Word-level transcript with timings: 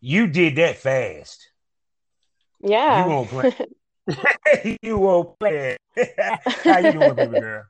You 0.00 0.26
did 0.26 0.56
that 0.56 0.78
fast. 0.78 1.48
Yeah. 2.60 3.04
You 3.04 3.10
won't 3.10 3.28
play. 3.28 3.52
you 4.82 4.98
won't 4.98 5.38
play. 5.38 5.76
How 6.64 6.78
you 6.78 6.92
doing, 6.92 7.14
baby 7.14 7.38
girl? 7.38 7.64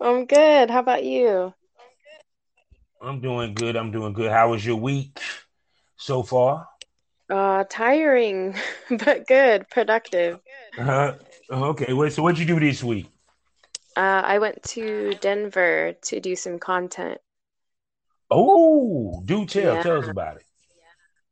I'm 0.00 0.26
good. 0.26 0.70
How 0.70 0.80
about 0.80 1.04
you? 1.04 1.52
I'm 3.00 3.20
doing 3.20 3.54
good. 3.54 3.76
I'm 3.76 3.90
doing 3.90 4.12
good. 4.12 4.30
How 4.30 4.50
was 4.50 4.64
your 4.64 4.76
week 4.76 5.20
so 5.96 6.22
far? 6.22 6.68
Uh, 7.28 7.64
tiring, 7.68 8.54
but 8.90 9.26
good, 9.26 9.68
productive. 9.68 10.38
Uh, 10.78 11.12
okay. 11.50 11.92
Well, 11.92 12.10
so 12.10 12.22
what'd 12.22 12.38
you 12.38 12.46
do 12.46 12.60
this 12.60 12.84
week? 12.84 13.06
Uh, 13.96 14.22
I 14.24 14.38
went 14.38 14.62
to 14.64 15.14
Denver 15.20 15.94
to 16.02 16.20
do 16.20 16.36
some 16.36 16.58
content. 16.58 17.18
Oh, 18.30 19.22
do 19.24 19.46
tell. 19.46 19.74
Yeah. 19.74 19.82
Tell 19.82 19.98
us 19.98 20.08
about 20.08 20.36
it. 20.36 20.45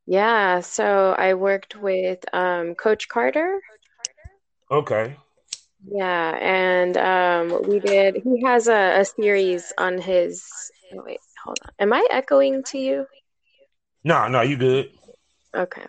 Yeah, 0.07 0.61
so 0.61 1.11
I 1.17 1.33
worked 1.35 1.75
with 1.75 2.23
um, 2.33 2.75
Coach 2.75 3.07
Carter. 3.07 3.59
Okay. 4.69 5.17
Yeah, 5.87 6.37
and 6.41 6.97
um, 6.97 7.67
we 7.67 7.79
did. 7.79 8.15
He 8.23 8.43
has 8.45 8.67
a, 8.67 8.99
a 9.01 9.05
series 9.05 9.71
on 9.77 9.99
his. 9.99 10.43
oh, 10.93 11.03
wait, 11.05 11.19
hold 11.43 11.59
on. 11.63 11.71
Am 11.79 11.93
I 11.93 12.07
echoing 12.09 12.63
to 12.65 12.77
you? 12.79 13.05
No, 14.03 14.27
no, 14.29 14.41
you 14.41 14.55
good. 14.57 14.91
Okay. 15.55 15.85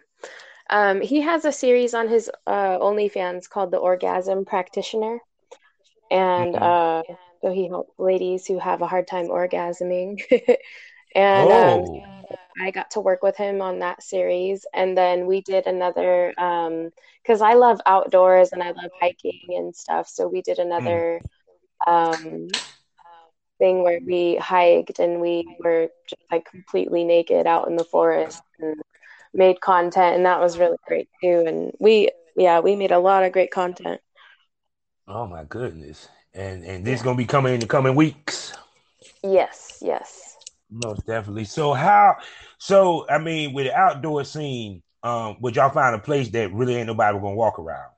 Um, 0.71 1.01
he 1.01 1.23
has 1.23 1.45
a 1.45 1.53
series 1.53 1.95
on 1.95 2.09
his 2.09 2.31
uh, 2.47 2.79
OnlyFans 2.79 3.49
called 3.49 3.71
The 3.71 3.79
Orgasm 3.79 4.45
Practitioner. 4.45 5.21
And 6.11 6.55
Mhm. 6.55 6.63
uh, 6.63 7.03
so 7.43 7.53
he 7.53 7.69
helps 7.69 7.93
ladies 7.99 8.47
who 8.47 8.59
have 8.59 8.83
a 8.83 8.87
hard 8.87 9.07
time 9.09 9.29
orgasming. 9.29 10.21
and 11.15 11.53
um, 11.53 11.85
Oh, 11.85 12.36
I 12.61 12.71
got 12.71 12.91
to 12.93 13.01
work 13.01 13.23
with 13.23 13.37
him 13.37 13.61
on 13.63 13.81
that 13.81 14.03
series. 14.03 14.67
And 14.75 14.97
then 14.97 15.27
we 15.27 15.43
did 15.43 15.67
another, 15.67 16.33
because 16.37 17.41
I 17.43 17.55
love 17.55 17.81
outdoors 17.87 18.53
and 18.53 18.63
I 18.63 18.69
love 18.69 18.91
hiking 19.01 19.41
and 19.51 19.75
stuff. 19.75 20.09
So 20.09 20.29
we 20.29 20.43
did 20.43 20.59
another 20.59 21.21
um, 21.87 22.49
thing 23.59 23.83
where 23.83 24.01
we 24.07 24.37
hiked 24.37 24.99
and 24.99 25.21
we 25.21 25.47
were 25.63 25.89
just 26.09 26.23
like 26.31 26.45
completely 26.51 27.05
naked 27.05 27.47
out 27.47 27.69
in 27.69 27.77
the 27.77 27.85
forest 27.85 28.43
and 28.59 28.77
made 29.35 29.61
content. 29.61 30.17
And 30.17 30.27
that 30.27 30.41
was 30.41 30.59
really 30.59 30.79
great 30.87 31.09
too. 31.23 31.45
And 31.47 31.73
we, 31.79 32.11
yeah, 32.37 32.61
we 32.61 32.77
made 32.77 32.93
a 32.93 32.99
lot 32.99 33.25
of 33.25 33.33
great 33.33 33.51
content. 33.51 34.01
oh 35.09 35.27
my 35.27 35.45
goodness. 35.45 36.09
And 36.35 36.65
and 36.65 36.85
this 36.85 37.01
is 37.01 37.03
gonna 37.03 37.17
be 37.17 37.25
coming 37.27 37.55
in 37.55 37.61
the 37.61 37.67
coming 37.67 37.95
weeks. 37.95 38.53
Yes, 39.23 39.79
yes. 39.83 40.26
Most 40.71 41.07
definitely. 41.07 41.45
So 41.45 41.73
how? 41.75 42.17
So 42.59 43.09
I 43.09 43.19
mean, 43.19 43.53
with 43.53 43.67
the 43.67 43.75
outdoor 43.75 44.25
scene, 44.25 44.83
um, 45.03 45.37
would 45.41 45.55
y'all 45.57 45.71
find 45.71 45.95
a 45.95 45.99
place 45.99 46.29
that 46.31 46.53
really 46.53 46.75
ain't 46.77 46.89
nobody 46.89 47.19
gonna 47.19 47.35
walk 47.37 47.59
around, 47.59 47.91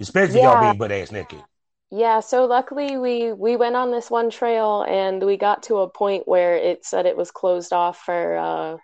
especially 0.00 0.40
y'all 0.40 0.56
Yeah. 0.56 0.56
being 0.56 0.78
butt 0.78 0.92
ass 0.92 1.12
naked? 1.12 1.44
Yeah, 1.90 2.20
so 2.20 2.46
luckily 2.46 2.96
we 2.96 3.32
we 3.32 3.56
went 3.56 3.76
on 3.76 3.90
this 3.90 4.10
one 4.10 4.30
trail 4.30 4.82
and 4.88 5.22
we 5.22 5.36
got 5.36 5.64
to 5.64 5.78
a 5.78 5.90
point 5.90 6.26
where 6.26 6.56
it 6.56 6.84
said 6.86 7.04
it 7.06 7.16
was 7.16 7.30
closed 7.30 7.72
off 7.72 7.98
for 7.98 8.36
uh 8.36 8.78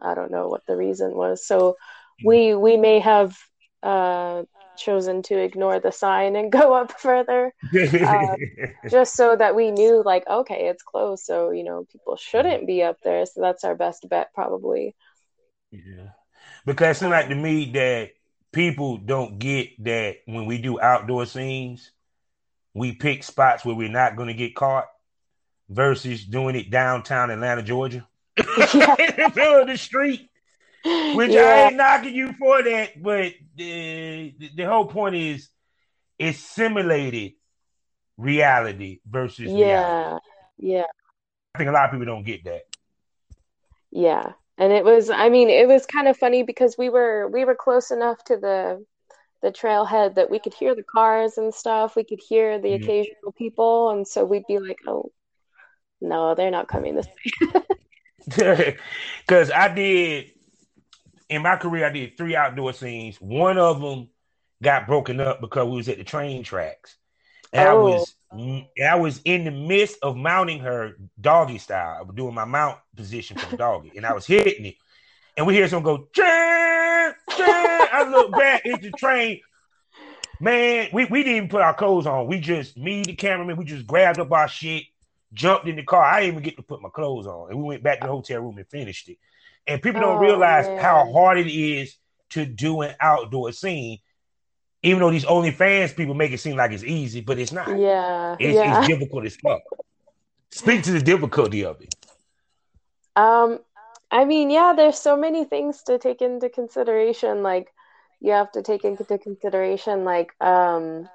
I 0.00 0.14
don't 0.14 0.30
know 0.30 0.48
what 0.48 0.62
the 0.66 0.76
reason 0.76 1.14
was. 1.14 1.46
So 1.46 1.76
we 2.22 2.54
we 2.54 2.76
may 2.78 3.00
have 3.00 3.36
uh 3.82 4.44
chosen 4.76 5.22
to 5.24 5.38
ignore 5.38 5.80
the 5.80 5.92
sign 5.92 6.36
and 6.36 6.52
go 6.60 6.74
up 6.74 6.92
further 7.00 7.52
Uh, 8.00 8.36
just 8.90 9.16
so 9.16 9.36
that 9.36 9.54
we 9.56 9.70
knew 9.70 10.02
like 10.04 10.26
okay, 10.28 10.68
it's 10.68 10.82
closed, 10.82 11.24
so 11.24 11.50
you 11.50 11.64
know 11.64 11.86
people 11.92 12.16
shouldn't 12.16 12.66
be 12.66 12.82
up 12.82 12.98
there. 13.02 13.26
So 13.26 13.40
that's 13.40 13.64
our 13.64 13.74
best 13.74 14.08
bet 14.08 14.28
probably. 14.34 14.94
yeah, 15.70 16.10
because 16.66 16.96
it 16.96 17.00
seems 17.00 17.10
like 17.12 17.28
to 17.28 17.34
me 17.34 17.72
that 17.72 18.10
people 18.52 18.98
don't 18.98 19.38
get 19.38 19.70
that 19.84 20.16
when 20.26 20.46
we 20.46 20.58
do 20.58 20.80
outdoor 20.80 21.26
scenes, 21.26 21.92
we 22.74 22.94
pick 22.94 23.24
spots 23.24 23.64
where 23.64 23.76
we're 23.76 23.88
not 23.90 24.16
gonna 24.16 24.34
get 24.34 24.54
caught, 24.56 24.86
versus 25.70 26.24
doing 26.24 26.56
it 26.56 26.70
downtown 26.70 27.30
Atlanta, 27.30 27.62
Georgia, 27.62 28.06
Yeah. 28.74 28.96
in 28.98 29.16
the 29.16 29.32
middle 29.36 29.62
of 29.62 29.68
the 29.68 29.78
street. 29.78 30.30
Which 30.84 31.34
I 31.36 31.66
ain't 31.66 31.76
knocking 31.76 32.14
you 32.14 32.32
for 32.34 32.62
that, 32.62 33.02
but 33.02 33.32
the 33.56 34.34
the 34.54 34.64
whole 34.64 34.86
point 34.86 35.14
is 35.14 35.48
it's 36.18 36.38
simulated 36.38 37.32
reality 38.16 39.00
versus 39.08 39.52
reality. 39.52 39.60
Yeah. 39.60 40.18
Yeah. 40.58 40.84
I 41.54 41.58
think 41.58 41.70
a 41.70 41.72
lot 41.72 41.86
of 41.86 41.90
people 41.92 42.06
don't 42.06 42.24
get 42.24 42.44
that. 42.44 42.62
Yeah. 43.90 44.32
And 44.58 44.72
it 44.72 44.84
was, 44.84 45.10
I 45.10 45.28
mean, 45.28 45.50
it 45.50 45.66
was 45.66 45.86
kind 45.86 46.06
of 46.08 46.16
funny 46.16 46.42
because 46.42 46.76
we 46.78 46.88
were 46.88 47.28
we 47.28 47.44
were 47.44 47.54
close 47.54 47.90
enough 47.90 48.22
to 48.24 48.36
the 48.36 48.84
the 49.42 49.50
trailhead 49.52 50.14
that 50.14 50.30
we 50.30 50.38
could 50.38 50.54
hear 50.54 50.74
the 50.74 50.82
cars 50.82 51.38
and 51.38 51.52
stuff. 51.52 51.96
We 51.96 52.04
could 52.04 52.20
hear 52.20 52.58
the 52.58 52.70
Yeah. 52.70 52.76
occasional 52.76 53.32
people, 53.36 53.90
and 53.90 54.06
so 54.06 54.24
we'd 54.24 54.46
be 54.48 54.58
like, 54.58 54.78
"Oh, 54.86 55.10
no, 56.00 56.34
they're 56.34 56.50
not 56.50 56.68
coming 56.68 56.94
this 56.94 57.06
way." 57.06 57.62
Because 59.26 59.50
I 59.50 59.68
did 59.74 60.33
in 61.34 61.42
my 61.42 61.56
career, 61.56 61.86
I 61.86 61.90
did 61.90 62.16
three 62.16 62.36
outdoor 62.36 62.72
scenes. 62.72 63.20
One 63.20 63.58
of 63.58 63.80
them 63.80 64.08
got 64.62 64.86
broken 64.86 65.20
up 65.20 65.40
because 65.40 65.68
we 65.68 65.76
was 65.76 65.88
at 65.88 65.98
the 65.98 66.04
train 66.04 66.42
tracks, 66.44 66.96
and 67.52 67.68
I 67.68 67.72
Oh. 67.74 67.82
was 67.84 68.14
I 68.84 68.96
was 68.96 69.20
in 69.24 69.44
the 69.44 69.52
midst 69.52 69.98
of 70.02 70.16
mounting 70.16 70.60
her 70.60 70.96
doggy 71.20 71.58
style. 71.58 71.98
I 71.98 72.02
was 72.02 72.16
doing 72.16 72.34
my 72.34 72.44
mount 72.44 72.78
position 72.96 73.36
for 73.36 73.48
the 73.50 73.56
doggy, 73.56 73.92
and 73.96 74.04
I 74.04 74.12
was 74.12 74.26
hitting 74.26 74.66
it, 74.66 74.76
and 75.36 75.46
we 75.46 75.54
hear 75.54 75.68
someone 75.68 75.96
go, 75.98 76.08
"Chan, 76.14 77.14
chan." 77.36 77.88
I 77.92 78.08
look 78.10 78.32
back 78.32 78.66
at 78.66 78.82
the 78.82 78.90
train. 78.92 79.40
Man, 80.40 80.88
we, 80.92 81.04
we 81.04 81.22
didn't 81.22 81.36
even 81.36 81.48
put 81.48 81.62
our 81.62 81.74
clothes 81.74 82.06
on. 82.06 82.26
We 82.26 82.40
just, 82.40 82.76
me, 82.76 83.02
the 83.02 83.14
cameraman, 83.14 83.56
we 83.56 83.64
just 83.64 83.86
grabbed 83.86 84.18
up 84.18 84.32
our 84.32 84.48
shit, 84.48 84.82
jumped 85.32 85.68
in 85.68 85.76
the 85.76 85.84
car. 85.84 86.02
I 86.04 86.20
didn't 86.20 86.34
even 86.34 86.42
get 86.42 86.56
to 86.56 86.62
put 86.62 86.82
my 86.82 86.88
clothes 86.90 87.26
on. 87.26 87.50
And 87.50 87.58
we 87.58 87.64
went 87.64 87.82
back 87.84 88.00
to 88.00 88.06
the 88.06 88.12
hotel 88.12 88.40
room 88.40 88.58
and 88.58 88.66
finished 88.68 89.08
it. 89.08 89.18
And 89.66 89.80
people 89.80 90.00
don't 90.00 90.16
Oh, 90.18 90.20
realize 90.20 90.66
how 90.80 91.10
hard 91.12 91.38
it 91.38 91.50
is 91.50 91.96
to 92.30 92.44
do 92.44 92.82
an 92.82 92.94
outdoor 93.00 93.52
scene, 93.52 93.98
even 94.82 95.00
though 95.00 95.10
these 95.10 95.24
OnlyFans 95.24 95.96
people 95.96 96.14
make 96.14 96.32
it 96.32 96.38
seem 96.38 96.56
like 96.56 96.72
it's 96.72 96.84
easy, 96.84 97.20
but 97.20 97.38
it's 97.38 97.52
not. 97.52 97.78
Yeah. 97.78 98.36
It's, 98.38 98.54
Yeah. 98.54 98.78
it's 98.78 98.88
difficult 98.88 99.24
as 99.24 99.36
fuck. 99.36 99.62
Speak 100.50 100.82
to 100.84 100.92
the 100.92 101.00
difficulty 101.00 101.64
of 101.64 101.80
it. 101.80 101.94
Um, 103.16 103.60
I 104.10 104.24
mean, 104.24 104.50
yeah, 104.50 104.74
there's 104.76 104.98
so 104.98 105.16
many 105.16 105.44
things 105.44 105.82
to 105.84 105.98
take 105.98 106.20
into 106.22 106.48
consideration. 106.48 107.42
Like, 107.42 107.72
you 108.20 108.32
have 108.32 108.52
to 108.52 108.62
take 108.62 108.84
into 108.84 109.04
consideration, 109.18 110.04
like, 110.04 110.32
um, 110.40 111.08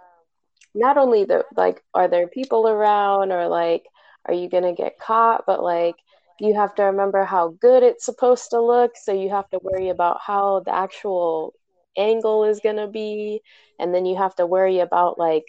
not 0.75 0.97
only 0.97 1.23
the 1.25 1.45
like, 1.55 1.83
are 1.93 2.07
there 2.07 2.27
people 2.27 2.67
around 2.67 3.31
or 3.31 3.47
like, 3.47 3.85
are 4.25 4.33
you 4.33 4.49
gonna 4.49 4.73
get 4.73 4.99
caught? 4.99 5.45
But 5.45 5.63
like, 5.63 5.95
you 6.39 6.55
have 6.55 6.73
to 6.75 6.83
remember 6.83 7.23
how 7.25 7.49
good 7.59 7.83
it's 7.83 8.05
supposed 8.05 8.49
to 8.51 8.61
look. 8.61 8.91
So 8.95 9.13
you 9.13 9.29
have 9.29 9.49
to 9.49 9.59
worry 9.61 9.89
about 9.89 10.19
how 10.25 10.61
the 10.65 10.73
actual 10.73 11.53
angle 11.97 12.45
is 12.45 12.59
gonna 12.63 12.87
be, 12.87 13.41
and 13.79 13.93
then 13.93 14.05
you 14.05 14.17
have 14.17 14.35
to 14.35 14.45
worry 14.45 14.79
about 14.79 15.19
like, 15.19 15.45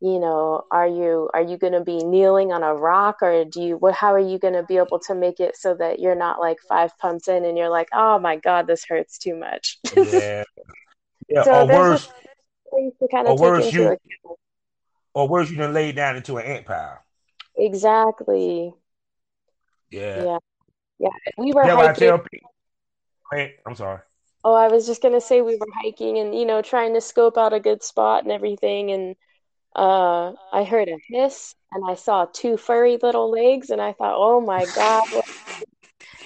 you 0.00 0.18
know, 0.18 0.62
are 0.70 0.86
you 0.88 1.28
are 1.34 1.42
you 1.42 1.58
going 1.58 1.74
to 1.74 1.82
be 1.82 1.98
kneeling 1.98 2.52
on 2.52 2.62
a 2.62 2.74
rock 2.74 3.16
or 3.20 3.44
do 3.44 3.60
you 3.62 3.76
what 3.76 3.94
how 3.94 4.14
are 4.14 4.18
you 4.18 4.38
going 4.38 4.54
to 4.54 4.62
be 4.62 4.78
able 4.78 4.98
to 4.98 5.14
make 5.14 5.40
it 5.40 5.56
so 5.56 5.74
that 5.74 6.00
you're 6.00 6.14
not 6.14 6.40
like 6.40 6.56
five 6.66 6.96
pumps 6.98 7.28
in 7.28 7.44
and 7.44 7.58
you're 7.58 7.68
like, 7.68 7.88
"Oh 7.92 8.18
my 8.18 8.36
God, 8.36 8.66
this 8.66 8.84
hurts 8.88 9.18
too 9.18 9.36
much." 9.36 9.78
Yeah. 9.96 10.44
Yeah. 11.28 11.44
So 11.44 11.52
or 11.52 11.66
worse, 11.66 12.08
things 12.74 12.94
to 13.00 13.08
kind 13.08 13.28
of 13.28 13.36
take 13.36 13.42
worse, 13.42 13.72
you- 13.72 13.86
account. 13.86 14.00
or 15.14 15.28
worse, 15.28 15.50
you 15.50 15.56
done 15.58 15.74
laid 15.74 15.96
down 15.96 16.16
into 16.16 16.38
an 16.38 16.46
ant 16.46 16.66
pile. 16.66 17.04
Exactly. 17.56 18.74
Yeah. 19.90 20.24
Yeah. 20.24 20.38
Yeah. 20.98 21.10
We 21.38 21.52
were 21.54 21.68
Yeah, 21.68 21.76
hiking. 21.76 22.20
Hey, 23.32 23.56
I'm 23.66 23.74
sorry. 23.74 24.00
Oh, 24.44 24.54
I 24.54 24.68
was 24.68 24.86
just 24.86 25.02
gonna 25.02 25.20
say 25.20 25.40
we 25.42 25.56
were 25.56 25.66
hiking 25.82 26.18
and 26.18 26.34
you 26.34 26.46
know 26.46 26.62
trying 26.62 26.94
to 26.94 27.00
scope 27.00 27.36
out 27.38 27.52
a 27.52 27.60
good 27.60 27.82
spot 27.82 28.22
and 28.22 28.32
everything 28.32 28.90
and 28.90 29.16
uh 29.76 30.32
I 30.52 30.64
heard 30.64 30.88
a 30.88 30.98
hiss 31.08 31.54
and 31.72 31.84
I 31.90 31.94
saw 31.96 32.26
two 32.26 32.56
furry 32.58 32.98
little 33.02 33.30
legs 33.30 33.70
and 33.70 33.82
I 33.82 33.92
thought, 33.94 34.16
"Oh 34.16 34.40
my 34.40 34.66
God." 34.66 35.02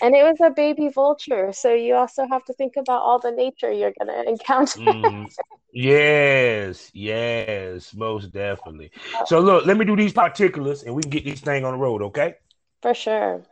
And 0.00 0.14
it 0.14 0.22
was 0.22 0.40
a 0.40 0.50
baby 0.50 0.88
vulture, 0.88 1.52
so 1.52 1.72
you 1.74 1.94
also 1.96 2.26
have 2.30 2.44
to 2.44 2.52
think 2.54 2.76
about 2.76 3.02
all 3.02 3.18
the 3.18 3.32
nature 3.32 3.72
you're 3.72 3.92
gonna 3.98 4.22
encounter. 4.26 4.78
Mm, 4.78 5.30
yes, 5.72 6.90
yes, 6.94 7.94
most 7.94 8.32
definitely. 8.32 8.90
So 9.26 9.40
look, 9.40 9.66
let 9.66 9.76
me 9.76 9.84
do 9.84 9.96
these 9.96 10.12
particulars 10.12 10.82
and 10.82 10.94
we 10.94 11.02
can 11.02 11.10
get 11.10 11.24
this 11.24 11.40
thing 11.40 11.64
on 11.64 11.72
the 11.72 11.78
road, 11.78 12.02
okay? 12.02 12.34
For 12.82 12.94
sure. 12.94 13.46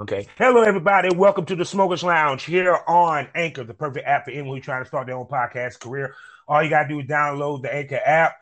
Okay. 0.00 0.28
Hello, 0.36 0.62
everybody. 0.62 1.12
Welcome 1.12 1.44
to 1.46 1.56
the 1.56 1.64
Smokers 1.64 2.04
Lounge 2.04 2.44
here 2.44 2.78
on 2.86 3.26
Anchor, 3.34 3.64
the 3.64 3.74
perfect 3.74 4.06
app 4.06 4.26
for 4.26 4.30
anyone 4.30 4.56
who's 4.56 4.64
trying 4.64 4.84
to 4.84 4.86
start 4.86 5.08
their 5.08 5.16
own 5.16 5.26
podcast 5.26 5.80
career. 5.80 6.14
All 6.46 6.62
you 6.62 6.70
gotta 6.70 6.88
do 6.88 7.00
is 7.00 7.06
download 7.06 7.62
the 7.62 7.74
Anchor 7.74 7.98
app 8.06 8.36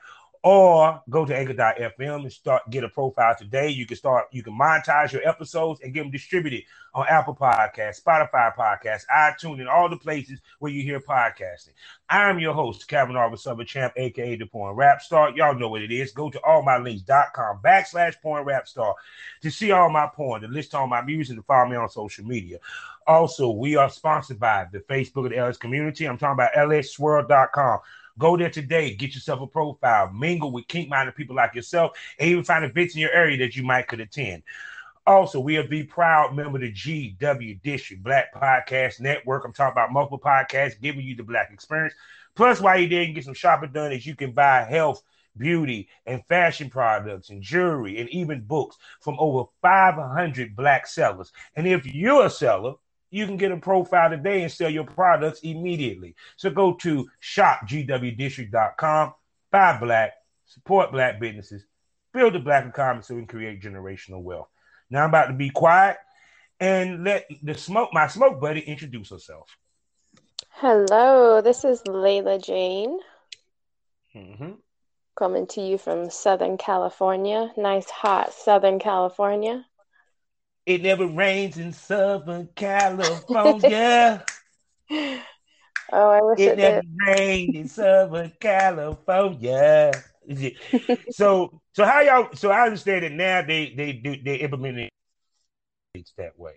or 0.46 1.02
go 1.10 1.24
to 1.24 1.36
anchor.fm 1.36 2.22
and 2.22 2.32
start 2.32 2.62
get 2.70 2.84
a 2.84 2.88
profile 2.88 3.34
today. 3.36 3.68
You 3.68 3.84
can 3.84 3.96
start, 3.96 4.26
you 4.30 4.44
can 4.44 4.56
monetize 4.56 5.10
your 5.10 5.28
episodes 5.28 5.80
and 5.80 5.92
get 5.92 6.02
them 6.02 6.12
distributed 6.12 6.62
on 6.94 7.04
Apple 7.08 7.34
Podcasts, 7.34 8.00
Spotify 8.00 8.54
Podcasts, 8.54 9.06
iTunes, 9.12 9.58
and 9.58 9.68
all 9.68 9.88
the 9.88 9.96
places 9.96 10.38
where 10.60 10.70
you 10.70 10.84
hear 10.84 11.00
podcasting. 11.00 11.70
I'm 12.08 12.38
your 12.38 12.54
host, 12.54 12.86
Kevin 12.86 13.16
Arbor 13.16 13.36
Summer 13.36 13.64
Champ, 13.64 13.94
aka 13.96 14.36
the 14.36 14.46
Porn 14.46 14.76
Rap 14.76 15.02
Star. 15.02 15.32
Y'all 15.32 15.58
know 15.58 15.68
what 15.68 15.82
it 15.82 15.90
is. 15.90 16.12
Go 16.12 16.30
to 16.30 16.38
allmylinks.com 16.38 17.58
backslash 17.64 18.14
porn 18.22 18.44
rap 18.44 18.68
star 18.68 18.94
to 19.42 19.50
see 19.50 19.72
all 19.72 19.90
my 19.90 20.06
porn, 20.06 20.42
to 20.42 20.46
list 20.46 20.76
all 20.76 20.86
my 20.86 21.02
music, 21.02 21.34
and 21.34 21.44
follow 21.44 21.68
me 21.68 21.74
on 21.74 21.88
social 21.88 22.24
media. 22.24 22.58
Also, 23.04 23.50
we 23.50 23.74
are 23.74 23.90
sponsored 23.90 24.38
by 24.38 24.68
the 24.70 24.78
Facebook 24.78 25.24
of 25.24 25.30
the 25.30 25.38
LS 25.38 25.56
community. 25.56 26.04
I'm 26.04 26.18
talking 26.18 26.34
about 26.34 26.52
lsswirl.com. 26.52 27.80
Go 28.18 28.36
there 28.36 28.50
today, 28.50 28.94
get 28.94 29.14
yourself 29.14 29.40
a 29.40 29.46
profile, 29.46 30.10
mingle 30.12 30.50
with 30.50 30.68
kink 30.68 30.88
minded 30.88 31.14
people 31.14 31.36
like 31.36 31.54
yourself, 31.54 31.92
and 32.18 32.30
even 32.30 32.44
find 32.44 32.64
events 32.64 32.94
in 32.94 33.00
your 33.00 33.12
area 33.12 33.36
that 33.38 33.56
you 33.56 33.62
might 33.62 33.88
could 33.88 34.00
attend. 34.00 34.42
Also, 35.06 35.38
we 35.38 35.56
are 35.56 35.66
the 35.66 35.84
proud 35.84 36.34
member 36.34 36.56
of 36.56 36.62
the 36.62 36.72
GW 36.72 37.62
District 37.62 38.02
Black 38.02 38.34
Podcast 38.34 39.00
Network. 39.00 39.44
I'm 39.44 39.52
talking 39.52 39.72
about 39.72 39.92
multiple 39.92 40.18
podcasts 40.18 40.80
giving 40.80 41.02
you 41.02 41.14
the 41.14 41.22
black 41.22 41.50
experience. 41.52 41.94
Plus, 42.34 42.60
while 42.60 42.78
you're 42.78 42.88
there, 42.88 43.00
you 43.00 43.06
can 43.06 43.14
get 43.14 43.24
some 43.24 43.34
shopping 43.34 43.70
done 43.72 43.92
is 43.92 44.04
you 44.04 44.16
can 44.16 44.32
buy 44.32 44.62
health, 44.62 45.02
beauty, 45.36 45.88
and 46.06 46.24
fashion 46.26 46.70
products 46.70 47.30
and 47.30 47.40
jewelry 47.40 47.98
and 48.00 48.08
even 48.10 48.42
books 48.42 48.76
from 49.00 49.16
over 49.18 49.48
500 49.62 50.56
black 50.56 50.86
sellers. 50.86 51.32
And 51.54 51.68
if 51.68 51.86
you're 51.86 52.26
a 52.26 52.30
seller, 52.30 52.74
you 53.10 53.26
can 53.26 53.36
get 53.36 53.52
a 53.52 53.56
profile 53.56 54.10
today 54.10 54.42
and 54.42 54.52
sell 54.52 54.70
your 54.70 54.84
products 54.84 55.40
immediately. 55.40 56.14
So 56.36 56.50
go 56.50 56.74
to 56.74 57.08
shopgwdistrict.com, 57.22 59.14
buy 59.50 59.78
black, 59.78 60.12
support 60.46 60.92
black 60.92 61.20
businesses, 61.20 61.64
build 62.12 62.36
a 62.36 62.40
black 62.40 62.66
economy 62.66 63.02
so 63.02 63.14
we 63.14 63.20
can 63.22 63.28
create 63.28 63.62
generational 63.62 64.22
wealth. 64.22 64.48
Now 64.90 65.04
I'm 65.04 65.10
about 65.10 65.26
to 65.26 65.34
be 65.34 65.50
quiet 65.50 65.96
and 66.60 67.04
let 67.04 67.26
the 67.42 67.54
smoke, 67.54 67.90
my 67.92 68.06
smoke 68.06 68.40
buddy, 68.40 68.60
introduce 68.60 69.10
herself. 69.10 69.56
Hello, 70.50 71.42
this 71.42 71.64
is 71.64 71.82
Layla 71.82 72.42
Jane. 72.42 72.98
Mm-hmm. 74.14 74.52
Coming 75.14 75.46
to 75.48 75.60
you 75.60 75.78
from 75.78 76.10
Southern 76.10 76.56
California. 76.56 77.50
Nice, 77.56 77.90
hot 77.90 78.32
Southern 78.32 78.78
California. 78.78 79.64
It 80.66 80.82
never 80.82 81.06
rains 81.06 81.58
in 81.58 81.72
Southern 81.72 82.48
California. 82.56 84.24
oh, 84.90 85.20
I 85.92 86.20
wish 86.22 86.40
it, 86.40 86.52
it 86.52 86.58
never 86.58 86.80
did. 86.80 86.90
rained 87.06 87.54
in 87.54 87.68
Southern 87.68 88.32
California. 88.40 89.92
so, 91.10 91.60
so 91.72 91.84
how 91.84 92.00
y'all? 92.00 92.28
So 92.34 92.50
I 92.50 92.66
understand 92.66 93.04
that 93.04 93.12
now 93.12 93.42
they 93.42 93.72
they 93.76 93.92
do 93.92 94.20
they 94.20 94.36
implement 94.36 94.78
it 94.78 96.10
that 96.18 96.36
way. 96.36 96.54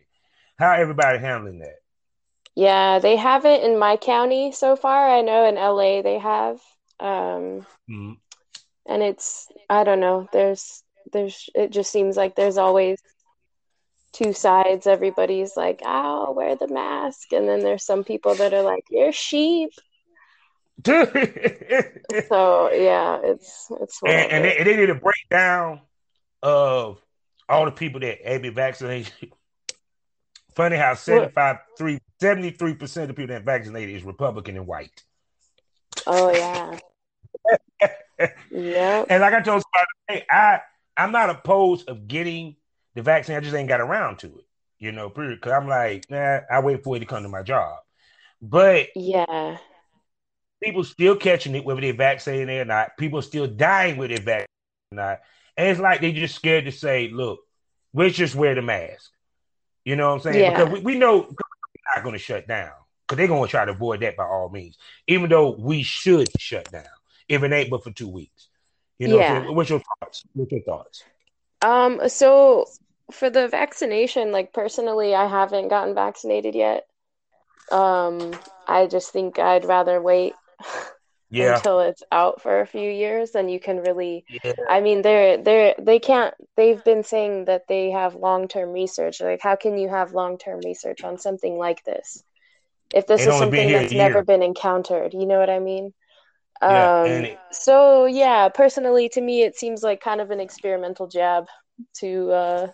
How 0.57 0.71
everybody 0.71 1.19
handling 1.19 1.59
that? 1.59 1.75
Yeah, 2.55 2.97
they 2.99 3.15
haven't 3.15 3.61
in 3.61 3.77
my 3.77 3.95
county 3.95 4.51
so 4.51 4.75
far. 4.75 5.07
I 5.07 5.21
know 5.21 5.47
in 5.47 5.55
LA 5.55 6.01
they 6.01 6.17
have. 6.17 6.59
Um, 6.99 7.65
mm-hmm. 7.89 8.13
and 8.87 9.03
it's 9.03 9.47
I 9.69 9.83
don't 9.83 9.99
know. 9.99 10.27
There's 10.33 10.83
there's 11.13 11.49
it 11.53 11.69
just 11.69 11.91
seems 11.91 12.17
like 12.17 12.35
there's 12.35 12.57
always 12.57 12.99
two 14.13 14.33
sides. 14.33 14.87
Everybody's 14.87 15.55
like, 15.55 15.81
"I'll 15.85 16.33
wear 16.33 16.55
the 16.55 16.67
mask," 16.67 17.31
and 17.33 17.47
then 17.47 17.59
there's 17.59 17.85
some 17.85 18.03
people 18.03 18.35
that 18.35 18.53
are 18.53 18.61
like, 18.61 18.83
"You're 18.89 19.11
sheep." 19.11 19.71
so 20.85 22.71
yeah, 22.71 23.19
it's 23.23 23.67
it's 23.81 23.99
and, 24.05 24.31
and 24.31 24.45
they, 24.45 24.63
they, 24.63 24.75
did 24.77 24.89
a 24.89 24.95
breakdown 24.95 25.81
of 26.41 27.01
all 27.49 27.65
the 27.65 27.71
people 27.71 27.99
that 27.99 28.19
had 28.25 28.41
been 28.41 28.53
vaccinated. 28.53 29.11
Funny 30.55 30.77
how 30.77 30.93
seventy-five 30.93 31.57
73 32.21 32.73
percent 32.75 33.09
of 33.09 33.15
the 33.15 33.21
people 33.21 33.35
that 33.35 33.43
vaccinated 33.43 33.95
is 33.95 34.03
Republican 34.03 34.55
and 34.55 34.67
white. 34.67 35.03
Oh 36.07 36.31
yeah. 36.31 36.79
yeah. 38.51 39.05
And 39.09 39.21
like 39.21 39.33
I 39.33 39.41
told 39.41 39.63
somebody, 40.07 40.25
I 40.29 40.61
I'm 40.95 41.11
not 41.11 41.29
opposed 41.29 41.89
of 41.89 42.07
getting 42.07 42.55
the 42.95 43.01
vaccine. 43.01 43.35
I 43.35 43.39
just 43.39 43.55
ain't 43.55 43.69
got 43.69 43.81
around 43.81 44.19
to 44.19 44.27
it. 44.27 44.45
You 44.79 44.93
know, 44.93 45.09
because 45.09 45.51
I'm 45.51 45.67
like, 45.67 46.09
nah, 46.09 46.39
I 46.49 46.61
wait 46.61 46.83
for 46.83 46.95
it 46.95 46.99
to 46.99 47.05
come 47.05 47.23
to 47.23 47.29
my 47.29 47.43
job. 47.43 47.79
But 48.41 48.87
yeah, 48.95 49.57
people 50.63 50.83
still 50.85 51.15
catching 51.17 51.55
it 51.55 51.65
whether 51.65 51.81
they're 51.81 51.93
vaccinated 51.93 52.49
or 52.49 52.65
not. 52.65 52.97
People 52.97 53.21
still 53.21 53.47
dying 53.47 53.97
with 53.97 54.11
it 54.11 54.23
vaccine 54.23 54.47
or 54.93 54.95
not. 54.95 55.19
And 55.57 55.67
it's 55.67 55.79
like 55.81 55.99
they 55.99 56.13
just 56.13 56.35
scared 56.35 56.65
to 56.65 56.71
say, 56.71 57.09
look, 57.09 57.39
let's 57.93 58.15
just 58.15 58.35
wear 58.35 58.55
the 58.55 58.61
mask. 58.61 59.11
You 59.83 59.97
know 59.97 60.09
what 60.09 60.15
I'm 60.15 60.21
saying? 60.21 60.39
Yeah. 60.39 60.51
Because 60.51 60.73
we, 60.73 60.93
we 60.93 60.97
know 60.97 61.17
we're 61.17 61.95
not 61.95 62.03
going 62.03 62.13
to 62.13 62.19
shut 62.19 62.47
down 62.47 62.71
because 63.05 63.17
they're 63.17 63.27
going 63.27 63.43
to 63.43 63.51
try 63.51 63.65
to 63.65 63.71
avoid 63.71 64.01
that 64.01 64.15
by 64.15 64.23
all 64.23 64.49
means, 64.49 64.77
even 65.07 65.29
though 65.29 65.51
we 65.51 65.83
should 65.83 66.29
shut 66.39 66.71
down 66.71 66.85
if 67.27 67.43
it 67.43 67.51
ain't 67.51 67.69
but 67.69 67.83
for 67.83 67.91
two 67.91 68.07
weeks. 68.07 68.47
You 68.97 69.09
know, 69.09 69.17
Yeah. 69.17 69.45
so 69.45 69.51
what's 69.51 69.69
your 69.69 69.81
thoughts? 69.99 70.23
What's 70.33 70.51
your 70.51 70.61
thoughts? 70.61 71.03
Um, 71.61 72.07
so 72.09 72.65
for 73.11 73.29
the 73.29 73.47
vaccination, 73.47 74.31
like 74.31 74.53
personally, 74.53 75.15
I 75.15 75.27
haven't 75.27 75.69
gotten 75.69 75.95
vaccinated 75.95 76.55
yet. 76.55 76.85
Um, 77.71 78.33
I 78.67 78.87
just 78.87 79.11
think 79.13 79.39
I'd 79.39 79.65
rather 79.65 80.01
wait 80.01 80.33
Yeah, 81.29 81.61
until 81.61 81.79
it's 81.81 82.03
out 82.11 82.41
for 82.41 82.61
a 82.61 82.67
few 82.67 82.89
years, 82.89 83.35
and 83.35 83.51
you 83.51 83.59
can 83.59 83.77
really. 83.79 84.25
yeah, 84.27 84.53
I 84.67 84.81
mean, 84.81 85.01
they're 85.01 85.37
they're 85.41 85.75
they 85.79 85.99
can't. 85.99 86.33
They've 86.57 86.83
been 86.83 87.03
saying 87.03 87.45
that 87.45 87.63
they 87.67 87.91
have 87.91 88.15
long 88.15 88.47
term 88.47 88.71
research. 88.71 89.21
Like, 89.21 89.41
how 89.41 89.55
can 89.55 89.77
you 89.77 89.89
have 89.89 90.13
long 90.13 90.37
term 90.37 90.61
research 90.65 91.03
on 91.03 91.17
something 91.17 91.57
like 91.57 91.83
this 91.85 92.23
if 92.93 93.07
this 93.07 93.27
is 93.27 93.37
something 93.37 93.71
that's 93.71 93.93
never 93.95 94.23
been 94.23 94.43
encountered? 94.43 95.13
You 95.13 95.25
know 95.27 95.39
what 95.39 95.49
I 95.49 95.59
mean? 95.59 95.93
Yeah, 96.67 96.89
Um, 97.05 97.25
it- 97.25 97.39
so 97.51 98.05
yeah, 98.05 98.49
personally, 98.49 99.09
to 99.09 99.21
me, 99.21 99.43
it 99.43 99.55
seems 99.57 99.83
like 99.83 100.01
kind 100.01 100.21
of 100.21 100.31
an 100.31 100.39
experimental 100.39 101.07
jab 101.07 101.47
to 101.99 102.31
uh 102.31 102.67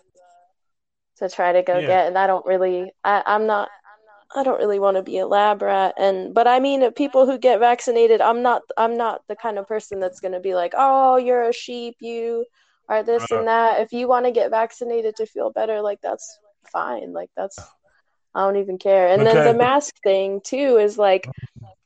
to 1.18 1.30
try 1.30 1.54
to 1.54 1.64
go 1.64 1.82
Yeah. 1.82 1.88
get, 1.88 2.08
and 2.08 2.18
I 2.18 2.28
don't 2.28 2.46
really, 2.46 2.92
I, 3.04 3.24
I'm 3.26 3.46
not. 3.48 3.70
I 4.36 4.44
don't 4.44 4.60
really 4.60 4.80
want 4.80 4.98
to 4.98 5.04
be 5.04 5.20
a 5.20 5.28
lab 5.28 5.62
rat, 5.62 5.94
and 5.98 6.34
but 6.34 6.48
I 6.48 6.60
mean, 6.60 6.92
people 6.94 7.26
who 7.26 7.38
get 7.38 7.60
vaccinated, 7.60 8.22
I'm 8.22 8.42
not. 8.42 8.64
I'm 8.78 8.98
not 8.98 9.22
the 9.30 9.36
kind 9.36 9.58
of 9.58 9.68
person 9.68 10.00
that's 10.00 10.20
going 10.20 10.34
to 10.34 10.40
be 10.42 10.56
like, 10.56 10.74
"Oh, 10.78 11.16
you're 11.18 11.44
a 11.44 11.54
sheep. 11.54 11.96
You 12.02 12.46
are 12.90 13.04
this 13.04 13.24
Uh-huh. 13.24 13.40
and 13.40 13.48
that." 13.48 13.82
If 13.82 13.94
you 13.94 14.08
want 14.10 14.26
to 14.26 14.32
get 14.32 14.52
vaccinated 14.52 15.16
to 15.18 15.26
feel 15.26 15.52
better, 15.52 15.82
like 15.82 16.02
that's 16.02 16.40
fine. 16.72 17.14
Like 17.14 17.30
that's, 17.38 17.60
I 18.36 18.42
don't 18.42 18.58
even 18.58 18.78
care. 18.78 19.08
And 19.08 19.26
then 19.26 19.44
the 19.44 19.54
mask 19.54 19.96
thing 20.04 20.42
too 20.44 20.78
is 20.78 20.98
like 20.98 21.30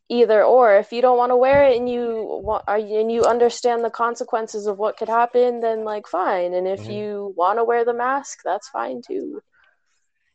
either 0.10 0.44
or. 0.44 0.76
If 0.78 0.92
you 0.92 1.02
don't 1.02 1.18
want 1.18 1.32
to 1.32 1.38
wear 1.38 1.66
it 1.70 1.78
and 1.78 1.90
you 1.90 2.42
want, 2.44 2.64
are 2.68 2.78
you, 2.80 3.00
and 3.02 3.12
you 3.12 3.26
understand 3.26 3.84
the 3.84 3.90
consequences 3.92 4.68
of 4.68 4.78
what 4.78 4.98
could 4.98 5.10
happen, 5.10 5.62
then 5.62 5.84
like 5.84 6.08
fine. 6.08 6.54
And 6.54 6.68
if 6.68 6.88
Mhm. 6.88 6.90
you 6.90 7.34
want 7.38 7.60
to 7.60 7.64
wear 7.64 7.86
the 7.86 7.94
mask, 7.94 8.40
that's 8.44 8.70
fine 8.70 9.02
too. 9.06 9.42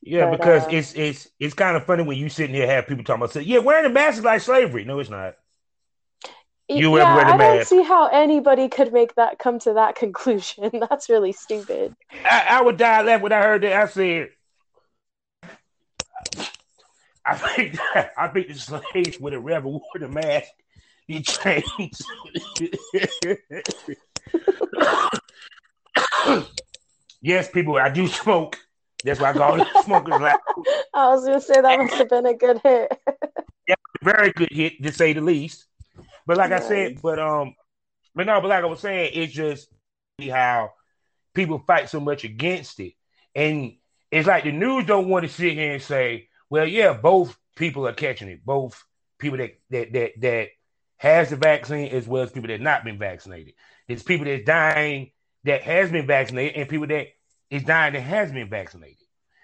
yeah, 0.03 0.27
But, 0.27 0.27
because 0.27 0.67
uh, 0.67 0.69
it's 0.69 0.95
it's 0.95 1.29
it's 1.41 1.55
kind 1.55 1.77
of 1.77 1.85
funny 1.87 2.03
when 2.03 2.19
you 2.19 2.29
sitting 2.29 2.55
here 2.55 2.67
have 2.67 2.87
people 2.87 3.05
talking 3.05 3.23
about 3.23 3.33
say, 3.33 3.43
yeah, 3.43 3.59
wearing 3.59 3.87
a 3.87 3.89
mask 3.95 4.19
is 4.19 4.25
like 4.25 4.41
slavery. 4.43 4.85
No, 4.85 4.99
it's 4.99 5.11
not. 5.11 5.37
You 6.75 6.99
yeah, 6.99 6.99
ever 6.99 7.13
wear 7.13 7.25
the 7.25 7.33
I 7.33 7.37
don't 7.37 7.63
see 7.63 7.83
how 7.83 8.07
anybody 8.09 8.69
could 8.69 8.93
make 8.93 9.15
that 9.17 9.39
come 9.39 9.59
to 9.61 9.75
that 9.75 9.95
conclusion. 9.97 10.71
That's 10.89 11.09
really 11.09 11.33
stupid. 11.33 11.95
I, 12.25 12.47
I 12.51 12.63
would 12.63 12.77
die 12.77 13.03
laughing 13.03 13.23
when 13.23 13.33
I 13.33 13.43
heard 13.43 13.63
that. 13.63 13.73
I 13.73 13.87
said, 13.87 14.31
I 17.27 17.35
think 17.37 17.79
I 18.17 18.29
think 18.29 18.49
the 18.49 18.55
slaves 18.55 19.19
would 19.19 19.33
have 19.33 19.43
rather 19.45 19.67
wore 19.67 19.83
the 19.99 20.09
mask 20.09 20.51
than 21.09 21.23
chains. 21.23 22.03
yes, 27.23 27.51
people, 27.51 27.77
I 27.77 27.89
do 27.89 28.07
smoke. 28.09 28.59
That's 29.05 29.21
why 29.21 29.31
I 29.31 29.33
call 29.35 29.61
it 29.61 29.69
smokers 29.85 30.21
like 30.21 30.39
I 30.95 31.09
was 31.09 31.25
gonna 31.27 31.41
say 31.41 31.61
that 31.61 31.79
must 31.79 31.95
have 31.95 32.09
been 32.09 32.27
a 32.27 32.35
good 32.35 32.61
hit. 32.63 32.99
Yeah, 33.69 33.75
very 34.03 34.33
good 34.33 34.51
hit 34.51 34.83
to 34.83 34.93
say 34.93 35.13
the 35.13 35.21
least. 35.21 35.67
But 36.27 36.39
like 36.39 36.53
I 36.53 36.61
said, 36.61 37.01
but 37.03 37.19
um, 37.19 37.55
but 38.15 38.27
no, 38.27 38.41
but 38.41 38.49
like 38.49 38.65
I 38.65 38.67
was 38.67 38.81
saying, 38.81 39.13
it's 39.15 39.33
just 39.33 39.69
how 40.31 40.73
people 41.35 41.59
fight 41.59 41.91
so 41.91 42.01
much 42.01 42.25
against 42.25 42.81
it, 42.81 42.95
and 43.35 43.75
it's 44.11 44.27
like 44.27 44.45
the 44.45 44.53
news 44.53 44.87
don't 44.87 45.09
want 45.09 45.27
to 45.27 45.33
sit 45.33 45.53
here 45.53 45.75
and 45.75 45.83
say, 45.83 46.29
well, 46.51 46.67
yeah, 46.67 46.93
both 46.93 47.37
people 47.57 47.87
are 47.87 47.93
catching 47.93 48.29
it. 48.29 48.45
Both 48.45 48.85
people 49.19 49.39
that 49.39 49.59
that 49.71 49.93
that 49.93 50.13
that 50.19 50.49
has 50.99 51.31
the 51.31 51.37
vaccine 51.37 51.89
as 51.89 52.07
well 52.07 52.23
as 52.23 52.33
people 52.33 52.49
that 52.49 52.61
not 52.61 52.85
been 52.85 52.99
vaccinated. 52.99 53.55
It's 53.89 54.03
people 54.03 54.27
that's 54.27 54.45
dying 54.45 55.11
that 55.45 55.63
has 55.63 55.91
been 55.91 56.07
vaccinated 56.07 56.57
and 56.57 56.69
people 56.69 56.87
that 56.87 57.09
is 57.51 57.65
dying 57.65 57.93
that 57.93 58.01
has 58.01 58.33
been 58.33 58.49
vaccinated. 58.49 58.97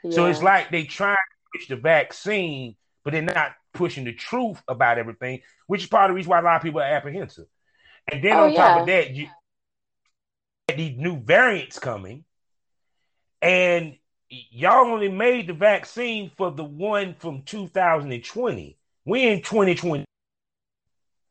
Yeah. 0.03 0.13
So 0.13 0.27
it's 0.27 0.43
like 0.43 0.71
they 0.71 0.85
try 0.85 1.15
to 1.15 1.19
push 1.59 1.69
the 1.69 1.77
vaccine, 1.77 2.77
but 3.05 3.13
they're 3.13 3.23
not 3.23 3.53
pushing 3.75 4.05
the 4.05 4.13
truth 4.13 4.63
about 4.69 4.99
everything, 4.99 5.41
which 5.67 5.83
is 5.83 5.89
part 5.89 6.11
of 6.11 6.15
the 6.15 6.17
reason 6.17 6.31
why 6.31 6.39
a 6.39 6.43
lot 6.43 6.57
of 6.57 6.63
people 6.63 6.81
are 6.81 6.85
apprehensive. 6.85 7.47
And 8.11 8.25
then 8.25 8.37
oh, 8.37 8.45
on 8.45 8.53
yeah. 8.53 8.57
top 8.57 8.81
of 8.81 8.87
that, 8.87 9.11
you 9.15 9.29
these 10.77 10.97
new 10.97 11.19
variants 11.21 11.79
coming, 11.79 12.25
and 13.43 13.97
y'all 14.31 14.87
only 14.87 15.09
made 15.09 15.49
the 15.49 15.53
vaccine 15.53 16.31
for 16.37 16.51
the 16.51 16.65
one 16.65 17.15
from 17.19 17.43
2020. 17.43 18.79
We 19.05 19.29
in 19.29 19.43
2020. 19.43 20.05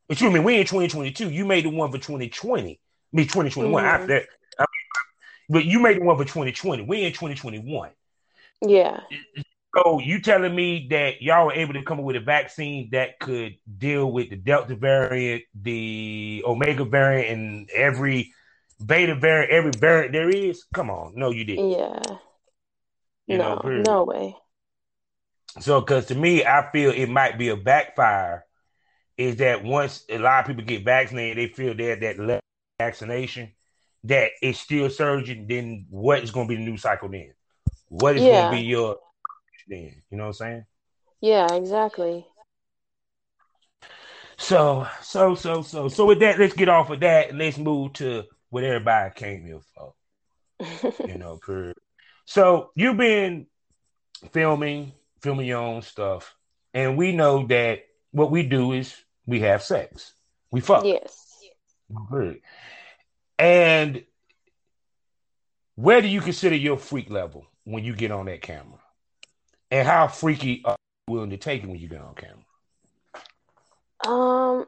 Excuse 0.10 0.34
me, 0.34 0.40
we 0.40 0.56
in 0.56 0.66
2022. 0.66 1.30
You 1.30 1.46
made 1.46 1.66
the 1.66 1.70
one 1.70 1.92
for 1.92 1.98
2020. 1.98 2.80
Me 3.12 3.24
2021 3.24 3.84
mm-hmm. 3.84 3.90
after 3.90 4.08
that. 4.08 4.26
I 4.58 4.62
mean, 4.62 4.68
but 5.50 5.66
you 5.66 5.80
made 5.80 5.98
the 5.98 6.04
one 6.04 6.18
for 6.18 6.26
2020. 6.26 6.84
We 6.84 7.04
in 7.04 7.12
2021. 7.12 7.92
Yeah. 8.62 9.02
So 9.76 10.00
you 10.00 10.20
telling 10.20 10.56
me 10.56 10.88
that 10.90 11.22
y'all 11.22 11.48
were 11.48 11.54
able 11.54 11.74
to 11.74 11.84
come 11.84 12.00
up 12.00 12.06
with 12.06 12.16
a 12.16 12.22
vaccine 12.22 12.90
that 12.92 13.20
could 13.20 13.58
deal 13.78 14.12
with 14.12 14.32
the 14.32 14.36
Delta 14.36 14.76
variant, 14.76 15.44
the 15.54 16.44
Omega 16.46 16.84
variant, 16.86 17.30
and 17.32 17.70
every 17.70 18.34
Beta 18.84 19.14
variant, 19.14 19.52
every 19.52 19.72
variant 19.78 20.14
there 20.14 20.30
is? 20.30 20.66
Come 20.74 20.90
on, 20.90 21.14
no, 21.16 21.32
you 21.32 21.44
didn't. 21.46 21.70
Yeah. 21.70 22.00
You 23.30 23.38
no, 23.38 23.62
know, 23.64 23.84
no 23.86 24.04
way. 24.06 24.36
So, 25.60 25.82
because 25.82 26.08
to 26.08 26.16
me, 26.16 26.44
I 26.44 26.68
feel 26.72 26.90
it 26.90 27.10
might 27.10 27.38
be 27.38 27.50
a 27.50 27.56
backfire. 27.56 28.44
Is 29.18 29.36
that 29.36 29.64
once 29.64 30.04
a 30.10 30.18
lot 30.18 30.40
of 30.40 30.48
people 30.48 30.64
get 30.64 30.84
vaccinated, 30.84 31.38
they 31.38 31.54
feel 31.54 31.76
they're 31.76 31.96
that 31.96 32.42
vaccination 32.80 33.52
that 34.06 34.32
it's 34.42 34.60
still 34.60 34.90
surging. 34.90 35.46
Then 35.46 35.86
what 35.92 36.24
is 36.24 36.32
going 36.32 36.48
to 36.48 36.50
be 36.50 36.56
the 36.56 36.68
new 36.68 36.78
cycle 36.78 37.10
then? 37.10 37.34
What 37.88 38.16
is 38.16 38.24
yeah. 38.24 38.42
going 38.42 38.52
to 38.52 38.58
be 38.58 38.68
your 38.68 38.98
then? 39.68 40.02
You 40.10 40.18
know 40.18 40.24
what 40.24 40.28
I'm 40.30 40.34
saying? 40.34 40.66
Yeah, 41.22 41.54
exactly. 41.54 42.26
So, 44.38 44.88
so, 45.04 45.36
so, 45.36 45.62
so, 45.62 45.88
so 45.90 46.06
with 46.08 46.20
that, 46.22 46.40
let's 46.40 46.54
get 46.56 46.70
off 46.70 46.90
of 46.90 47.02
that 47.02 47.30
and 47.30 47.38
let's 47.38 47.60
move 47.60 47.94
to 47.94 48.24
what 48.50 48.64
everybody 48.64 49.14
came 49.14 49.46
here 49.46 49.60
for. 49.76 49.94
you 51.08 51.18
know, 51.20 51.38
period. 51.46 51.76
So 52.30 52.70
you've 52.76 52.96
been 52.96 53.48
filming, 54.34 54.92
filming 55.20 55.48
your 55.48 55.62
own 55.62 55.82
stuff, 55.82 56.36
and 56.76 56.96
we 56.96 57.12
know 57.12 57.48
that 57.48 57.80
what 58.12 58.30
we 58.30 58.44
do 58.44 58.74
is 58.74 58.96
we 59.26 59.40
have 59.40 59.64
sex. 59.64 60.14
We 60.52 60.62
fuck. 60.62 60.86
Yes. 60.86 61.40
Good. 62.12 62.42
And 63.40 64.04
where 65.74 66.04
do 66.04 66.08
you 66.08 66.22
consider 66.22 66.56
your 66.56 66.78
freak 66.78 67.10
level 67.10 67.48
when 67.64 67.84
you 67.84 67.96
get 67.96 68.12
on 68.12 68.28
that 68.28 68.44
camera? 68.44 68.78
And 69.72 69.88
how 69.88 70.08
freaky 70.08 70.62
are 70.66 70.76
you 71.08 71.16
willing 71.16 71.32
to 71.32 71.38
take 71.38 71.64
it 71.64 71.68
when 71.68 71.80
you 71.80 71.88
get 71.88 72.02
on 72.02 72.14
camera? 72.14 72.46
Um, 74.06 74.68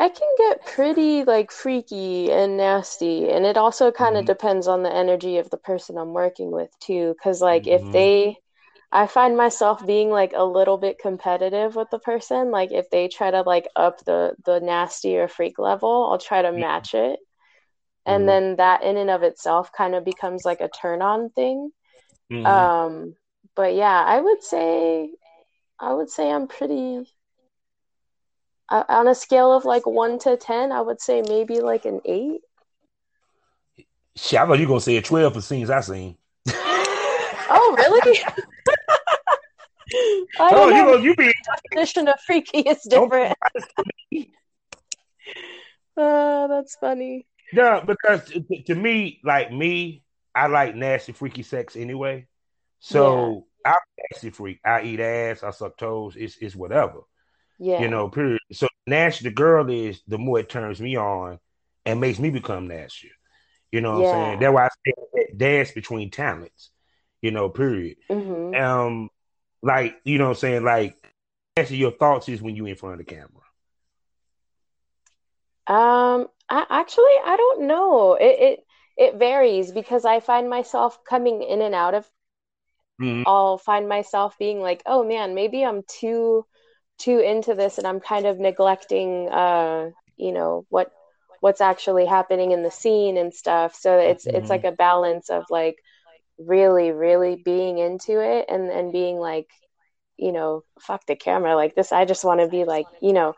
I 0.00 0.08
can 0.08 0.28
get 0.38 0.64
pretty 0.64 1.24
like 1.24 1.50
freaky 1.50 2.30
and 2.30 2.56
nasty, 2.56 3.30
and 3.30 3.44
it 3.44 3.56
also 3.56 3.90
kind 3.90 4.16
of 4.16 4.20
mm-hmm. 4.20 4.32
depends 4.32 4.68
on 4.68 4.84
the 4.84 4.94
energy 4.94 5.38
of 5.38 5.50
the 5.50 5.56
person 5.56 5.98
I'm 5.98 6.12
working 6.12 6.52
with 6.52 6.70
too. 6.78 7.14
Because 7.18 7.40
like 7.40 7.64
mm-hmm. 7.64 7.86
if 7.86 7.92
they, 7.92 8.36
I 8.92 9.08
find 9.08 9.36
myself 9.36 9.84
being 9.84 10.08
like 10.10 10.34
a 10.36 10.44
little 10.44 10.78
bit 10.78 11.00
competitive 11.00 11.74
with 11.74 11.90
the 11.90 11.98
person. 11.98 12.52
Like 12.52 12.70
if 12.70 12.88
they 12.90 13.08
try 13.08 13.32
to 13.32 13.42
like 13.42 13.66
up 13.74 14.04
the 14.04 14.36
the 14.44 14.60
nasty 14.60 15.18
or 15.18 15.26
freak 15.26 15.58
level, 15.58 16.08
I'll 16.12 16.18
try 16.18 16.42
to 16.42 16.52
match 16.52 16.94
it, 16.94 17.18
and 18.06 18.20
mm-hmm. 18.20 18.26
then 18.26 18.56
that 18.56 18.84
in 18.84 18.96
and 18.96 19.10
of 19.10 19.24
itself 19.24 19.72
kind 19.72 19.96
of 19.96 20.04
becomes 20.04 20.44
like 20.44 20.60
a 20.60 20.68
turn 20.68 21.02
on 21.02 21.30
thing. 21.30 21.72
Mm-hmm. 22.30 22.46
Um, 22.46 23.16
but 23.56 23.74
yeah, 23.74 24.04
I 24.04 24.20
would 24.20 24.44
say, 24.44 25.10
I 25.80 25.92
would 25.92 26.08
say 26.08 26.30
I'm 26.30 26.46
pretty 26.46 27.04
uh, 28.68 28.84
on 28.88 29.08
a 29.08 29.14
scale 29.14 29.52
of 29.52 29.64
like 29.64 29.86
one 29.86 30.18
to 30.20 30.36
ten, 30.36 30.72
I 30.72 30.80
would 30.80 31.00
say 31.00 31.22
maybe 31.26 31.60
like 31.60 31.84
an 31.84 32.00
eight. 32.04 32.40
Shit, 34.16 34.40
I 34.40 34.46
thought 34.46 34.58
you 34.58 34.66
were 34.66 34.70
gonna 34.70 34.80
say 34.80 34.96
a 34.96 35.02
twelve 35.02 35.34
for 35.34 35.40
scenes 35.40 35.70
I 35.70 35.80
seen. 35.80 36.16
oh, 36.48 37.74
really? 37.78 38.18
I 40.40 40.50
don't 40.50 40.72
oh, 40.72 40.76
know. 40.76 40.96
You, 40.96 41.10
you 41.10 41.16
be 41.16 41.32
definition 41.70 42.08
of 42.08 42.20
freaky 42.20 42.58
is 42.58 42.82
different. 42.82 43.36
uh, 45.96 46.46
that's 46.46 46.76
funny. 46.76 47.26
Yeah, 47.52 47.80
because 47.80 48.26
to, 48.26 48.62
to, 48.66 48.74
me, 48.74 49.20
like 49.24 49.50
me, 49.50 50.02
I 50.34 50.48
like 50.48 50.74
nasty, 50.74 51.12
freaky 51.12 51.42
sex 51.42 51.76
anyway. 51.76 52.26
So 52.80 53.46
yeah. 53.64 53.72
I'm 53.72 53.80
nasty 54.12 54.30
freak. 54.30 54.60
I 54.64 54.82
eat 54.82 55.00
ass. 55.00 55.42
I 55.42 55.50
suck 55.50 55.78
toes. 55.78 56.14
It's 56.16 56.36
it's 56.38 56.54
whatever. 56.54 57.00
Yeah. 57.58 57.82
You 57.82 57.88
know, 57.88 58.08
period. 58.08 58.40
So 58.52 58.68
nasty 58.86 59.24
the 59.24 59.34
girl 59.34 59.68
is, 59.68 60.00
the 60.06 60.18
more 60.18 60.38
it 60.38 60.48
turns 60.48 60.80
me 60.80 60.96
on 60.96 61.38
and 61.84 62.00
makes 62.00 62.18
me 62.18 62.30
become 62.30 62.68
nastier. 62.68 63.10
You 63.72 63.80
know 63.80 63.94
what 63.94 64.02
yeah. 64.02 64.08
I'm 64.08 64.14
saying? 64.14 64.40
That's 64.40 64.54
why 64.54 64.64
I 64.66 64.68
say 64.84 65.26
dance 65.36 65.70
between 65.72 66.10
talents. 66.10 66.70
You 67.20 67.32
know, 67.32 67.48
period. 67.48 67.96
Mm-hmm. 68.10 68.54
Um, 68.54 69.10
like 69.62 69.96
you 70.04 70.18
know 70.18 70.24
what 70.24 70.30
I'm 70.30 70.36
saying, 70.36 70.64
like 70.64 70.96
answer 71.56 71.74
your 71.74 71.90
thoughts 71.90 72.28
is 72.28 72.40
when 72.40 72.54
you 72.54 72.66
in 72.66 72.76
front 72.76 73.00
of 73.00 73.06
the 73.06 73.12
camera. 73.12 73.28
Um, 75.66 76.28
I 76.48 76.64
actually 76.70 77.04
I 77.24 77.36
don't 77.36 77.66
know. 77.66 78.14
It 78.14 78.36
it 78.40 78.60
it 78.96 79.18
varies 79.18 79.72
because 79.72 80.04
I 80.04 80.20
find 80.20 80.48
myself 80.48 81.04
coming 81.04 81.42
in 81.42 81.60
and 81.60 81.74
out 81.74 81.94
of. 81.94 82.08
Mm-hmm. 83.00 83.24
I'll 83.26 83.58
find 83.58 83.88
myself 83.88 84.36
being 84.38 84.60
like, 84.60 84.82
oh 84.86 85.04
man, 85.04 85.34
maybe 85.34 85.64
I'm 85.64 85.82
too 85.86 86.44
too 86.98 87.20
into 87.20 87.54
this 87.54 87.78
and 87.78 87.86
I'm 87.86 88.00
kind 88.00 88.26
of 88.26 88.38
neglecting 88.38 89.28
uh 89.28 89.90
you 90.16 90.32
know 90.32 90.66
what 90.68 90.90
what's 91.40 91.60
actually 91.60 92.04
happening 92.04 92.50
in 92.50 92.62
the 92.62 92.70
scene 92.70 93.16
and 93.16 93.32
stuff 93.32 93.74
so 93.74 93.98
it's 93.98 94.26
mm-hmm. 94.26 94.36
it's 94.36 94.50
like 94.50 94.64
a 94.64 94.72
balance 94.72 95.30
of 95.30 95.44
like 95.50 95.76
really 96.38 96.90
really 96.90 97.36
being 97.36 97.78
into 97.78 98.20
it 98.20 98.46
and 98.48 98.68
and 98.68 98.92
being 98.92 99.16
like 99.18 99.48
you 100.16 100.32
know 100.32 100.62
fuck 100.80 101.06
the 101.06 101.16
camera 101.16 101.54
like 101.54 101.74
this 101.74 101.92
I 101.92 102.04
just 102.04 102.24
want 102.24 102.40
to 102.40 102.48
be 102.48 102.64
like 102.64 102.86
you 103.00 103.12
know 103.12 103.34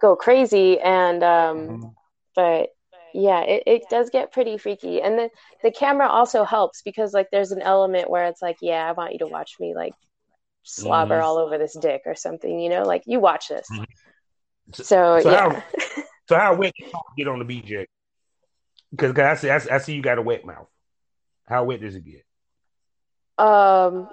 go 0.00 0.16
crazy 0.16 0.80
and 0.80 1.22
um 1.22 1.58
mm-hmm. 1.58 1.88
but 2.34 2.70
yeah 3.14 3.42
it, 3.42 3.62
it 3.66 3.82
does 3.88 4.10
get 4.10 4.32
pretty 4.32 4.58
freaky 4.58 5.00
and 5.00 5.16
then 5.16 5.28
the 5.62 5.70
camera 5.70 6.08
also 6.08 6.42
helps 6.42 6.82
because 6.82 7.14
like 7.14 7.28
there's 7.30 7.52
an 7.52 7.62
element 7.62 8.10
where 8.10 8.24
it's 8.24 8.42
like 8.42 8.56
yeah 8.60 8.88
i 8.88 8.92
want 8.92 9.12
you 9.12 9.20
to 9.20 9.26
watch 9.26 9.54
me 9.60 9.72
like 9.74 9.94
slobber 10.64 11.16
mm-hmm. 11.16 11.24
all 11.24 11.38
over 11.38 11.58
this 11.58 11.76
dick 11.80 12.02
or 12.06 12.14
something, 12.14 12.58
you 12.58 12.70
know, 12.70 12.82
like 12.82 13.04
you 13.06 13.20
watch 13.20 13.48
this. 13.48 13.66
Mm-hmm. 13.70 13.84
So, 14.72 15.20
so, 15.20 15.30
yeah. 15.30 15.50
How, 15.50 15.62
so 16.28 16.36
how 16.36 16.54
wet 16.56 16.72
you 16.78 16.90
get 17.16 17.28
on 17.28 17.38
the 17.38 17.44
BJ? 17.44 17.86
Because 18.90 19.16
I 19.18 19.34
see, 19.34 19.50
I 19.50 19.78
see 19.78 19.94
you 19.94 20.02
got 20.02 20.18
a 20.18 20.22
wet 20.22 20.44
mouth. 20.44 20.68
How 21.46 21.64
wet 21.64 21.80
does 21.80 21.94
it 21.94 22.04
get? 22.04 22.24
Um, 23.36 24.08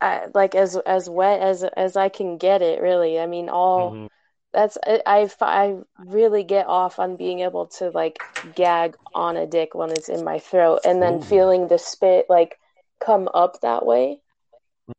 I, 0.00 0.26
like 0.34 0.54
as 0.54 0.76
as 0.76 1.08
wet 1.08 1.40
as 1.40 1.64
as 1.64 1.96
I 1.96 2.08
can 2.08 2.36
get 2.36 2.62
it. 2.62 2.82
Really, 2.82 3.18
I 3.18 3.26
mean, 3.26 3.48
all 3.48 3.92
mm-hmm. 3.92 4.06
that's 4.52 4.76
I 4.84 5.30
I 5.40 5.78
really 5.98 6.44
get 6.44 6.66
off 6.66 6.98
on 6.98 7.16
being 7.16 7.40
able 7.40 7.66
to 7.78 7.90
like 7.90 8.20
gag 8.54 8.96
on 9.14 9.36
a 9.36 9.46
dick 9.46 9.74
when 9.74 9.90
it's 9.90 10.08
in 10.08 10.24
my 10.24 10.38
throat, 10.38 10.80
and 10.84 11.00
then 11.00 11.14
Ooh. 11.14 11.22
feeling 11.22 11.68
the 11.68 11.78
spit 11.78 12.26
like 12.28 12.58
come 13.00 13.28
up 13.32 13.60
that 13.62 13.86
way. 13.86 14.20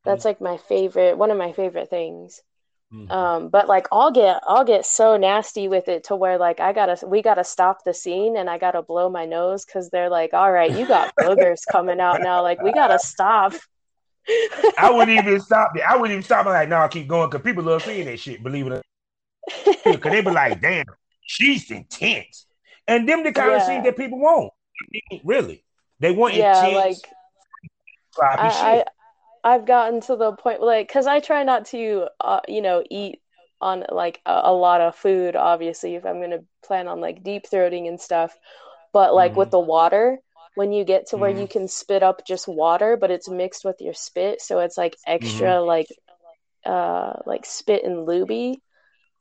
That's 0.04 0.25
like 0.25 0.42
my 0.42 0.58
favorite, 0.58 1.18
one 1.18 1.32
of 1.32 1.38
my 1.38 1.54
favorite 1.54 1.90
things. 1.90 2.42
Mm-hmm. 2.94 3.12
Um, 3.12 3.50
but 3.50 3.68
like 3.68 3.88
I'll 3.92 4.12
get 4.12 4.42
I'll 4.48 4.66
get 4.66 4.86
so 4.86 5.18
nasty 5.18 5.68
with 5.68 5.88
it 5.88 6.06
to 6.06 6.16
where 6.16 6.38
like 6.38 6.60
I 6.60 6.74
gotta 6.74 7.06
we 7.08 7.24
gotta 7.24 7.44
stop 7.44 7.84
the 7.84 7.94
scene 7.94 8.38
and 8.38 8.50
I 8.50 8.60
gotta 8.60 8.84
blow 8.84 9.10
my 9.10 9.25
nose 9.25 9.66
because 9.66 9.90
they're 9.90 10.10
like, 10.10 10.34
all 10.34 10.52
right, 10.52 10.72
you 10.72 10.88
got 10.88 11.16
boogers 11.20 11.62
coming 11.70 12.00
out 12.00 12.22
now. 12.22 12.44
Like 12.44 12.62
we 12.62 12.72
gotta 12.72 13.00
stop. 13.00 13.54
I 14.78 14.92
wouldn't 14.92 15.18
even 15.18 15.40
stop 15.42 15.75
it. 15.75 15.82
I 15.82 15.96
wouldn't 15.96 16.12
even 16.12 16.24
stop. 16.24 16.46
I'm 16.46 16.54
like, 16.54 16.70
no, 16.70 16.78
I'll 16.78 16.90
keep 16.90 17.08
going 17.08 17.30
because 17.30 17.44
people 17.44 17.63
love 17.63 17.82
seeing 17.82 18.06
that 18.06 18.20
shit. 18.20 18.44
Believe 18.44 18.68
it 18.68 18.74
or 18.74 18.84
not, 19.66 19.84
because 19.84 20.12
they 20.12 20.22
be 20.22 20.30
like, 20.30 20.62
damn, 20.62 20.86
she's 21.24 21.72
intense, 21.72 22.46
and 22.88 23.10
them 23.10 23.24
the 23.24 23.32
kind 23.32 23.52
yeah. 23.52 23.58
of 23.58 23.63
scenes 23.63 23.84
that 23.86 23.98
people 23.98 24.20
want. 24.20 24.54
Really, 25.24 25.63
they 26.00 26.12
want 26.12 26.36
yeah, 26.36 26.63
intense, 26.63 27.02
like 28.16 28.40
I, 28.40 28.48
I, 28.48 28.84
I've 29.43 29.65
gotten 29.65 30.01
to 30.01 30.15
the 30.15 30.33
point 30.33 30.62
like 30.62 30.88
because 30.88 31.07
I 31.07 31.19
try 31.19 31.43
not 31.43 31.65
to, 31.67 32.07
uh, 32.21 32.41
you 32.47 32.62
know, 32.62 32.83
eat 32.89 33.21
on 33.62 33.85
like 33.91 34.21
a, 34.25 34.41
a, 34.45 34.53
lot 34.53 34.81
of 34.81 34.95
food. 34.95 35.35
Obviously, 35.35 35.95
if 35.95 36.05
I'm 36.05 36.21
gonna 36.21 36.43
plan 36.65 36.88
on 36.88 37.01
like 37.01 37.23
deep 37.23 37.45
throating 37.51 37.88
and 37.88 38.00
stuff, 38.00 38.38
but 38.93 39.13
like 39.13 39.31
mm-hmm. 39.31 39.39
with 39.39 39.51
the 39.51 39.59
water, 39.59 40.19
when 40.55 40.71
you 40.71 40.83
get 40.85 41.07
to 41.09 41.17
where 41.17 41.29
Mhm. 41.29 41.39
you 41.39 41.47
can 41.47 41.67
spit 41.67 42.03
up 42.03 42.25
just 42.25 42.47
water, 42.47 42.97
but 42.97 43.12
it's 43.12 43.29
mixed 43.29 43.65
with 43.65 43.77
your 43.81 43.93
spit, 43.93 44.41
so 44.41 44.59
it's 44.59 44.77
like 44.77 44.97
extra 45.07 45.62
like 45.62 45.88
uh 46.65 47.13
like 47.25 47.45
spit 47.45 47.83
and 47.83 48.07
luby. 48.07 48.57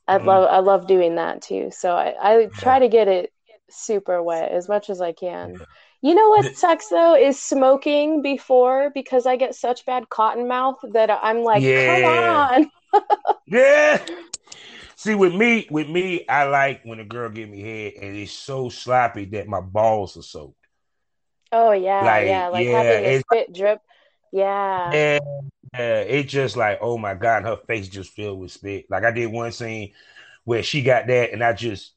I 0.08 0.18
Mhm. 0.18 0.24
love 0.26 0.48
I 0.50 0.58
love 0.60 0.86
doing 0.86 1.16
that 1.16 1.42
too. 1.42 1.70
So 1.72 1.92
I, 1.94 2.14
I 2.20 2.46
try 2.58 2.78
to 2.80 2.88
get 2.88 3.08
it 3.08 3.30
super 3.70 4.22
wet 4.22 4.52
as 4.52 4.68
much 4.68 4.90
as 4.90 5.00
I 5.00 5.12
can. 5.12 5.62
Yeah. 6.02 6.08
You 6.10 6.14
know 6.16 6.28
what 6.30 6.56
sucks 6.56 6.88
though 6.88 7.14
is 7.14 7.40
smoking 7.40 8.22
before 8.22 8.90
because 8.94 9.24
I 9.26 9.36
get 9.36 9.54
such 9.54 9.86
bad 9.86 10.08
cotton 10.08 10.48
mouth 10.48 10.78
that 10.92 11.10
I'm 11.10 11.42
like, 11.42 11.62
Yeah. 11.62 12.00
come 12.00 12.64
on. 12.64 13.02
Yeah. 13.46 14.04
See, 14.96 15.14
with 15.14 15.34
me, 15.34 15.66
with 15.70 15.88
me, 15.88 16.26
I 16.28 16.44
like 16.44 16.82
when 16.84 17.00
a 17.00 17.04
girl 17.04 17.28
give 17.30 17.48
me 17.48 17.60
head 17.62 17.92
and 18.00 18.16
it's 18.16 18.32
so 18.32 18.68
sloppy 18.68 19.24
that 19.26 19.48
my 19.48 19.60
balls 19.60 20.16
are 20.16 20.22
soaked. 20.22 20.56
Oh 21.50 21.72
yeah, 21.72 22.02
Like, 22.04 22.26
yeah, 22.26 22.48
like 22.48 22.66
yeah, 22.66 22.82
having 22.82 23.04
it's- 23.04 23.22
spit 23.30 23.54
drip. 23.54 23.80
Yeah. 24.32 24.90
And 24.92 25.22
uh, 25.74 26.04
it 26.08 26.24
just 26.24 26.56
like, 26.56 26.78
oh 26.80 26.96
my 26.98 27.14
God, 27.14 27.42
her 27.44 27.56
face 27.66 27.88
just 27.88 28.12
filled 28.12 28.38
with 28.40 28.52
spit. 28.52 28.86
Like 28.90 29.04
I 29.04 29.10
did 29.10 29.26
one 29.26 29.52
scene 29.52 29.92
where 30.44 30.62
she 30.62 30.82
got 30.82 31.06
that 31.08 31.32
and 31.32 31.42
I 31.44 31.52
just 31.52 31.92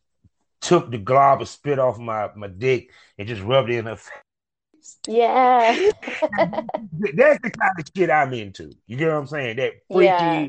took 0.66 0.90
the 0.90 0.98
glob 0.98 1.42
of 1.42 1.48
spit 1.50 1.78
off 1.80 1.98
my, 2.00 2.30
my 2.36 2.48
dick 2.48 2.92
and 3.18 3.28
just 3.28 3.42
rubbed 3.42 3.70
it 3.70 3.78
in 3.78 3.86
her 3.86 3.96
face. 3.96 4.98
Yeah. 5.08 5.74
That's 6.38 7.40
the 7.42 7.52
kind 7.52 7.80
of 7.80 7.86
shit 7.96 8.10
I'm 8.10 8.34
into. 8.34 8.72
You 8.88 8.98
get 8.98 9.10
what 9.10 9.18
I'm 9.18 9.28
saying? 9.28 9.58
That 9.58 9.74
freaky. 9.92 10.08
Yeah. 10.10 10.48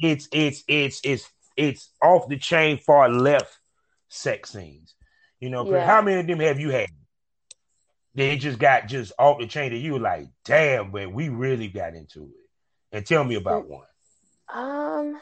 It's 0.00 0.28
it's 0.32 0.64
it's 0.68 1.00
it's 1.04 1.30
it's 1.56 1.90
off 2.02 2.28
the 2.28 2.36
chain 2.36 2.78
far 2.78 3.08
left 3.08 3.58
sex 4.08 4.50
scenes. 4.50 4.94
You 5.40 5.50
know, 5.50 5.70
Yeah. 5.70 5.86
how 5.86 6.02
many 6.02 6.20
of 6.20 6.26
them 6.26 6.40
have 6.40 6.60
you 6.60 6.70
had? 6.70 6.88
They 8.14 8.36
just 8.36 8.58
got 8.58 8.88
just 8.88 9.12
off 9.18 9.38
the 9.40 9.46
chain 9.46 9.72
that 9.72 9.78
you 9.78 9.94
were 9.94 9.98
like, 10.00 10.28
damn, 10.44 10.90
but 10.90 11.12
we 11.12 11.28
really 11.28 11.68
got 11.68 11.94
into 11.94 12.24
it. 12.24 12.96
And 12.96 13.04
tell 13.04 13.24
me 13.24 13.34
about 13.34 13.68
one. 13.68 13.86
Um, 14.52 15.20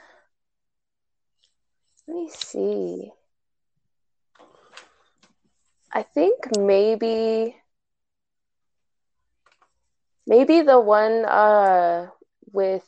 let 2.06 2.14
me 2.16 2.30
see. 2.32 3.10
I 5.92 6.02
think 6.02 6.56
maybe 6.56 7.56
maybe 10.26 10.60
the 10.62 10.80
one 10.80 11.24
uh 11.24 12.08
with 12.52 12.86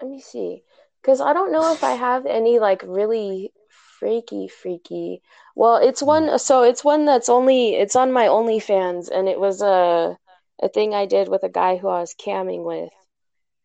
let 0.00 0.10
me 0.10 0.20
see. 0.20 0.62
Because 1.00 1.20
I 1.20 1.32
don't 1.32 1.52
know 1.52 1.72
if 1.72 1.82
I 1.84 1.92
have 1.92 2.26
any 2.26 2.58
like 2.58 2.82
really 2.86 3.52
freaky 3.98 4.48
freaky. 4.48 5.22
Well, 5.54 5.76
it's 5.76 6.02
one 6.02 6.38
so 6.38 6.62
it's 6.62 6.84
one 6.84 7.04
that's 7.06 7.28
only 7.28 7.74
it's 7.74 7.96
on 7.96 8.12
my 8.12 8.26
OnlyFans 8.26 9.08
and 9.10 9.28
it 9.28 9.40
was 9.40 9.62
a 9.62 10.16
a 10.62 10.68
thing 10.68 10.94
I 10.94 11.06
did 11.06 11.28
with 11.28 11.42
a 11.44 11.48
guy 11.48 11.76
who 11.76 11.88
I 11.88 12.00
was 12.00 12.14
camming 12.14 12.64
with 12.64 12.90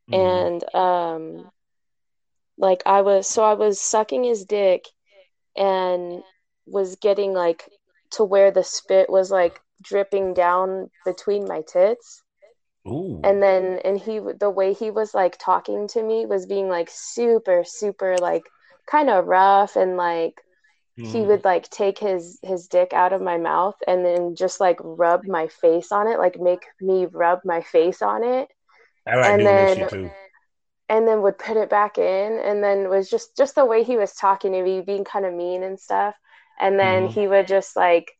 Mhm. 0.10 0.14
and 0.20 0.76
um 0.76 1.52
like 2.58 2.82
I 2.86 3.02
was 3.02 3.28
so 3.28 3.44
I 3.44 3.54
was 3.54 3.80
sucking 3.80 4.24
his 4.24 4.46
dick 4.46 4.86
and 5.56 6.24
was 6.66 6.96
getting 6.98 7.34
like 7.34 7.70
to 8.12 8.24
where 8.24 8.52
the 8.52 8.64
spit 8.64 9.10
was 9.10 9.32
like 9.32 9.60
dripping 9.82 10.34
down 10.34 10.90
between 11.06 11.46
my 11.48 11.62
tits 11.68 12.22
Ooh. 12.88 13.20
and 13.24 13.42
then 13.42 13.80
and 13.86 13.98
he 14.00 14.20
the 14.40 14.50
way 14.50 14.74
he 14.74 14.92
was 14.92 15.14
like 15.14 15.38
talking 15.40 15.88
to 15.90 16.04
me 16.04 16.26
was 16.26 16.46
being 16.46 16.70
like 16.70 16.90
super 16.92 17.64
super 17.64 18.18
like 18.18 18.44
kind 18.88 19.10
of 19.10 19.26
rough 19.28 19.76
and 19.76 19.98
like 19.98 20.42
he 20.96 21.20
Mhm. 21.20 21.28
would 21.28 21.44
like 21.44 21.70
take 21.70 21.98
his 21.98 22.40
his 22.44 22.68
dick 22.68 22.94
out 22.94 23.14
of 23.14 23.22
my 23.22 23.38
mouth 23.38 23.76
and 23.88 24.06
then 24.06 24.36
just 24.36 24.60
like 24.60 24.78
rub 24.84 25.26
my 25.26 25.48
face 25.48 25.92
on 25.92 26.08
it 26.08 26.20
like 26.20 26.40
make 26.40 26.66
me 26.82 27.08
rub 27.08 27.40
my 27.46 27.62
face 27.62 28.02
on 28.02 28.24
it 28.24 28.48
I 29.08 29.16
like 29.16 29.26
and 29.32 29.40
doing 29.40 29.46
then- 29.46 29.90
too. 29.90 30.12
and 30.90 31.08
then 31.08 31.22
would 31.22 31.38
put 31.40 31.58
it 31.58 31.70
back 31.70 31.98
in 31.98 32.40
and 32.40 32.64
then 32.64 32.90
was 32.90 33.10
just 33.10 33.36
just 33.38 33.56
the 33.56 33.66
way 33.66 33.84
he 33.84 33.98
was 33.98 34.14
talking 34.14 34.52
to 34.54 34.62
me 34.62 34.82
being 34.82 35.04
kind 35.04 35.26
of 35.26 35.34
mean 35.34 35.64
and 35.64 35.80
stuff 35.80 36.16
and 36.60 36.80
then 36.80 37.08
Mhm. 37.08 37.12
he 37.14 37.28
would 37.28 37.48
just 37.48 37.76
like 37.76 38.12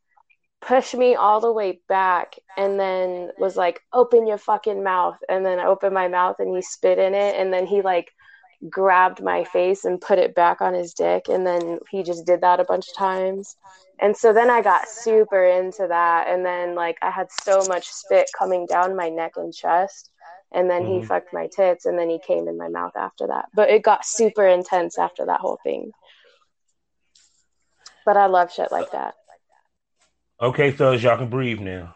push 0.62 0.94
me 0.94 1.16
all 1.16 1.42
the 1.42 1.52
way 1.52 1.80
back 1.90 2.36
and 2.58 2.80
then 2.80 3.32
was 3.38 3.58
like 3.58 3.82
open 3.94 4.26
your 4.28 4.38
fucking 4.38 4.84
mouth. 4.84 5.18
And 5.30 5.46
then 5.46 5.60
I 5.60 5.66
opened 5.66 5.94
my 5.94 6.08
mouth 6.08 6.38
and 6.40 6.56
he 6.56 6.62
spit 6.62 7.00
in 7.00 7.14
it. 7.14 7.36
And 7.36 7.54
then 7.54 7.66
he 7.66 7.82
like 7.82 8.12
grabbed 8.70 9.22
my 9.22 9.44
face 9.44 9.86
and 9.86 10.00
put 10.02 10.20
it 10.20 10.36
back 10.36 10.62
on 10.62 10.74
his 10.74 10.94
dick. 10.94 11.28
And 11.30 11.46
then 11.46 11.80
he 11.92 12.04
just 12.04 12.26
did 12.26 12.42
that 12.42 12.60
a 12.60 12.66
bunch 12.66 12.88
of 12.90 12.96
times. 12.96 13.56
And 14.00 14.16
so 14.16 14.34
then 14.34 14.50
I 14.50 14.62
got 14.62 14.88
super 14.88 15.44
into 15.44 15.88
that. 15.88 16.28
And 16.28 16.46
then 16.46 16.76
like 16.76 16.98
I 17.02 17.12
had 17.12 17.32
so 17.32 17.66
much 17.66 17.88
spit 17.90 18.28
coming 18.38 18.66
down 18.66 18.96
my 18.96 19.10
neck 19.10 19.34
and 19.36 19.54
chest. 19.54 20.10
And 20.54 20.70
then 20.70 20.86
he 20.86 21.02
Mhm. 21.02 21.06
fucked 21.08 21.34
my 21.34 21.48
tits. 21.48 21.86
And 21.86 22.00
then 22.00 22.10
he 22.10 22.20
came 22.20 22.48
in 22.48 22.58
my 22.58 22.70
mouth 22.70 22.96
after 22.96 23.28
that. 23.28 23.50
But 23.54 23.70
it 23.70 23.84
got 23.84 24.06
super 24.06 24.48
intense 24.48 24.98
after 24.98 25.26
that 25.26 25.42
whole 25.42 25.60
thing 25.64 25.92
but 28.06 28.18
i 28.18 28.26
love 28.26 28.52
shit 28.52 28.72
like 28.72 28.92
that 28.92 29.16
Okay, 30.44 30.72
fellas, 30.72 31.02
y'all 31.02 31.18
can 31.18 31.30
breathe 31.30 31.62
now. 31.62 31.96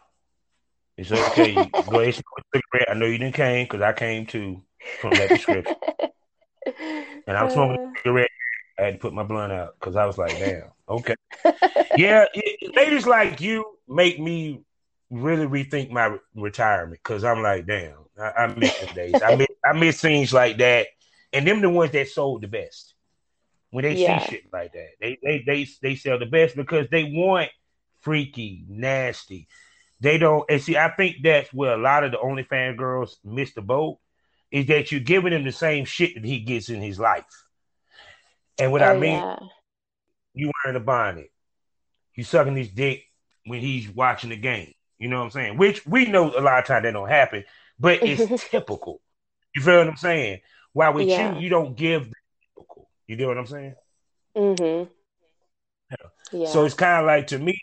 It's 0.95 1.11
okay. 1.11 1.75
Go 1.85 1.99
ahead 1.99 2.05
and 2.05 2.15
smoke 2.15 2.45
a 2.53 2.57
cigarette. 2.57 2.89
I 2.89 2.93
know 2.93 3.05
you 3.05 3.17
didn't 3.17 3.35
came 3.35 3.65
because 3.65 3.81
I 3.81 3.91
came 3.91 4.25
too 4.25 4.63
from 5.01 5.17
that 5.17 5.33
description. 5.33 5.75
And 7.27 7.35
I'm 7.37 7.49
smoking 7.49 7.75
a 7.75 7.99
cigarette. 7.99 8.29
I 8.79 8.83
had 8.83 8.93
to 8.93 8.99
put 8.99 9.13
my 9.13 9.23
blunt 9.23 9.51
out 9.51 9.75
because 9.77 9.97
I 9.97 10.05
was 10.05 10.17
like, 10.17 10.39
damn, 10.39 10.71
okay. 10.87 11.15
Yeah, 11.97 12.25
it, 12.33 12.75
ladies 12.75 13.05
like 13.05 13.41
you 13.41 13.65
make 13.87 14.19
me 14.19 14.61
really 15.09 15.45
rethink 15.45 15.89
my 15.89 16.05
re- 16.05 16.19
retirement 16.35 17.01
because 17.03 17.23
I'm 17.23 17.41
like, 17.41 17.65
damn, 17.65 17.97
I, 18.17 18.43
I 18.43 18.47
miss 18.55 18.77
them 18.79 18.89
days. 18.95 19.21
I 19.21 19.35
miss, 19.35 19.47
I 19.65 19.73
miss 19.73 19.99
scenes 19.99 20.31
like 20.31 20.57
that. 20.59 20.87
And 21.33 21.45
them 21.45 21.61
the 21.61 21.69
ones 21.69 21.91
that 21.91 22.07
sold 22.07 22.43
the 22.43 22.47
best. 22.47 22.93
When 23.71 23.83
they 23.83 23.95
Yeah. 23.95 24.19
see 24.19 24.31
shit 24.31 24.53
like 24.53 24.73
that, 24.73 24.89
they, 24.99 25.17
they 25.21 25.43
they 25.45 25.67
they 25.81 25.95
sell 25.95 26.19
the 26.19 26.25
best 26.25 26.55
because 26.55 26.87
they 26.89 27.03
want 27.03 27.49
freaky, 28.01 28.63
nasty. 28.67 29.47
They 29.99 30.17
don't 30.17 30.45
and 30.49 30.61
see, 30.61 30.77
I 30.77 30.89
think 30.89 31.17
that's 31.23 31.51
where 31.53 31.73
a 31.73 31.77
lot 31.77 32.03
of 32.03 32.11
the 32.11 32.17
OnlyFans 32.17 32.77
girls 32.77 33.19
miss 33.23 33.53
the 33.53 33.61
boat, 33.61 33.99
is 34.51 34.67
that 34.67 34.91
you're 34.91 35.01
giving 35.01 35.33
him 35.33 35.43
the 35.43 35.51
same 35.51 35.85
shit 35.85 36.15
that 36.15 36.23
he 36.23 36.39
gets 36.39 36.69
in 36.69 36.81
his 36.81 36.99
life. 36.99 37.25
And 38.57 38.71
what 38.71 38.81
I 38.81 38.95
oh, 38.95 38.99
mean, 38.99 39.11
yeah. 39.11 39.39
you 40.33 40.51
wearing 40.63 40.81
a 40.81 40.83
bonnet. 40.83 41.31
You 42.15 42.23
sucking 42.23 42.55
his 42.55 42.69
dick 42.69 43.03
when 43.45 43.59
he's 43.59 43.89
watching 43.89 44.29
the 44.31 44.37
game. 44.37 44.73
You 44.97 45.09
know 45.09 45.19
what 45.19 45.25
I'm 45.25 45.31
saying? 45.31 45.57
Which 45.57 45.85
we 45.85 46.05
know 46.05 46.35
a 46.35 46.41
lot 46.41 46.59
of 46.59 46.65
times 46.65 46.83
that 46.83 46.91
don't 46.91 47.09
happen, 47.09 47.43
but 47.79 48.01
it's 48.01 48.49
typical. 48.49 49.01
You 49.55 49.61
feel 49.61 49.77
what 49.79 49.87
I'm 49.87 49.95
saying? 49.97 50.41
While 50.73 50.93
with 50.93 51.07
Yeah. 51.07 51.35
you, 51.35 51.41
you 51.41 51.49
don't 51.49 51.75
give. 51.75 52.11
You 53.07 53.15
get 53.15 53.27
what 53.27 53.37
I'm 53.37 53.47
saying? 53.47 53.75
mm-hmm 54.35 54.83
yeah 56.31 56.47
So 56.47 56.65
it's 56.65 56.75
kind 56.75 56.99
of 57.01 57.05
like 57.05 57.27
to 57.27 57.39
me, 57.39 57.59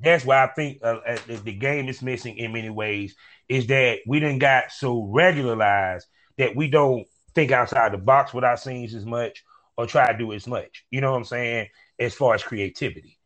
that's 0.00 0.24
why 0.24 0.44
I 0.44 0.48
think 0.48 0.80
uh, 0.82 0.98
uh, 1.06 1.18
the, 1.26 1.52
game 1.52 1.88
is 1.88 2.02
missing 2.02 2.36
in 2.36 2.52
many 2.52 2.70
ways. 2.70 3.14
Is 3.48 3.66
that 3.68 4.00
we 4.06 4.20
didn't 4.20 4.40
got 4.40 4.72
so 4.72 5.08
regularized 5.12 6.06
that 6.36 6.54
we 6.54 6.68
don't 6.68 7.06
think 7.34 7.50
outside 7.52 7.92
the 7.92 7.98
box 7.98 8.34
with 8.34 8.44
our 8.44 8.56
scenes 8.56 8.94
as 8.94 9.06
much 9.06 9.44
or 9.76 9.86
try 9.86 10.10
to 10.10 10.18
do 10.18 10.32
as 10.32 10.46
much. 10.46 10.84
You 10.90 11.00
know 11.00 11.12
what 11.12 11.18
I'm 11.18 11.24
saying? 11.24 11.68
As 11.98 12.14
far 12.14 12.34
as 12.34 12.42
creativity. 12.42 13.18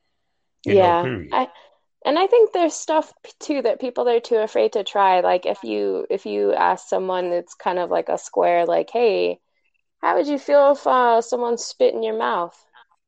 You 0.64 0.74
know, 0.74 0.80
yeah 0.80 1.02
period. 1.02 1.30
i 1.32 1.48
and 2.04 2.16
i 2.16 2.28
think 2.28 2.52
there's 2.52 2.74
stuff 2.74 3.12
too 3.40 3.62
that 3.62 3.80
people 3.80 4.08
are 4.08 4.20
too 4.20 4.36
afraid 4.36 4.74
to 4.74 4.84
try 4.84 5.18
like 5.18 5.44
if 5.44 5.64
you 5.64 6.06
if 6.08 6.24
you 6.24 6.52
ask 6.52 6.86
someone 6.86 7.30
that's 7.30 7.54
kind 7.54 7.80
of 7.80 7.90
like 7.90 8.08
a 8.08 8.16
square 8.16 8.64
like 8.64 8.88
hey 8.88 9.40
how 10.02 10.16
would 10.16 10.26
you 10.26 10.38
feel 10.38 10.72
if 10.72 10.86
uh, 10.86 11.20
someone 11.22 11.58
spit 11.58 11.94
in 11.94 12.02
your 12.02 12.18
mouth 12.18 12.56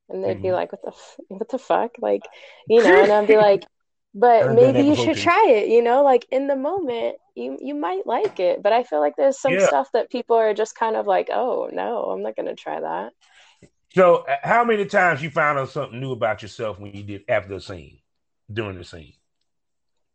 and 0.08 0.22
they'd 0.22 0.40
be 0.40 0.52
Mhm. 0.52 0.52
like 0.52 0.72
what 0.72 0.82
the 0.82 0.88
f- 0.90 1.16
what 1.28 1.48
the 1.48 1.58
fuck 1.58 1.92
like 2.00 2.28
you 2.68 2.82
know 2.82 3.02
and 3.02 3.12
i'd 3.12 3.26
be 3.28 3.36
like 3.36 3.66
but 4.14 4.48
maybe 4.48 4.82
you 4.82 4.94
should 4.96 5.16
try 5.18 5.46
it 5.48 5.68
you 5.68 5.82
know 5.82 6.02
like 6.04 6.26
in 6.30 6.46
the 6.46 6.56
moment 6.56 7.16
you 7.34 7.58
you 7.60 7.74
might 7.74 8.06
like 8.06 8.38
it 8.40 8.62
but 8.62 8.72
i 8.72 8.82
feel 8.84 9.00
like 9.00 9.16
there's 9.16 9.40
some 9.40 9.58
Yeah. 9.58 9.68
stuff 9.68 9.88
that 9.92 10.10
people 10.10 10.36
are 10.36 10.54
just 10.54 10.76
kind 10.76 10.96
of 10.96 11.06
like 11.06 11.28
oh 11.32 11.68
no 11.72 12.04
i'm 12.04 12.22
not 12.22 12.36
gonna 12.36 12.54
try 12.54 12.80
that 12.80 13.12
So, 13.94 14.16
uh, 14.26 14.36
how 14.42 14.64
many 14.64 14.86
times 14.86 15.22
you 15.22 15.30
found 15.30 15.58
out 15.58 15.68
something 15.70 16.00
new 16.00 16.12
about 16.12 16.42
yourself 16.42 16.78
when 16.78 16.94
you 16.94 17.02
did 17.02 17.22
after 17.28 17.54
the 17.54 17.60
scene, 17.60 18.00
during 18.52 18.78
the 18.78 18.84
scene? 18.84 19.14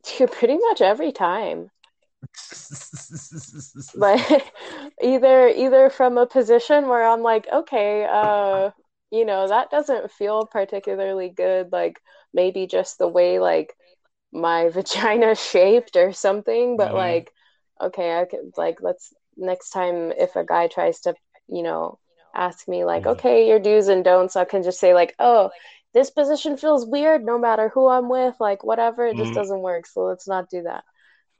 pretty 0.31 0.57
much 0.57 0.81
every 0.81 1.11
time 1.11 1.71
like 3.95 4.51
either 5.01 5.47
either 5.49 5.89
from 5.89 6.17
a 6.17 6.25
position 6.25 6.87
where 6.87 7.07
I'm 7.07 7.21
like, 7.21 7.47
okay, 7.51 8.05
uh, 8.09 8.71
you 9.11 9.25
know, 9.25 9.47
that 9.47 9.71
doesn't 9.71 10.11
feel 10.11 10.45
particularly 10.45 11.29
good, 11.29 11.71
like 11.71 11.99
maybe 12.33 12.67
just 12.67 12.97
the 12.97 13.07
way 13.07 13.39
like 13.39 13.73
my 14.31 14.69
vagina 14.71 15.35
shaped 15.35 15.95
or 15.95 16.13
something, 16.13 16.77
but 16.77 16.93
Mhm. 16.93 16.95
like, 16.95 17.31
okay, 17.81 18.19
I 18.19 18.25
could 18.25 18.53
like 18.57 18.79
let's 18.81 19.13
next 19.37 19.69
time 19.71 20.11
if 20.17 20.35
a 20.35 20.45
guy 20.45 20.67
tries 20.67 21.01
to, 21.01 21.15
you 21.47 21.63
know, 21.63 21.99
ask 22.35 22.67
me 22.67 22.85
like, 22.85 23.05
Mhm. 23.05 23.07
okay, 23.07 23.47
your 23.47 23.59
do's 23.59 23.87
and 23.87 24.03
don'ts, 24.03 24.35
I 24.35 24.45
can 24.45 24.63
just 24.63 24.79
say 24.79 24.93
like, 24.93 25.15
oh, 25.19 25.51
this 25.93 26.11
position 26.11 26.57
feels 26.57 26.85
weird 26.85 27.23
no 27.25 27.39
matter 27.39 27.69
who 27.69 27.87
I'm 27.89 28.09
with, 28.09 28.35
like 28.39 28.63
whatever, 28.63 29.07
it 29.07 29.17
just 29.17 29.33
Mhm. 29.33 29.33
doesn't 29.33 29.61
work. 29.61 29.87
So 29.87 30.01
let's 30.03 30.27
not 30.27 30.49
do 30.49 30.63
that. 30.63 30.83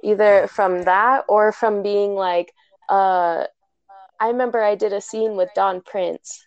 Either 0.04 0.48
from 0.48 0.84
that 0.84 1.26
or 1.30 1.52
from 1.52 1.84
being 1.84 2.16
like, 2.16 2.54
uh, 2.90 3.46
I 4.20 4.28
remember 4.30 4.62
I 4.64 4.76
did 4.76 4.94
a 4.94 5.02
scene 5.02 5.36
with 5.36 5.50
Don 5.56 5.82
Prince, 5.82 6.46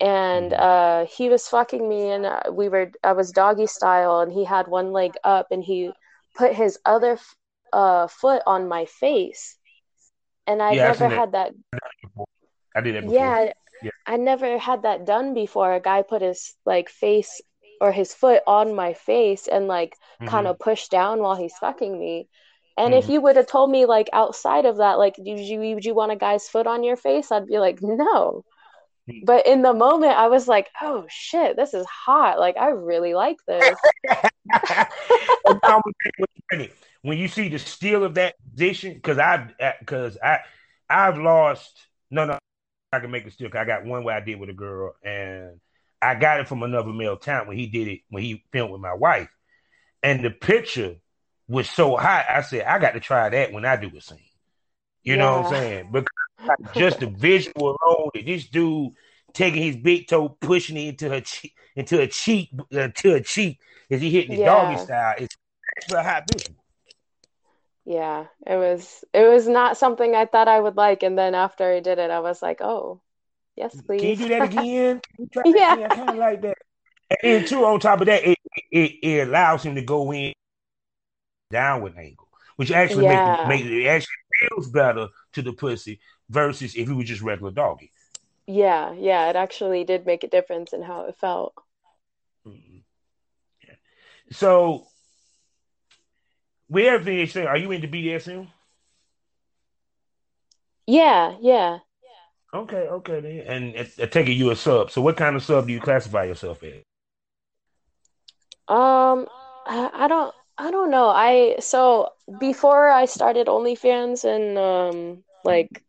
and 0.00 0.52
Mhm. 0.52 0.58
uh, 0.60 1.06
he 1.06 1.28
was 1.28 1.48
fucking 1.48 1.88
me, 1.88 2.10
and 2.10 2.26
uh, 2.26 2.42
we 2.52 2.68
were 2.68 2.92
I 3.04 3.12
was 3.12 3.32
doggy 3.32 3.66
style, 3.66 4.20
and 4.20 4.32
he 4.32 4.44
had 4.44 4.68
one 4.68 4.92
leg 4.92 5.14
up, 5.24 5.48
and 5.50 5.62
he 5.64 5.92
put 6.36 6.54
his 6.54 6.78
other 6.84 7.12
f- 7.12 7.36
uh, 7.72 8.06
foot 8.08 8.42
on 8.46 8.68
my 8.68 8.86
face, 8.86 9.58
and 10.46 10.62
I 10.62 10.74
Yeah, 10.74 10.88
never 10.88 11.08
had 11.08 11.32
that 11.32 11.52
I 12.74 12.80
did 12.80 12.94
that 12.96 13.04
before. 13.04 13.12
yeah, 13.12 13.52
Yeah. 13.82 13.90
I 14.06 14.16
never 14.16 14.58
had 14.58 14.82
that 14.82 15.04
done 15.04 15.34
before. 15.34 15.74
A 15.74 15.80
guy 15.80 16.02
put 16.02 16.22
his 16.22 16.54
like 16.64 16.88
face 16.88 17.40
or 17.80 17.92
his 17.92 18.14
foot 18.14 18.42
on 18.46 18.74
my 18.74 18.94
face 18.94 19.48
and 19.48 19.66
like 19.68 19.96
Mhm. 20.20 20.28
kind 20.30 20.46
of 20.46 20.58
pushed 20.58 20.90
down 20.90 21.20
while 21.20 21.36
he's 21.36 21.56
fucking 21.58 21.98
me. 21.98 22.28
And 22.76 22.94
if 22.94 23.06
Mhm. 23.06 23.10
you 23.10 23.20
would 23.20 23.36
have 23.36 23.46
told 23.46 23.70
me 23.70 23.86
like 23.86 24.08
outside 24.12 24.64
of 24.66 24.78
that, 24.78 24.98
like, 24.98 25.16
would 25.18 25.38
you 25.38 25.60
would 25.74 25.84
you 25.84 25.94
want 25.94 26.12
a 26.12 26.16
guy's 26.16 26.48
foot 26.48 26.66
on 26.66 26.84
your 26.84 26.96
face? 26.96 27.30
I'd 27.30 27.46
be 27.46 27.58
like, 27.58 27.82
no. 27.82 28.44
Mhm. 29.08 29.24
But 29.26 29.46
in 29.46 29.62
the 29.62 29.74
moment, 29.74 30.12
I 30.12 30.28
was 30.28 30.48
like, 30.48 30.70
oh 30.80 31.06
shit, 31.08 31.56
this 31.56 31.74
is 31.74 31.86
hot. 31.86 32.38
Like, 32.38 32.56
I 32.56 32.68
really 32.68 33.14
like 33.14 33.38
this. 33.46 33.78
And 35.44 35.60
Tom, 35.66 35.82
what's 35.84 36.32
funny, 36.50 36.70
when 37.02 37.18
you 37.18 37.28
see 37.28 37.48
the 37.48 37.58
steal 37.58 38.04
of 38.04 38.14
that 38.14 38.34
position, 38.52 38.94
because 38.94 39.18
I 39.18 39.48
because 39.80 40.18
I 40.22 40.40
I've 40.88 41.18
lost 41.18 41.86
no 42.10 42.24
no 42.26 42.38
I 42.92 43.00
can 43.00 43.10
make 43.10 43.26
a 43.26 43.30
steal. 43.30 43.50
I 43.54 43.64
got 43.64 43.84
one 43.84 44.04
where 44.04 44.16
I 44.16 44.20
did 44.20 44.38
with 44.38 44.50
a 44.50 44.54
girl, 44.54 44.94
and 45.02 45.60
I 46.00 46.14
got 46.14 46.40
it 46.40 46.48
from 46.48 46.62
another 46.62 46.92
male 46.92 47.16
talent 47.16 47.48
when 47.48 47.56
he 47.56 47.66
did 47.66 47.88
it 47.88 48.00
when 48.10 48.22
he 48.22 48.44
filmed 48.52 48.72
with 48.72 48.80
my 48.80 48.94
wife, 48.94 49.28
and 50.02 50.24
the 50.24 50.30
picture 50.30 50.96
was 51.48 51.68
so 51.68 51.96
hot. 51.96 52.26
I 52.28 52.42
said 52.42 52.64
I 52.66 52.78
got 52.78 52.92
to 52.92 53.00
try 53.00 53.28
that 53.28 53.52
when 53.52 53.64
I 53.64 53.76
do 53.76 53.90
a 53.96 54.00
scene. 54.00 54.18
You 55.02 55.16
know 55.16 55.32
what 55.32 55.38
I'm 55.38 55.44
saying? 55.44 55.90
Because 55.92 56.08
like, 56.48 56.58
just 56.74 57.00
the 57.00 57.06
visual 57.06 57.76
alone, 57.82 58.10
that 58.14 58.26
this 58.26 58.48
dude 58.48 58.92
taking 59.34 59.62
his 59.62 59.76
big 59.76 60.08
toe, 60.08 60.28
pushing 60.28 60.76
it 60.76 60.88
into 60.90 61.08
her 61.10 61.20
cheek, 61.20 61.54
into 61.76 61.96
her 61.98 62.06
cheek, 62.06 62.50
uh, 62.74 62.80
into 62.80 63.10
her 63.12 63.20
cheek 63.20 63.60
as 63.90 64.00
he 64.00 64.10
hitting 64.10 64.30
the 64.32 64.36
Yeah. 64.38 64.44
doggy 64.44 64.76
style. 64.76 65.14
It's, 65.18 65.36
it's 65.76 65.92
a 65.92 66.02
hot 66.02 66.24
visual. 66.28 66.56
Yeah, 67.84 68.26
it 68.46 68.56
was 68.56 69.04
it 69.12 69.28
was 69.28 69.48
not 69.48 69.76
something 69.76 70.14
I 70.14 70.26
thought 70.26 70.46
I 70.48 70.60
would 70.60 70.76
like, 70.76 71.02
and 71.02 71.18
then 71.18 71.34
after 71.34 71.64
I 71.70 71.80
did 71.80 71.98
it, 71.98 72.10
I 72.10 72.20
was 72.20 72.40
like, 72.40 72.60
oh, 72.60 73.00
yes, 73.56 73.80
please. 73.80 74.00
Can 74.00 74.10
you 74.10 74.16
do 74.16 74.28
that 74.28 74.44
again? 74.44 75.00
Can 75.16 75.28
you 75.46 75.54
that 75.54 75.80
Yeah. 75.80 75.88
kind 75.90 76.12
of 76.12 76.18
like 76.18 76.42
that. 76.42 76.58
And 77.10 77.18
then 77.34 77.44
too, 77.44 77.64
on 77.64 77.80
top 77.80 78.00
of 78.00 78.06
that, 78.06 78.24
it, 78.24 78.38
it 78.70 78.92
it 79.02 79.28
allows 79.28 79.62
him 79.64 79.74
to 79.74 79.82
go 79.82 80.12
in 80.12 80.32
downward 81.52 81.96
angle, 81.98 82.28
which 82.56 82.72
actually 82.72 83.04
Yeah. 83.04 83.46
makes 83.46 83.64
it, 83.66 83.72
it 83.72 83.86
actually 83.86 84.22
feels 84.40 84.70
better 84.70 85.08
to 85.34 85.42
the 85.42 85.52
pussy 85.52 86.00
versus 86.30 86.74
if 86.74 86.88
he 86.88 86.94
was 86.94 87.06
just 87.06 87.22
regular 87.22 87.52
doggy. 87.52 87.92
Yeah, 88.46 88.92
yeah, 88.94 89.30
it 89.30 89.36
actually 89.36 89.84
did 89.84 90.06
make 90.06 90.24
a 90.24 90.28
difference 90.28 90.72
in 90.72 90.82
how 90.82 91.02
it 91.06 91.16
felt. 91.16 91.54
Mhm. 92.46 92.82
Yeah. 93.68 93.74
So, 94.32 94.88
where 96.68 96.98
BDSM? 96.98 97.46
Are 97.46 97.56
you 97.56 97.70
into 97.72 97.88
BDSM? 97.88 98.48
Yeah, 100.86 101.36
yeah. 101.40 101.78
Yeah. 102.02 102.60
Okay, 102.60 102.88
okay, 102.88 103.20
then. 103.20 103.40
And 103.46 103.76
I 103.78 104.04
I 104.04 104.06
take 104.06 104.28
it 104.28 104.32
you 104.32 104.50
a 104.50 104.56
sub. 104.56 104.90
So, 104.90 105.02
what 105.02 105.16
kind 105.16 105.36
of 105.36 105.42
sub 105.44 105.66
do 105.66 105.72
you 105.72 105.80
classify 105.80 106.24
yourself 106.24 106.62
as? 106.64 106.82
Um, 108.68 109.28
I, 109.66 109.90
I 109.92 110.08
don't 110.08 110.34
I 110.58 110.70
don't 110.70 110.90
know. 110.90 111.08
I 111.08 111.56
so 111.60 112.10
before 112.38 112.88
I 112.88 113.04
started 113.06 113.46
OnlyFans 113.48 114.24
and 114.24 114.56
um 114.58 115.24
like 115.44 115.82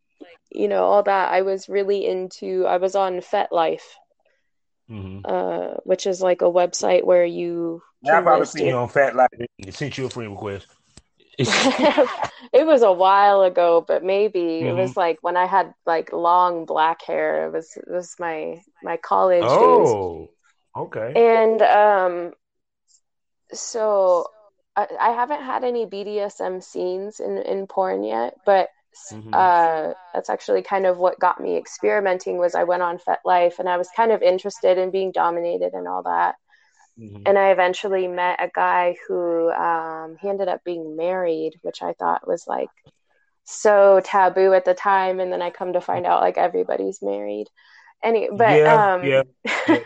you 0.51 0.67
know 0.67 0.83
all 0.85 1.03
that, 1.03 1.31
I 1.31 1.41
was 1.43 1.69
really 1.69 2.05
into 2.05 2.65
I 2.65 2.77
was 2.77 2.95
on 2.95 3.19
FetLife, 3.19 3.83
Mm-hmm. 4.89 5.25
uh, 5.25 5.75
which 5.83 6.05
is 6.07 6.21
like 6.21 6.41
a 6.41 6.45
website 6.45 7.03
where 7.05 7.25
you 7.25 7.81
I 8.05 8.09
can 8.09 8.23
probably 8.23 8.45
seen 8.45 8.67
you 8.67 8.75
your 8.75 8.77
on 8.77 8.89
FetLife 8.89 9.27
and 9.63 9.73
sent 9.73 9.97
you 9.97 10.05
a 10.05 10.09
friend 10.09 10.31
request. 10.31 10.67
it 12.53 12.65
was 12.65 12.81
a 12.83 12.91
while 12.91 13.41
ago, 13.41 13.83
but 13.85 14.03
maybe 14.03 14.63
it 14.63 14.73
Mhm. 14.73 14.75
was 14.75 14.95
like 14.97 15.17
when 15.21 15.35
I 15.37 15.45
had 15.45 15.73
like 15.85 16.11
long 16.13 16.65
black 16.65 17.01
hair. 17.03 17.47
It 17.47 17.51
was 17.51 17.75
it 17.77 17.89
was 17.89 18.15
my 18.19 18.61
my 18.83 18.97
college 18.97 19.57
days. 19.57 19.95
oh, 19.95 20.29
okay. 20.75 21.15
And 21.15 21.61
um 21.61 22.33
so 23.53 24.27
I, 24.75 24.87
I 24.99 25.09
haven't 25.11 25.43
had 25.43 25.63
any 25.63 25.85
BDSM 25.85 26.61
scenes 26.61 27.19
in 27.19 27.37
in 27.39 27.67
porn 27.67 28.03
yet, 28.03 28.35
but 28.45 28.69
Mhm. 29.11 29.33
uh 29.33 29.93
that's 30.13 30.29
actually 30.29 30.61
kind 30.63 30.85
of 30.85 30.97
what 30.99 31.19
got 31.19 31.41
me 31.41 31.57
experimenting 31.57 32.37
was 32.37 32.55
I 32.55 32.63
went 32.65 32.83
on 32.83 32.99
FetLife 32.99 33.59
and 33.59 33.69
I 33.69 33.77
was 33.77 33.89
kind 33.95 34.11
of 34.11 34.21
interested 34.21 34.77
in 34.77 34.91
being 34.91 35.11
dominated 35.11 35.73
and 35.73 35.87
all 35.87 36.03
that. 36.03 36.35
Mhm. 36.97 37.23
And 37.25 37.37
I 37.37 37.51
eventually 37.51 38.07
met 38.07 38.41
a 38.43 38.49
guy 38.53 38.95
who 39.07 39.51
um 39.51 40.17
he 40.21 40.29
ended 40.29 40.47
up 40.49 40.63
being 40.63 40.95
married, 40.97 41.53
which 41.61 41.81
I 41.83 41.93
thought 41.93 42.27
was 42.27 42.45
like 42.47 42.69
so 43.45 44.01
taboo 44.03 44.53
at 44.53 44.65
the 44.65 44.73
time 44.75 45.19
and 45.19 45.31
then 45.33 45.41
I 45.41 45.49
come 45.51 45.73
to 45.73 45.81
find 45.81 46.05
out 46.05 46.21
like 46.21 46.37
everybody's 46.37 47.01
married. 47.01 47.47
Any 48.03 48.29
but 48.31 48.65
yeah, 48.65 48.67
um 48.67 49.01
yeah. 49.01 49.23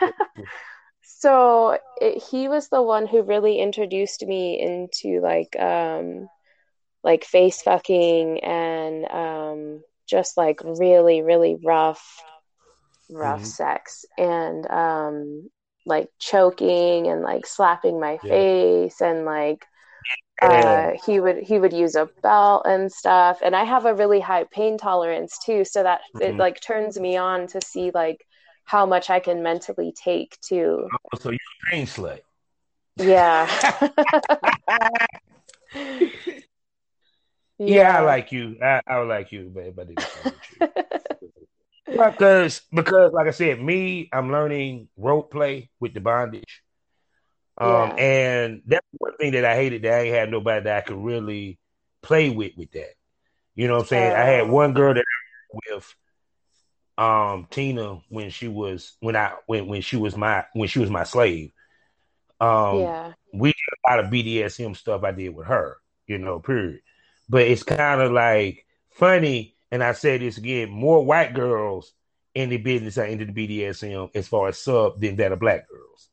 so 1.20 1.78
it, 2.02 2.24
he 2.32 2.48
was 2.48 2.70
the 2.70 2.82
one 2.82 3.08
who 3.08 3.22
really 3.24 3.60
introduced 3.60 4.26
me 4.26 4.60
into 4.60 5.20
like 5.22 5.56
um 5.60 6.30
like 7.04 7.26
face 7.26 7.62
fucking 7.62 8.40
and 8.44 9.06
um 9.12 9.82
just 10.08 10.38
like 10.38 10.62
really 10.64 11.22
really 11.22 11.58
rough 11.64 12.04
rough 13.10 13.44
Mhm. 13.44 13.46
sex 13.46 14.06
and 14.18 14.70
um 14.70 15.50
like 15.86 16.10
choking 16.20 17.08
and 17.08 17.22
like 17.24 17.46
slapping 17.46 18.00
my 18.00 18.18
Yeah. 18.22 18.30
face 18.30 19.02
and 19.02 19.26
like 19.26 19.66
uh 20.42 20.92
he 21.06 21.20
would 21.20 21.38
he 21.44 21.60
would 21.60 21.74
use 21.74 21.96
a 21.96 22.10
belt 22.24 22.64
and 22.66 22.92
stuff 22.92 23.40
and 23.44 23.56
I 23.56 23.64
have 23.64 23.86
a 23.86 23.96
really 23.96 24.20
high 24.20 24.46
pain 24.52 24.78
tolerance 24.78 25.40
too 25.40 25.66
so 25.66 25.84
that 25.84 26.02
it 26.20 26.36
Mhm. 26.36 26.40
like 26.40 26.60
turns 26.62 27.00
me 27.00 27.18
on 27.18 27.48
to 27.48 27.62
see 27.62 27.92
like 27.94 28.20
how 28.68 28.86
much 28.86 29.10
I 29.10 29.20
can 29.22 29.44
mentally 29.44 29.94
take 29.94 30.40
too 30.42 30.94
Oh, 30.94 31.18
so 31.18 31.30
you're 31.30 31.36
a 31.38 31.72
pain 31.72 31.86
slut. 31.86 32.22
yeah 32.98 33.48
Yeah, 37.66 37.98
I 37.98 38.02
like 38.02 38.32
you. 38.32 38.58
I, 38.64 38.82
I 38.88 39.00
would 39.00 39.10
like 39.10 39.32
you, 39.32 39.52
but 39.54 39.76
but 39.76 39.88
because 41.92 42.62
because 42.74 43.12
like 43.14 43.28
I 43.28 43.32
said, 43.32 43.62
me, 43.62 44.10
I'm 44.12 44.32
learning 44.32 44.90
role 44.98 45.24
play 45.24 45.70
with 45.80 45.94
the 45.94 46.00
bondage. 46.00 46.64
Um, 47.58 47.92
Yeah. 47.92 47.98
and 47.98 48.62
that's 48.68 48.86
one 49.00 49.18
thing 49.18 49.34
that 49.34 49.46
I 49.46 49.56
hated 49.56 49.84
that 49.84 49.94
I 49.94 50.02
ain't 50.04 50.16
had 50.16 50.32
nobody 50.32 50.64
that 50.66 50.78
I 50.78 50.82
could 50.82 50.98
really 50.98 51.58
play 52.02 52.30
with 52.30 52.54
with 52.58 52.72
that. 52.74 52.94
You 53.56 53.68
know 53.68 53.76
what 53.76 53.82
I'm 53.82 53.88
saying? 53.88 54.14
I 54.14 54.26
had 54.26 54.50
Oh. 54.50 54.50
one 54.50 54.74
girl 54.74 54.94
that 54.94 55.02
I 55.02 55.56
worked 55.56 55.66
with 55.78 55.96
um 56.98 57.48
Tina 57.50 58.02
when 58.10 58.30
she 58.30 58.48
was 58.48 58.94
when 59.00 59.16
I 59.16 59.34
when 59.46 59.68
when 59.68 59.82
she 59.82 59.98
was 59.98 60.18
my 60.18 60.46
when 60.54 60.68
she 60.68 60.80
was 60.80 60.90
my 60.90 61.04
slave. 61.04 61.52
Um 62.40 62.80
yeah 62.80 63.14
we 63.34 63.50
did 63.50 63.56
a 63.86 63.90
lot 63.90 64.00
of 64.00 64.12
BDSM 64.12 64.76
stuff 64.76 65.04
I 65.04 65.12
did 65.12 65.36
with 65.36 65.48
her, 65.48 65.78
you 66.08 66.18
know, 66.18 66.40
period. 66.40 66.82
But 67.30 67.44
it's 67.44 67.64
kind 67.64 68.02
of 68.02 68.12
like 68.12 68.66
funny, 68.90 69.56
and 69.72 69.84
I 69.84 69.92
say 69.92 70.18
this 70.18 70.38
again, 70.38 70.70
more 70.70 71.04
white 71.06 71.34
girls 71.34 71.94
in 72.34 72.50
the 72.50 72.58
business 72.58 72.98
are 72.98 73.06
into 73.06 73.26
the 73.26 73.34
BDSM 73.34 74.12
as 74.16 74.28
far 74.28 74.48
as 74.48 74.60
sub 74.60 75.02
than 75.02 75.18
that 75.18 75.32
of 75.32 75.40
black 75.40 75.68
girls. 75.70 76.10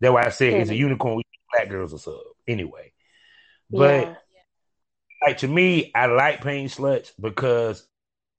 That's 0.00 0.12
why 0.12 0.26
I 0.26 0.30
say 0.30 0.58
it's 0.58 0.70
a 0.70 0.74
unicorn 0.74 1.16
with 1.16 1.26
black 1.52 1.68
girls 1.68 1.94
are 1.94 1.98
sub 1.98 2.20
anyway. 2.46 2.92
But 3.70 4.06
yeah 4.08 4.14
like 5.22 5.38
to 5.38 5.48
me, 5.48 5.90
I 5.94 6.06
like 6.06 6.42
pain 6.42 6.68
sluts 6.68 7.12
because 7.20 7.82
you 7.82 7.89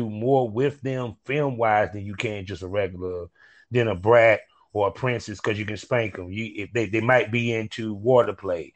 do 0.01 0.09
more 0.09 0.49
with 0.49 0.81
them 0.81 1.15
film 1.25 1.57
wise 1.57 1.91
than 1.91 2.05
you 2.05 2.15
can 2.15 2.45
just 2.45 2.63
a 2.63 2.67
regular 2.67 3.27
than 3.71 3.87
a 3.87 3.95
brat 3.95 4.41
or 4.73 4.87
a 4.87 4.91
princess 4.91 5.39
because 5.39 5.59
you 5.59 5.65
can 5.65 5.77
spank 5.77 6.15
them. 6.15 6.31
You 6.31 6.51
if 6.63 6.73
they, 6.73 6.87
they 6.87 7.01
might 7.01 7.31
be 7.31 7.53
into 7.53 7.93
water 7.93 8.33
play. 8.33 8.73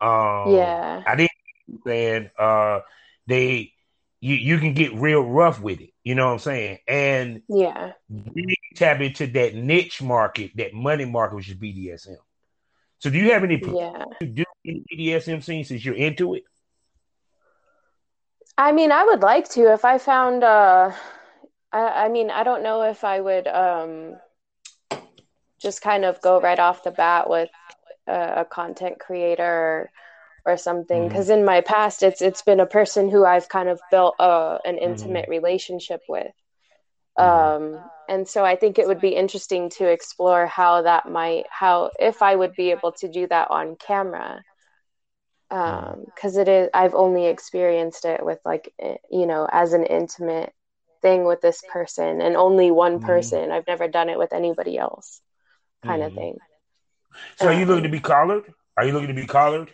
Um, 0.00 0.54
Yeah. 0.54 1.02
I 1.06 1.16
didn't 1.16 1.30
understand. 1.68 2.30
Uh, 2.38 2.80
they 3.26 3.72
you 4.20 4.34
you 4.36 4.58
can 4.58 4.74
get 4.74 4.94
real 4.94 5.22
rough 5.22 5.60
with 5.60 5.80
it. 5.80 5.90
You 6.02 6.14
know 6.14 6.26
what 6.26 6.32
I'm 6.34 6.38
saying? 6.38 6.78
And 6.88 7.42
yeah 7.48 7.92
we 8.08 8.56
tap 8.74 9.00
into 9.00 9.26
that 9.28 9.54
niche 9.54 10.02
market, 10.02 10.52
that 10.56 10.74
money 10.74 11.04
market, 11.04 11.36
which 11.36 11.48
is 11.48 11.56
BDSM. 11.56 12.16
So, 12.98 13.10
do 13.10 13.18
you 13.18 13.32
have 13.32 13.44
any 13.44 13.58
yeah 13.58 14.04
to 14.20 14.26
do 14.26 14.44
any 14.66 14.84
BDSM 14.92 15.42
scene 15.42 15.64
since 15.64 15.84
you're 15.84 15.94
into 15.94 16.34
it? 16.34 16.44
I 18.56 18.72
mean, 18.72 18.92
I 18.92 19.04
would 19.04 19.20
like 19.20 19.48
to 19.50 19.72
if 19.72 19.84
I 19.84 19.98
found 19.98 20.44
uh 20.44 20.92
I, 21.72 22.04
I 22.04 22.08
mean, 22.08 22.30
I 22.30 22.44
don't 22.44 22.62
know 22.62 22.82
if 22.82 23.04
I 23.04 23.20
would 23.20 23.48
um 23.48 24.16
just 25.60 25.82
kind 25.82 26.04
of 26.04 26.20
go 26.20 26.40
right 26.40 26.58
off 26.58 26.84
the 26.84 26.90
bat 26.90 27.28
with 27.28 27.50
a, 28.06 28.40
a 28.42 28.44
content 28.44 28.98
creator 29.00 29.90
or, 30.44 30.52
or 30.52 30.56
something. 30.56 31.08
Because 31.08 31.28
mm-hmm. 31.28 31.40
in 31.40 31.44
my 31.44 31.62
past, 31.62 32.02
it's 32.02 32.22
it's 32.22 32.42
been 32.42 32.60
a 32.60 32.66
person 32.66 33.10
who 33.10 33.24
I've 33.24 33.48
kind 33.48 33.68
of 33.68 33.80
built 33.90 34.14
a, 34.18 34.58
an 34.64 34.76
mm-hmm. 34.76 34.84
intimate 34.84 35.24
mm-hmm. 35.24 35.30
relationship 35.30 36.02
with. 36.08 36.32
Mm-hmm. 37.18 37.76
Um, 37.76 37.84
and 38.08 38.28
so 38.28 38.44
I 38.44 38.56
think 38.56 38.78
it 38.78 38.86
would 38.86 39.00
be 39.00 39.16
interesting 39.16 39.70
to 39.70 39.88
explore 39.88 40.46
how 40.46 40.82
that 40.82 41.10
might, 41.10 41.44
how 41.48 41.90
if 41.98 42.22
I 42.22 42.36
would 42.36 42.54
be 42.54 42.70
able 42.70 42.92
to 42.92 43.08
do 43.08 43.26
that 43.28 43.50
on 43.50 43.76
camera 43.76 44.44
because 45.54 46.36
um, 46.36 46.42
it 46.42 46.48
is 46.48 46.68
i've 46.74 46.94
only 46.94 47.26
experienced 47.26 48.04
it 48.04 48.24
with 48.24 48.40
like 48.44 48.72
you 49.10 49.26
know 49.26 49.46
as 49.52 49.72
an 49.72 49.84
intimate 49.84 50.52
thing 51.04 51.24
with 51.26 51.42
this 51.42 51.62
person 51.70 52.22
and 52.22 52.34
only 52.34 52.70
one 52.70 52.96
mm-hmm. 52.96 53.06
person. 53.06 53.52
I've 53.52 53.66
never 53.66 53.86
done 53.86 54.08
it 54.08 54.18
with 54.18 54.32
anybody 54.32 54.78
else 54.78 55.20
kind 55.84 56.00
mm-hmm. 56.00 56.08
of 56.08 56.14
thing. 56.14 56.38
So 57.36 57.46
um, 57.46 57.52
are 57.54 57.60
you 57.60 57.66
looking 57.66 57.84
to 57.84 57.90
be 57.90 58.00
collared? 58.00 58.44
Are 58.76 58.86
you 58.86 58.92
looking 58.94 59.08
to 59.08 59.14
be 59.14 59.26
collared? 59.26 59.70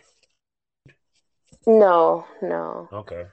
No 1.65 2.27
no. 2.41 2.89
Okay. 2.91 3.25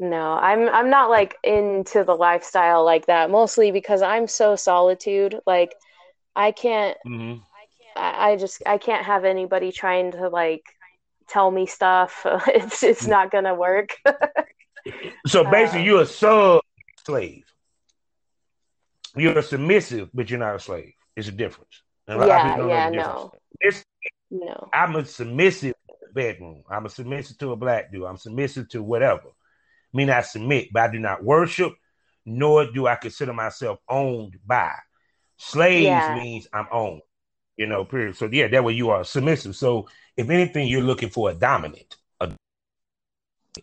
No 0.00 0.32
i'm 0.32 0.68
i'm 0.68 0.90
not 0.90 1.08
like 1.08 1.36
into 1.44 2.02
the 2.02 2.16
lifestyle 2.16 2.84
like 2.84 3.06
that 3.06 3.30
mostly 3.30 3.70
because 3.70 4.02
i'm 4.02 4.26
so 4.26 4.56
solitude 4.56 5.38
like 5.46 5.72
i 6.34 6.50
can't 6.50 6.98
mm-hmm. 7.06 7.40
I, 7.96 8.32
I 8.32 8.36
just 8.36 8.60
i 8.66 8.76
can't 8.76 9.06
have 9.06 9.24
anybody 9.24 9.70
trying 9.70 10.10
to 10.12 10.28
like 10.28 10.64
tell 11.28 11.50
me 11.50 11.66
stuff. 11.66 12.24
it's 12.46 12.82
it's 12.82 13.06
not 13.06 13.30
gonna 13.30 13.54
work. 13.54 13.96
so 15.26 15.48
basically, 15.50 15.80
um, 15.80 15.86
you're 15.86 16.02
a 16.02 16.06
sub 16.06 16.62
slave. 17.04 17.44
You're 19.16 19.38
a 19.38 19.42
submissive, 19.42 20.10
but 20.12 20.28
you're 20.28 20.40
not 20.40 20.56
a 20.56 20.60
slave. 20.60 20.92
It's 21.16 21.28
a 21.28 21.32
difference. 21.32 21.82
And 22.08 22.20
yeah, 22.26 22.66
yeah, 22.66 22.90
no. 22.90 23.32
It's, 23.60 23.84
no. 24.30 24.68
I'm 24.72 24.96
a 24.96 25.04
submissive 25.04 25.74
bedroom. 26.12 26.64
I'm 26.68 26.86
a 26.86 26.88
submissive 26.88 27.38
to 27.38 27.52
a 27.52 27.56
black 27.56 27.92
dude. 27.92 28.04
I'm 28.04 28.16
submissive 28.16 28.68
to 28.70 28.82
whatever. 28.82 29.28
I 29.28 29.96
mean, 29.96 30.10
I 30.10 30.22
submit, 30.22 30.68
but 30.72 30.82
I 30.82 30.92
do 30.92 30.98
not 30.98 31.22
worship, 31.22 31.72
nor 32.26 32.70
do 32.70 32.86
I 32.86 32.96
consider 32.96 33.32
myself 33.32 33.78
owned 33.88 34.38
by. 34.44 34.72
Slaves 35.36 35.84
yeah. 35.84 36.16
means 36.16 36.48
I'm 36.52 36.66
owned. 36.72 37.02
You 37.56 37.66
know, 37.66 37.84
period. 37.84 38.16
So 38.16 38.28
yeah, 38.30 38.48
that 38.48 38.64
way 38.64 38.72
you 38.72 38.90
are 38.90 39.04
submissive. 39.04 39.56
So 39.56 39.88
if 40.16 40.28
anything, 40.30 40.68
you're 40.68 40.82
looking 40.82 41.08
for 41.08 41.30
a 41.30 41.34
dominant, 41.34 41.96
a, 42.20 42.32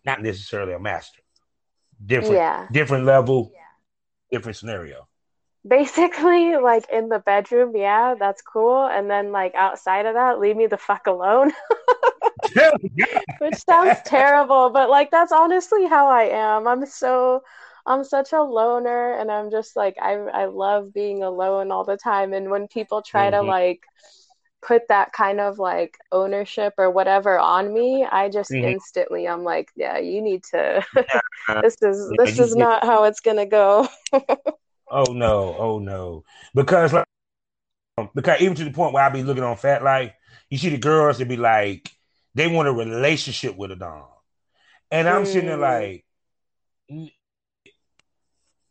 not 0.06 0.22
necessarily 0.22 0.74
a 0.74 0.80
master. 0.80 1.20
Different, 2.04 2.36
yeah. 2.36 2.68
different 2.72 3.06
level, 3.06 3.52
yeah. 3.54 3.60
different 4.38 4.58
scenario. 4.58 5.08
Basically, 5.68 6.58
like 6.58 6.90
in 6.92 7.10
the 7.10 7.20
bedroom, 7.20 7.76
yeah, 7.76 8.16
that's 8.18 8.42
cool. 8.42 8.88
And 8.88 9.10
then 9.10 9.32
like 9.32 9.54
outside 9.54 10.06
of 10.08 10.16
that, 10.16 10.40
leave 10.40 10.58
me 10.58 10.68
the 10.68 10.78
fuck 10.78 11.06
alone. 11.06 11.52
Which 13.40 13.56
sounds 13.58 14.00
terrible, 14.06 14.72
but 14.72 14.90
like 14.90 15.12
that's 15.12 15.32
honestly 15.32 15.86
how 15.86 16.08
I 16.08 16.24
am. 16.24 16.68
I'm 16.68 16.86
so 16.88 17.44
I'm 17.92 18.06
such 18.06 18.32
a 18.32 18.42
loner 18.42 19.20
and 19.20 19.30
I'm 19.30 19.52
just 19.52 19.76
like 19.76 19.98
I 20.02 20.14
I 20.14 20.46
love 20.46 20.94
being 20.94 21.24
alone 21.24 21.72
all 21.72 21.84
the 21.84 21.98
time 21.98 22.32
and 22.32 22.50
when 22.50 22.70
people 22.70 23.02
try 23.02 23.30
mm-hmm. 23.30 23.44
to 23.44 23.52
like 23.52 23.82
put 24.62 24.88
that 24.88 25.12
kind 25.12 25.42
of 25.42 25.60
like 25.60 25.98
ownership 26.12 26.74
or 26.78 26.90
whatever 26.90 27.38
on 27.38 27.74
me, 27.74 28.06
I 28.10 28.30
just 28.30 28.50
mm-hmm. 28.50 28.66
instantly 28.66 29.28
I'm 29.28 29.44
like, 29.44 29.70
yeah, 29.76 29.98
you 29.98 30.22
need 30.22 30.44
to 30.52 30.86
this 31.62 31.76
is 31.82 32.14
this 32.18 32.40
is 32.40 32.56
not 32.56 32.86
how 32.86 33.04
it's 33.04 33.20
going 33.20 33.38
to 33.38 33.46
go. 33.46 33.90
oh 34.90 35.12
no, 35.12 35.56
oh 35.58 35.80
no. 35.80 36.24
Because 36.56 36.94
like 36.94 37.06
because 38.16 38.40
even 38.40 38.56
to 38.56 38.64
the 38.64 38.72
point 38.72 38.94
where 38.94 39.04
I 39.04 39.10
be 39.10 39.24
looking 39.24 39.44
on 39.44 39.58
FetLife, 39.58 40.14
you 40.50 40.58
see 40.58 40.70
the 40.70 40.78
girls 40.78 41.18
that 41.18 41.28
be 41.28 41.36
like 41.36 41.92
they 42.36 42.48
want 42.48 42.70
a 42.70 42.74
relationship 42.74 43.58
with 43.58 43.72
a 43.72 43.76
dom. 43.76 44.06
And 44.90 45.10
I'm 45.10 45.24
mm. 45.24 45.28
sitting 45.28 45.48
there 45.48 45.58
mm. 45.58 46.06
like 46.92 47.14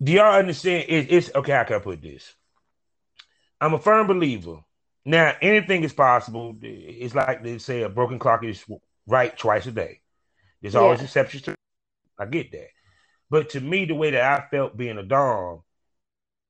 do 0.03 0.13
y'all 0.13 0.39
understand? 0.39 0.87
It, 0.89 1.13
it's 1.13 1.31
okay. 1.35 1.53
How 1.53 1.65
can 1.65 1.77
I 1.77 1.81
put 1.81 2.03
this? 2.03 2.35
I'm 3.61 3.75
a 3.75 3.79
firm 3.79 4.07
believer. 4.07 4.59
Now, 5.05 5.35
anything 5.41 5.83
is 5.85 5.93
possible. 5.93 6.57
It's 6.63 7.15
like 7.15 7.43
they 7.43 7.59
say 7.59 7.83
a 7.83 7.89
broken 7.89 8.19
clock 8.19 8.45
is 8.45 8.65
right 9.07 9.37
twice 9.37 9.67
a 9.67 9.73
day. 9.73 10.01
There's 10.61 10.75
yeah. 10.75 10.81
always 10.81 11.03
exceptions 11.03 11.43
to. 11.45 11.55
I 12.19 12.27
get 12.27 12.53
that, 12.53 12.69
but 13.31 13.51
to 13.51 13.61
me, 13.61 13.87
the 13.87 13.95
way 13.95 14.11
that 14.11 14.23
I 14.23 14.47
felt 14.51 14.77
being 14.77 14.99
a 14.99 15.03
dom, 15.03 15.63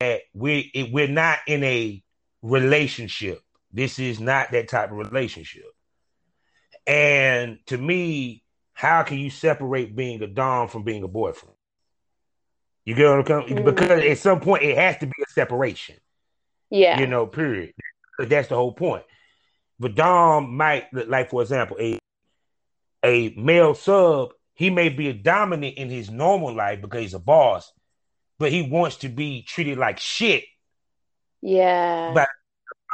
that 0.01 0.23
we 0.35 0.71
it, 0.75 0.93
we're 0.93 1.07
not 1.07 1.39
in 1.47 1.63
a 1.63 2.03
relationship. 2.43 3.41
This 3.73 4.01
is 4.01 4.19
not 4.19 4.51
that 4.51 4.69
type 4.69 4.91
of 4.91 4.97
relationship. 4.97 5.71
And 6.87 7.59
to 7.67 7.79
me, 7.79 8.43
how 8.73 9.05
can 9.05 9.19
you 9.19 9.31
separate 9.31 9.95
being 9.95 10.23
a 10.23 10.27
dom 10.27 10.67
from 10.67 10.83
being 10.83 11.05
a 11.05 11.09
boyfriend? 11.09 11.55
You 12.85 12.95
get 12.95 13.09
what 13.09 13.19
I'm 13.19 13.25
coming? 13.25 13.57
Mm-hmm. 13.57 13.65
Because 13.65 14.05
at 14.05 14.19
some 14.19 14.41
point 14.41 14.63
it 14.63 14.77
has 14.77 14.99
to 14.99 15.07
be 15.07 15.13
a 15.27 15.31
separation. 15.31 15.97
Yeah. 16.71 17.01
You 17.01 17.07
know, 17.07 17.27
period. 17.27 17.73
That's 18.19 18.49
the 18.49 18.57
whole 18.57 18.73
point. 18.73 19.05
But 19.79 19.95
Dom 19.95 20.57
might 20.57 20.93
like, 20.93 21.31
for 21.31 21.43
example, 21.43 21.77
a 21.81 21.99
a 23.03 23.35
male 23.37 23.75
sub, 23.75 24.33
he 24.55 24.69
may 24.69 24.91
be 24.91 25.09
a 25.09 25.15
dominant 25.15 25.79
in 25.79 25.89
his 25.89 26.11
normal 26.11 26.55
life 26.55 26.83
because 26.83 27.01
he's 27.01 27.15
a 27.15 27.19
boss, 27.19 27.73
but 28.39 28.53
he 28.53 28.63
wants 28.63 28.97
to 28.97 29.09
be 29.09 29.43
treated 29.43 29.79
like 29.79 29.99
shit. 29.99 30.45
Yeah. 31.41 32.13
But 32.13 32.29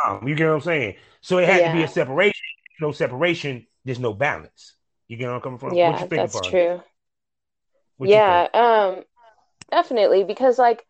um, 0.07 0.29
you 0.29 0.37
get 0.37 0.47
what 0.47 0.55
I'm 0.55 0.61
saying? 0.61 0.95
So 1.21 1.39
it 1.39 1.49
has 1.49 1.61
yeah. 1.61 1.73
to 1.73 1.77
be 1.77 1.83
a 1.83 1.89
separation. 1.89 2.45
No 2.81 2.93
separation, 2.93 3.67
there's 3.85 3.99
no 3.99 4.13
balance. 4.13 4.75
You 5.09 5.17
get 5.17 5.27
where 5.27 5.35
I'm 5.35 5.41
coming 5.41 5.59
from? 5.59 5.75
Yeah, 5.75 6.05
that's 6.07 6.41
true. 6.49 6.83
yeah. 8.01 8.47
Um, 8.53 9.03
definitely 9.71 10.25
because 10.25 10.59
like 10.59 10.85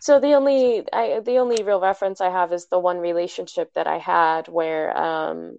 so 0.00 0.20
the 0.20 0.34
only 0.34 0.84
I 0.92 1.20
the 1.20 1.38
only 1.38 1.62
real 1.62 1.80
reference 1.80 2.20
I 2.20 2.30
have 2.30 2.52
is 2.52 2.66
the 2.66 2.78
one 2.78 2.98
relationship 2.98 3.72
that 3.74 3.86
I 3.86 3.98
had 3.98 4.48
where 4.48 4.96
um 4.96 5.56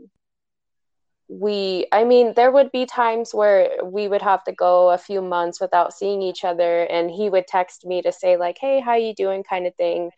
we 1.30 1.88
I 1.92 2.04
mean 2.04 2.34
there 2.36 2.52
would 2.52 2.72
be 2.72 2.86
times 2.86 3.34
where 3.34 3.84
we 3.84 4.08
would 4.08 4.22
have 4.22 4.44
to 4.46 4.54
go 4.54 4.92
a 4.92 4.98
few 4.98 5.22
months 5.22 5.60
without 5.60 5.94
seeing 5.94 6.22
each 6.22 6.46
other 6.46 6.84
and 6.84 7.12
he 7.12 7.30
would 7.30 7.48
text 7.48 7.86
me 7.86 8.02
to 8.04 8.12
say 8.12 8.38
like 8.38 8.58
hey 8.60 8.80
how 8.80 8.96
you 8.96 9.14
doing 9.14 9.44
kind 9.44 9.68
of 9.68 9.76
thing 9.76 10.12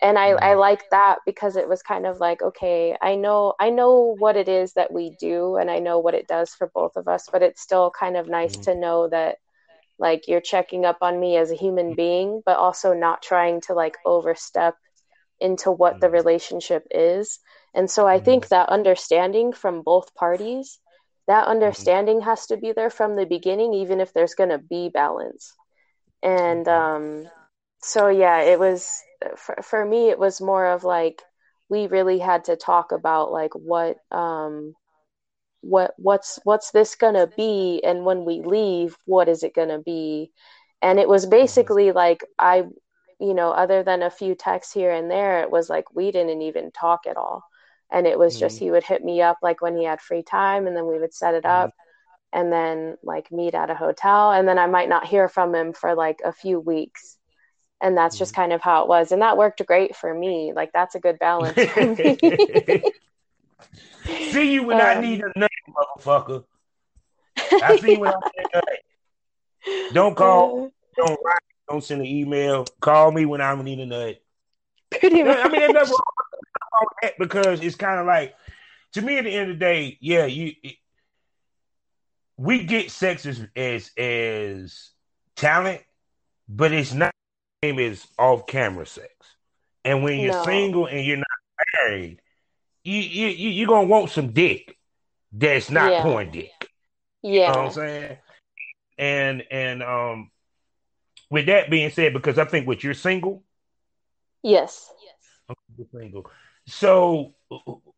and 0.00 0.18
I 0.18 0.30
I 0.30 0.32
mm-hmm. 0.32 0.60
like 0.60 0.82
that 0.90 1.18
because 1.26 1.56
it 1.56 1.68
was 1.68 1.82
kind 1.82 2.06
of 2.06 2.18
like 2.18 2.42
okay 2.42 2.96
I 3.00 3.14
know 3.14 3.54
I 3.60 3.70
know 3.70 4.16
what 4.18 4.36
it 4.36 4.48
is 4.48 4.72
that 4.72 4.92
we 4.92 5.14
do 5.20 5.56
and 5.56 5.70
I 5.70 5.78
know 5.78 6.00
what 6.00 6.14
it 6.14 6.26
does 6.26 6.50
for 6.50 6.70
both 6.74 6.96
of 6.96 7.06
us 7.06 7.28
but 7.30 7.42
it's 7.42 7.62
still 7.62 7.90
kind 7.90 8.16
of 8.16 8.28
nice 8.28 8.54
mm-hmm. 8.54 8.72
to 8.72 8.74
know 8.74 9.08
that 9.10 9.36
like 9.98 10.28
you're 10.28 10.40
checking 10.40 10.84
up 10.84 10.98
on 11.00 11.18
me 11.18 11.36
as 11.36 11.50
a 11.50 11.56
human 11.56 11.94
being 11.94 12.42
but 12.44 12.56
also 12.56 12.92
not 12.92 13.22
trying 13.22 13.60
to 13.60 13.74
like 13.74 13.96
overstep 14.04 14.76
into 15.40 15.70
what 15.70 16.00
the 16.00 16.06
mm-hmm. 16.06 16.16
relationship 16.16 16.86
is 16.90 17.38
and 17.74 17.90
so 17.90 18.06
i 18.06 18.18
think 18.18 18.44
mm-hmm. 18.44 18.54
that 18.54 18.68
understanding 18.68 19.52
from 19.52 19.82
both 19.82 20.14
parties 20.14 20.78
that 21.26 21.42
mm-hmm. 21.42 21.50
understanding 21.50 22.20
has 22.20 22.46
to 22.46 22.56
be 22.56 22.72
there 22.72 22.90
from 22.90 23.16
the 23.16 23.26
beginning 23.26 23.74
even 23.74 24.00
if 24.00 24.12
there's 24.12 24.34
going 24.34 24.50
to 24.50 24.58
be 24.58 24.88
balance 24.88 25.54
and 26.22 26.66
um 26.68 27.28
so 27.80 28.08
yeah 28.08 28.40
it 28.40 28.58
was 28.58 29.02
for, 29.36 29.56
for 29.62 29.84
me 29.84 30.08
it 30.08 30.18
was 30.18 30.40
more 30.40 30.66
of 30.66 30.84
like 30.84 31.22
we 31.68 31.86
really 31.86 32.18
had 32.18 32.44
to 32.44 32.56
talk 32.56 32.92
about 32.92 33.30
like 33.30 33.54
what 33.54 33.98
um 34.10 34.74
what 35.60 35.92
what's 35.96 36.38
what's 36.44 36.70
this 36.70 36.94
gonna 36.94 37.26
be 37.36 37.80
and 37.84 38.04
when 38.04 38.24
we 38.24 38.40
leave 38.42 38.96
what 39.06 39.28
is 39.28 39.42
it 39.42 39.54
gonna 39.54 39.80
be 39.80 40.30
and 40.82 40.98
it 40.98 41.08
was 41.08 41.24
mm-hmm. 41.24 41.30
basically 41.30 41.92
like 41.92 42.24
i 42.38 42.64
you 43.20 43.34
know 43.34 43.50
other 43.50 43.82
than 43.82 44.02
a 44.02 44.10
few 44.10 44.34
texts 44.34 44.72
here 44.72 44.92
and 44.92 45.10
there 45.10 45.40
it 45.42 45.50
was 45.50 45.68
like 45.68 45.94
we 45.94 46.10
didn't 46.12 46.42
even 46.42 46.70
talk 46.70 47.00
at 47.08 47.16
all 47.16 47.42
and 47.90 48.06
it 48.06 48.18
was 48.18 48.34
mm-hmm. 48.34 48.40
just 48.40 48.58
he 48.58 48.70
would 48.70 48.84
hit 48.84 49.04
me 49.04 49.20
up 49.20 49.38
like 49.42 49.60
when 49.60 49.76
he 49.76 49.84
had 49.84 50.00
free 50.00 50.22
time 50.22 50.66
and 50.66 50.76
then 50.76 50.86
we 50.86 50.98
would 50.98 51.14
set 51.14 51.34
it 51.34 51.44
mm-hmm. 51.44 51.64
up 51.64 51.70
mm-hmm. 51.70 52.40
and 52.40 52.52
then 52.52 52.96
like 53.02 53.32
meet 53.32 53.54
at 53.54 53.70
a 53.70 53.74
hotel 53.74 54.30
and 54.30 54.46
then 54.46 54.58
i 54.58 54.66
might 54.66 54.88
not 54.88 55.06
hear 55.06 55.28
from 55.28 55.54
him 55.54 55.72
for 55.72 55.94
like 55.94 56.20
a 56.24 56.32
few 56.32 56.60
weeks 56.60 57.16
and 57.80 57.96
that's 57.96 58.14
mm-hmm. 58.14 58.20
just 58.20 58.34
kind 58.34 58.52
of 58.52 58.60
how 58.60 58.82
it 58.82 58.88
was 58.88 59.10
and 59.10 59.22
that 59.22 59.36
worked 59.36 59.64
great 59.66 59.96
for 59.96 60.14
me 60.14 60.52
like 60.54 60.70
that's 60.72 60.94
a 60.94 61.00
good 61.00 61.18
balance 61.18 61.58
for 61.72 61.94
me 61.96 62.16
See 64.04 64.52
you 64.54 64.62
when 64.64 64.80
um, 64.80 64.86
I 64.86 65.00
need 65.00 65.22
a 65.22 65.38
nut, 65.38 65.50
motherfucker. 65.68 66.44
I 67.36 67.76
see 67.76 67.92
you 67.92 68.00
when 68.00 68.12
I 68.12 68.20
need 68.36 68.46
a 68.52 68.56
nut. 68.56 68.64
Don't 69.92 70.16
call, 70.16 70.66
uh, 70.66 70.68
don't 70.96 71.18
write, 71.24 71.40
don't 71.68 71.84
send 71.84 72.00
an 72.00 72.06
email. 72.06 72.64
Call 72.80 73.10
me 73.10 73.26
when 73.26 73.40
I 73.40 73.60
need 73.60 73.80
a 73.80 73.86
nut. 73.86 74.16
Pretty 74.90 75.22
much. 75.22 75.38
I 75.44 75.48
mean, 75.48 75.72
that's 75.74 75.92
because 77.18 77.60
it's 77.60 77.76
kind 77.76 78.00
of 78.00 78.06
like 78.06 78.34
to 78.92 79.02
me 79.02 79.18
at 79.18 79.24
the 79.24 79.30
end 79.30 79.50
of 79.50 79.58
the 79.58 79.64
day, 79.64 79.98
yeah, 80.00 80.26
you 80.26 80.52
it, 80.62 80.76
we 82.36 82.64
get 82.64 82.90
sex 82.90 83.26
as 83.26 83.46
as, 83.54 83.90
as 83.98 84.90
talent, 85.36 85.82
but 86.48 86.72
it's 86.72 86.94
not 86.94 87.12
the 87.60 87.68
same 87.68 87.78
as 87.80 88.06
off 88.18 88.46
camera 88.46 88.86
sex. 88.86 89.12
And 89.84 90.02
when 90.02 90.20
you're 90.20 90.32
no. 90.32 90.44
single 90.44 90.86
and 90.86 91.04
you're 91.04 91.16
not 91.16 91.26
married, 91.74 92.20
you 92.88 93.00
you 93.00 93.26
you 93.28 93.50
you 93.50 93.66
gonna 93.66 93.86
want 93.86 94.10
some 94.10 94.32
dick 94.32 94.76
that's 95.32 95.70
not 95.70 95.92
Yeah. 95.92 96.02
porn 96.02 96.30
dick. 96.30 96.50
Yeah. 97.22 97.32
You 97.32 97.38
know 97.40 97.46
what 97.46 97.64
I'm 97.66 97.70
saying? 97.72 98.18
And 98.98 99.42
and 99.50 99.82
um 99.82 100.30
with 101.30 101.46
that 101.46 101.70
being 101.70 101.90
said, 101.90 102.12
because 102.14 102.38
I 102.38 102.44
think 102.44 102.66
what 102.66 102.82
you're 102.82 102.94
single, 102.94 103.44
Yes. 104.42 104.90
you're 105.76 105.86
single. 105.92 106.30
So 106.66 107.34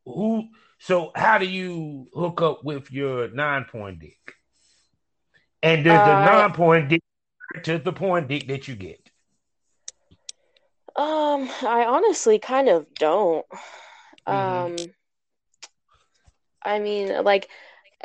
who 0.04 0.48
so 0.78 1.12
how 1.14 1.38
do 1.38 1.46
you 1.46 2.08
hook 2.14 2.42
up 2.42 2.64
with 2.64 2.90
your 2.90 3.28
non-porn 3.28 3.98
dick? 3.98 4.34
And 5.62 5.84
does 5.84 6.04
the 6.04 6.14
Uh, 6.14 6.24
non-porn 6.24 6.88
dick 6.88 7.02
to 7.64 7.78
the 7.78 7.92
porn 7.92 8.26
dick 8.26 8.48
that 8.48 8.66
you 8.68 8.74
get? 8.76 9.10
Um, 10.96 11.48
I 11.62 11.84
honestly 11.86 12.38
kind 12.38 12.68
of 12.68 12.86
don't. 12.94 13.46
Mhm. 14.28 14.74
Um, 14.82 14.94
I 16.62 16.78
mean, 16.78 17.24
like 17.24 17.48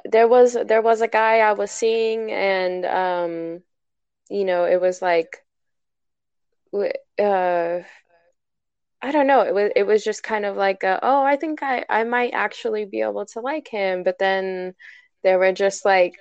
there 0.05 0.27
was 0.27 0.53
there 0.53 0.81
was 0.81 1.01
a 1.01 1.07
guy 1.07 1.39
I 1.39 1.53
was 1.53 1.71
seeing 1.71 2.31
and 2.31 2.85
um, 2.85 3.63
you 4.29 4.45
know, 4.45 4.65
it 4.65 4.81
was 4.81 5.01
like 5.01 5.43
uh 7.19 7.81
I 9.01 9.11
don't 9.11 9.27
know. 9.27 9.41
It 9.41 9.53
was 9.53 9.71
it 9.75 9.83
was 9.83 10.03
just 10.03 10.23
kind 10.23 10.45
of 10.45 10.55
like 10.57 10.83
a, 10.83 10.99
oh, 11.03 11.23
I 11.23 11.35
think 11.37 11.61
I 11.63 11.85
I 11.89 12.03
might 12.03 12.33
actually 12.33 12.85
be 12.85 13.01
able 13.01 13.25
to 13.27 13.39
like 13.41 13.67
him, 13.67 14.03
but 14.03 14.17
then 14.19 14.73
there 15.23 15.39
were 15.39 15.51
just 15.53 15.85
like 15.85 16.13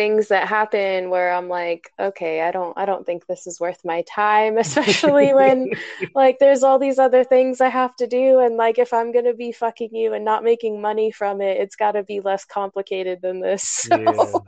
things 0.00 0.28
that 0.28 0.48
happen 0.48 1.10
where 1.10 1.32
I'm 1.32 1.48
like, 1.48 1.90
okay, 2.00 2.42
I 2.42 2.52
don't 2.52 2.76
I 2.78 2.86
don't 2.86 3.06
think 3.06 3.26
this 3.26 3.46
is 3.46 3.60
worth 3.60 3.84
my 3.84 4.02
time, 4.08 4.58
especially 4.64 5.34
when 5.34 5.68
like 6.14 6.38
there's 6.38 6.62
all 6.64 6.78
these 6.78 6.98
other 6.98 7.24
things 7.24 7.60
I 7.60 7.68
have 7.68 7.96
to 7.96 8.06
do 8.06 8.40
and 8.40 8.56
like 8.56 8.78
if 8.78 8.92
I'm 8.92 9.12
gonna 9.12 9.34
be 9.34 9.52
fucking 9.52 9.94
you 9.94 10.14
and 10.14 10.24
not 10.24 10.44
making 10.44 10.80
money 10.80 11.10
from 11.12 11.40
it, 11.42 11.58
it's 11.60 11.76
gotta 11.76 12.02
be 12.04 12.20
less 12.20 12.44
complicated 12.44 13.20
than 13.22 13.40
this. 13.40 13.88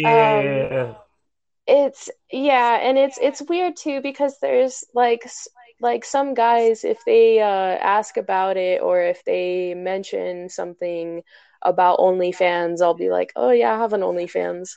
So 0.00 0.52
Yeah. 0.52 0.94
it's 1.66 2.10
yeah, 2.32 2.78
and 2.82 2.98
it's 2.98 3.18
it's 3.20 3.42
weird 3.42 3.76
too 3.76 4.00
because 4.02 4.38
there's 4.40 4.84
like 4.94 5.22
like 5.80 6.04
some 6.04 6.34
guys 6.34 6.84
if 6.84 7.04
they 7.04 7.40
uh 7.40 7.46
ask 7.46 8.16
about 8.16 8.56
it 8.56 8.80
or 8.82 9.00
if 9.02 9.24
they 9.24 9.74
mention 9.76 10.48
something 10.48 11.22
about 11.62 11.98
OnlyFans, 11.98 12.80
I'll 12.82 12.94
be 12.94 13.10
like, 13.10 13.32
"Oh 13.36 13.50
yeah, 13.50 13.74
I 13.74 13.78
have 13.78 13.92
an 13.92 14.02
OnlyFans." 14.02 14.70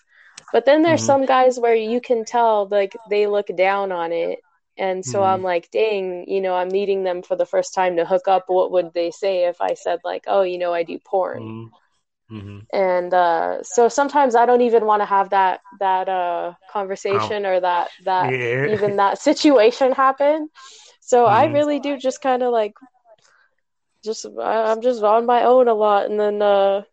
But 0.53 0.65
then 0.65 0.81
there's 0.83 1.03
Mhm. 1.03 1.05
some 1.05 1.25
guys 1.25 1.59
where 1.59 1.75
you 1.75 2.01
can 2.01 2.25
tell 2.25 2.67
like 2.69 2.95
they 3.09 3.27
look 3.27 3.47
down 3.55 3.91
on 3.91 4.11
it. 4.13 4.39
And 4.77 5.05
so 5.05 5.23
Mhm. 5.23 5.23
I'm 5.23 5.43
like, 5.43 5.69
dang, 5.71 6.25
you 6.27 6.41
know, 6.41 6.55
I'm 6.55 6.69
meeting 6.69 7.03
them 7.03 7.21
for 7.23 7.35
the 7.35 7.45
first 7.45 7.73
time 7.73 7.97
to 7.97 8.05
hook 8.05 8.27
up. 8.27 8.45
What 8.47 8.71
would 8.71 8.93
they 8.93 9.11
say 9.11 9.45
if 9.45 9.61
I 9.61 9.73
said 9.75 9.99
like, 10.03 10.23
"Oh, 10.27 10.41
you 10.43 10.57
know, 10.57 10.73
I 10.73 10.83
do 10.83 10.99
porn?" 10.99 11.53
Mhm. 11.53 11.71
Mhm. 12.29 12.67
and 12.73 13.13
uh, 13.13 13.61
so 13.63 13.89
sometimes 13.89 14.35
I 14.35 14.45
don't 14.45 14.61
even 14.61 14.85
want 14.85 15.01
to 15.01 15.05
have 15.05 15.29
that 15.31 15.61
that 15.79 16.07
uh, 16.09 16.53
conversation 16.71 17.45
or 17.45 17.59
that 17.59 17.89
that 18.05 18.35
Yeah. 18.35 18.65
even 18.65 18.97
that 18.97 19.19
situation 19.19 19.91
happen. 19.91 20.49
So 21.01 21.25
I 21.25 21.45
Mhm. 21.45 21.53
really 21.53 21.79
do 21.79 21.97
just 21.97 22.21
kind 22.21 22.43
of 22.43 22.51
like 22.51 22.73
just 24.03 24.25
I'm 24.39 24.81
just 24.81 25.03
on 25.03 25.25
my 25.25 25.43
own 25.43 25.67
a 25.67 25.73
lot, 25.73 26.09
and 26.09 26.19
then 26.19 26.41
uh, 26.41 26.83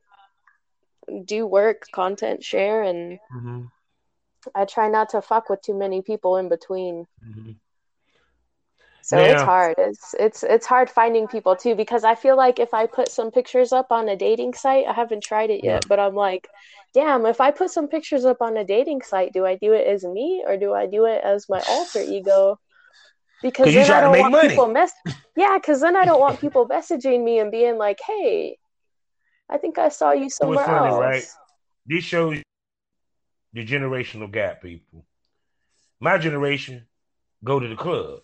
do 1.24 1.46
work, 1.46 1.86
content 1.92 2.42
share, 2.44 2.82
and 2.82 3.18
Mhm. 3.34 3.70
I 4.54 4.64
try 4.64 4.88
not 4.88 5.08
to 5.10 5.22
fuck 5.22 5.48
with 5.48 5.62
too 5.62 5.74
many 5.74 6.02
people 6.02 6.36
in 6.36 6.48
between. 6.48 7.06
Mhm. 7.22 7.58
So 9.02 9.16
it's 9.24 9.42
hard. 9.42 9.74
It's 9.78 10.14
it's 10.18 10.42
it's 10.42 10.66
hard 10.66 10.90
finding 10.90 11.28
people 11.28 11.56
too 11.56 11.74
because 11.74 12.04
I 12.04 12.14
feel 12.14 12.36
like 12.36 12.58
if 12.58 12.74
I 12.74 12.86
put 12.86 13.10
some 13.10 13.30
pictures 13.30 13.72
up 13.72 13.90
on 13.90 14.08
a 14.08 14.16
dating 14.16 14.52
site, 14.54 14.86
I 14.86 14.92
haven't 14.92 15.22
tried 15.22 15.50
it 15.50 15.64
yet, 15.64 15.82
but 15.88 15.98
I'm 15.98 16.14
like, 16.14 16.46
damn, 16.92 17.24
if 17.24 17.40
I 17.40 17.50
put 17.50 17.70
some 17.70 17.88
pictures 17.88 18.26
up 18.26 18.42
on 18.42 18.56
a 18.58 18.64
dating 18.64 19.00
site, 19.02 19.32
do 19.32 19.46
I 19.46 19.54
do 19.56 19.72
it 19.72 19.86
as 19.86 20.04
me 20.04 20.44
or 20.46 20.56
do 20.58 20.74
I 20.74 20.86
do 20.86 21.06
it 21.06 21.22
as 21.24 21.48
my 21.48 21.62
alter 21.62 22.02
ego? 22.08 22.58
Because 23.42 23.66
'Cause 23.66 23.74
you 23.74 23.80
then 23.84 23.90
I 23.92 24.00
don't 24.00 24.12
make 24.12 24.20
want 24.22 24.32
money. 24.32 24.48
people 24.48 24.68
mess 24.68 24.92
Yeah, 25.36 25.56
because 25.56 25.80
then 25.80 25.96
I 25.96 26.04
don't 26.04 26.18
want 26.20 26.40
people 26.40 26.66
messaging 26.68 27.22
me 27.22 27.38
and 27.38 27.50
being 27.52 27.78
like, 27.78 28.00
hey, 28.04 28.58
I 29.48 29.58
think 29.58 29.78
I 29.78 29.88
saw 29.88 30.10
you 30.12 30.28
somewhere 30.30 30.64
funny, 30.64 30.88
else. 30.88 31.00
right? 31.00 31.24
This 31.86 32.04
shows 32.04 32.42
the 33.52 33.64
generational 33.64 34.30
gap, 34.30 34.60
people. 34.62 35.04
My 36.00 36.18
generation 36.18 36.86
go 37.44 37.60
to 37.60 37.68
the 37.68 37.76
club. 37.76 38.20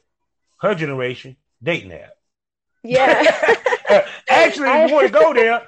Her 0.61 0.75
generation 0.75 1.37
dating 1.63 1.93
app. 1.93 2.15
Yeah. 2.83 3.23
Actually, 4.29 4.69
if 4.71 4.75
I- 4.75 4.87
you 4.87 4.95
want 4.95 5.07
to 5.07 5.13
go 5.13 5.33
there, 5.41 5.63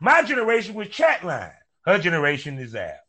my 0.00 0.22
generation 0.22 0.74
was 0.74 0.88
chat 0.88 1.24
line. 1.24 1.52
Her 1.86 1.98
generation 1.98 2.58
is 2.58 2.74
app. 2.74 3.00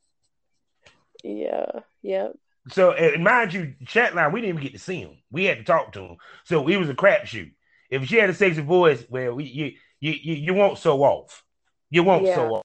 yeah. 1.24 1.82
Yep. 2.04 2.36
So, 2.70 2.92
and 2.92 3.24
mind 3.24 3.54
you, 3.54 3.74
chat 3.86 4.14
line, 4.14 4.32
we 4.32 4.42
didn't 4.42 4.56
even 4.56 4.64
get 4.64 4.74
to 4.74 4.80
see 4.80 5.00
him. 5.02 5.18
We 5.32 5.46
had 5.46 5.58
to 5.58 5.64
talk 5.64 5.94
to 5.94 6.02
him. 6.02 6.18
So 6.44 6.68
it 6.68 6.78
was 6.78 6.90
a 6.90 6.94
crapshoot. 6.94 7.52
If 7.90 8.06
she 8.06 8.18
had 8.18 8.30
a 8.30 8.34
sexy 8.34 8.62
voice, 8.62 9.04
well, 9.10 9.34
we, 9.34 9.46
you, 9.46 9.72
you 10.00 10.12
you 10.12 10.34
you 10.36 10.54
won't 10.54 10.78
so 10.78 11.02
off. 11.04 11.44
You 11.90 12.04
won't 12.04 12.28
Yeah. 12.28 12.36
so 12.36 12.56
off. 12.56 12.64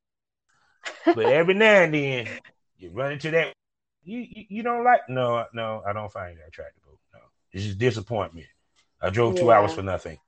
But 1.14 1.26
every 1.28 1.54
now 1.54 1.82
and 1.82 1.94
then, 1.94 2.28
you 2.78 2.90
run 2.90 3.12
into 3.12 3.30
that. 3.32 3.52
You, 4.04 4.18
you 4.20 4.44
you 4.48 4.62
don't 4.62 4.84
like? 4.84 5.08
No, 5.08 5.44
no, 5.52 5.82
I 5.86 5.92
don't 5.92 6.12
find 6.12 6.38
that 6.38 6.48
attractive. 6.48 6.82
No, 7.12 7.20
this 7.52 7.64
is 7.64 7.74
disappointment. 7.74 8.46
I 9.00 9.10
drove 9.10 9.34
two 9.34 9.46
Yeah. 9.46 9.58
hours 9.58 9.72
for 9.72 9.82
nothing. 9.82 10.18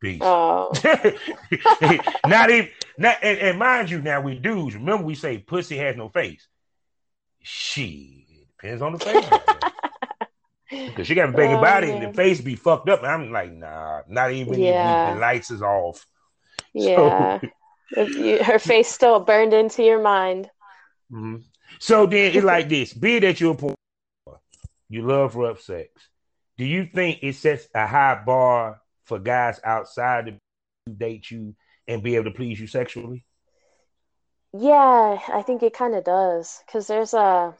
Peace. 0.00 0.20
Oh. 0.22 0.70
not 2.24 2.50
even 2.50 2.68
not 2.98 3.16
and, 3.22 3.38
and 3.38 3.58
mind 3.58 3.90
you, 3.90 4.00
now 4.00 4.20
we 4.20 4.38
dudes, 4.38 4.74
remember 4.74 5.04
we 5.04 5.14
say 5.14 5.38
pussy 5.38 5.76
has 5.76 5.96
no 5.96 6.08
face. 6.08 6.46
She 7.42 8.26
depends 8.60 8.82
on 8.82 8.92
the 8.92 8.98
face. 8.98 9.28
Because 10.70 11.06
she 11.06 11.14
got 11.14 11.28
a 11.30 11.32
big 11.32 11.50
Oh, 11.50 11.60
body 11.60 11.90
and 11.90 12.02
the 12.02 12.12
face 12.12 12.40
be 12.40 12.56
fucked 12.56 12.88
up. 12.88 13.02
I'm 13.02 13.30
like, 13.32 13.52
nah, 13.52 14.02
not 14.08 14.32
even 14.32 14.58
Yeah. 14.60 15.10
if 15.10 15.14
the 15.14 15.20
lights 15.20 15.50
is 15.50 15.62
off. 15.62 16.06
Yeah. 16.74 17.40
If 17.92 18.14
you- 18.14 18.42
her 18.44 18.58
face 18.58 18.88
still 18.88 19.20
burned 19.20 19.54
into 19.54 19.82
your 19.82 20.00
mind. 20.02 20.50
Mhm. 21.10 21.44
So 21.78 22.06
then 22.06 22.34
it's 22.36 22.44
like 22.44 22.68
this: 22.68 22.92
be 22.92 23.18
that 23.20 23.40
you're 23.40 23.56
a 23.56 24.34
you 24.90 25.02
love 25.02 25.34
rough 25.36 25.60
sex. 25.62 25.88
Do 26.58 26.64
you 26.64 26.86
think 26.86 27.20
it 27.22 27.34
sets 27.36 27.66
a 27.74 27.86
high 27.86 28.22
bar 28.24 28.80
for 29.06 29.18
guys 29.18 29.60
outside 29.64 30.26
to 30.26 30.92
date 30.92 31.30
you 31.30 31.54
and 31.86 32.02
be 32.02 32.16
able 32.16 32.30
to 32.30 32.36
please 32.36 32.60
you 32.60 32.66
sexually? 32.66 33.24
Yeah, 34.52 35.18
I 35.28 35.42
think 35.42 35.62
it 35.62 35.72
kind 35.74 35.94
of 35.94 36.04
does. 36.04 36.62
Because 36.66 36.86
there's 36.86 37.14
a, 37.14 37.54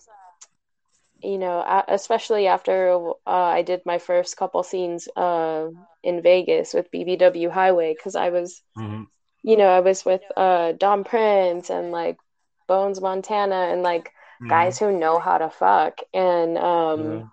you 1.22 1.38
know, 1.38 1.62
especially 1.88 2.46
after 2.46 2.92
uh, 3.26 3.30
I 3.30 3.62
did 3.62 3.82
my 3.86 3.98
first 3.98 4.36
couple 4.36 4.62
scenes 4.62 5.08
uh, 5.16 5.68
in 6.02 6.22
Vegas 6.22 6.74
with 6.74 6.90
BBW 6.90 7.50
Highway, 7.50 7.94
because 7.94 8.16
I 8.16 8.30
was, 8.30 8.62
Mm-hmm. 8.76 9.02
you 9.42 9.56
know, 9.56 9.68
I 9.68 9.80
was 9.80 10.04
with 10.04 10.22
uh, 10.36 10.72
Dom 10.72 11.04
Prince 11.04 11.70
and 11.70 11.90
like 11.92 12.16
Bones 12.66 13.00
Montana 13.00 13.68
and 13.72 13.82
like 13.82 14.12
guys 14.48 14.78
who 14.78 14.92
know 14.98 15.18
how 15.18 15.38
to 15.38 15.50
fuck. 15.50 16.00
And 16.14 16.58
um. 16.58 17.24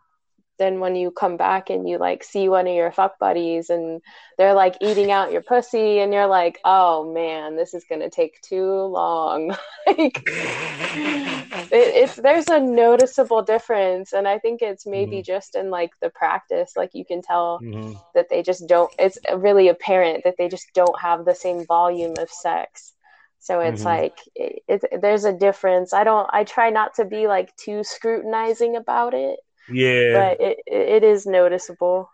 Then 0.57 0.79
when 0.79 0.95
you 0.95 1.11
come 1.11 1.37
back 1.37 1.69
and 1.69 1.87
you 1.87 1.97
like 1.97 2.23
see 2.23 2.49
one 2.49 2.67
of 2.67 2.73
your 2.73 2.91
fuck 2.91 3.19
buddies 3.19 3.69
and 3.69 4.01
they're 4.37 4.53
like 4.53 4.75
eating 4.81 5.11
out 5.11 5.31
your 5.31 5.41
pussy 5.41 5.99
and 5.99 6.13
you're 6.13 6.27
like, 6.27 6.59
oh 6.65 7.11
man, 7.13 7.55
this 7.55 7.73
is 7.73 7.85
gonna 7.89 8.09
take 8.09 8.39
too 8.41 8.65
long. 8.65 9.55
like 9.87 10.21
it, 10.25 11.71
it's 11.71 12.15
there's 12.15 12.47
a 12.49 12.59
noticeable 12.59 13.41
difference 13.41 14.13
and 14.13 14.27
I 14.27 14.39
think 14.39 14.61
it's 14.61 14.85
maybe 14.85 15.21
just 15.21 15.55
in 15.55 15.69
like 15.69 15.91
the 16.01 16.09
practice, 16.09 16.73
like 16.75 16.91
you 16.93 17.05
can 17.05 17.21
tell 17.21 17.59
Mhm. 17.61 17.99
that 18.13 18.27
they 18.29 18.43
just 18.43 18.67
don't 18.67 18.89
it's 18.97 19.17
really 19.35 19.67
apparent 19.67 20.23
that 20.23 20.35
they 20.37 20.47
just 20.47 20.67
don't 20.73 20.99
have 20.99 21.25
the 21.25 21.35
same 21.35 21.65
volume 21.65 22.13
of 22.17 22.29
sex. 22.29 22.93
So 23.39 23.59
it's 23.59 23.81
Mhm. 23.81 23.85
like 23.85 24.17
it, 24.35 24.63
it, 24.67 25.01
there's 25.01 25.25
a 25.25 25.33
difference. 25.33 25.93
I 25.93 26.03
don't 26.03 26.27
I 26.31 26.43
try 26.45 26.69
not 26.69 26.95
to 26.95 27.05
be 27.05 27.27
like 27.27 27.55
too 27.57 27.83
scrutinizing 27.83 28.75
about 28.75 29.13
it 29.13 29.39
Yeah, 29.69 30.13
but 30.37 30.41
it 30.41 30.57
it 30.67 31.03
is 31.03 31.25
noticeable. 31.25 32.09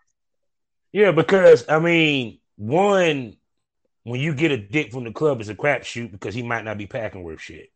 yeah, 0.92 1.12
because 1.12 1.68
I 1.68 1.78
mean, 1.78 2.40
one, 2.56 3.36
when 4.04 4.20
you 4.20 4.34
get 4.34 4.50
a 4.52 4.56
dick 4.56 4.92
from 4.92 5.04
the 5.04 5.12
club, 5.12 5.40
it's 5.40 5.48
a 5.50 5.54
crapshoot 5.54 6.10
because 6.12 6.34
he 6.34 6.42
might 6.42 6.64
not 6.64 6.78
be 6.78 6.86
packing 6.86 7.22
worth 7.22 7.40
shit, 7.40 7.70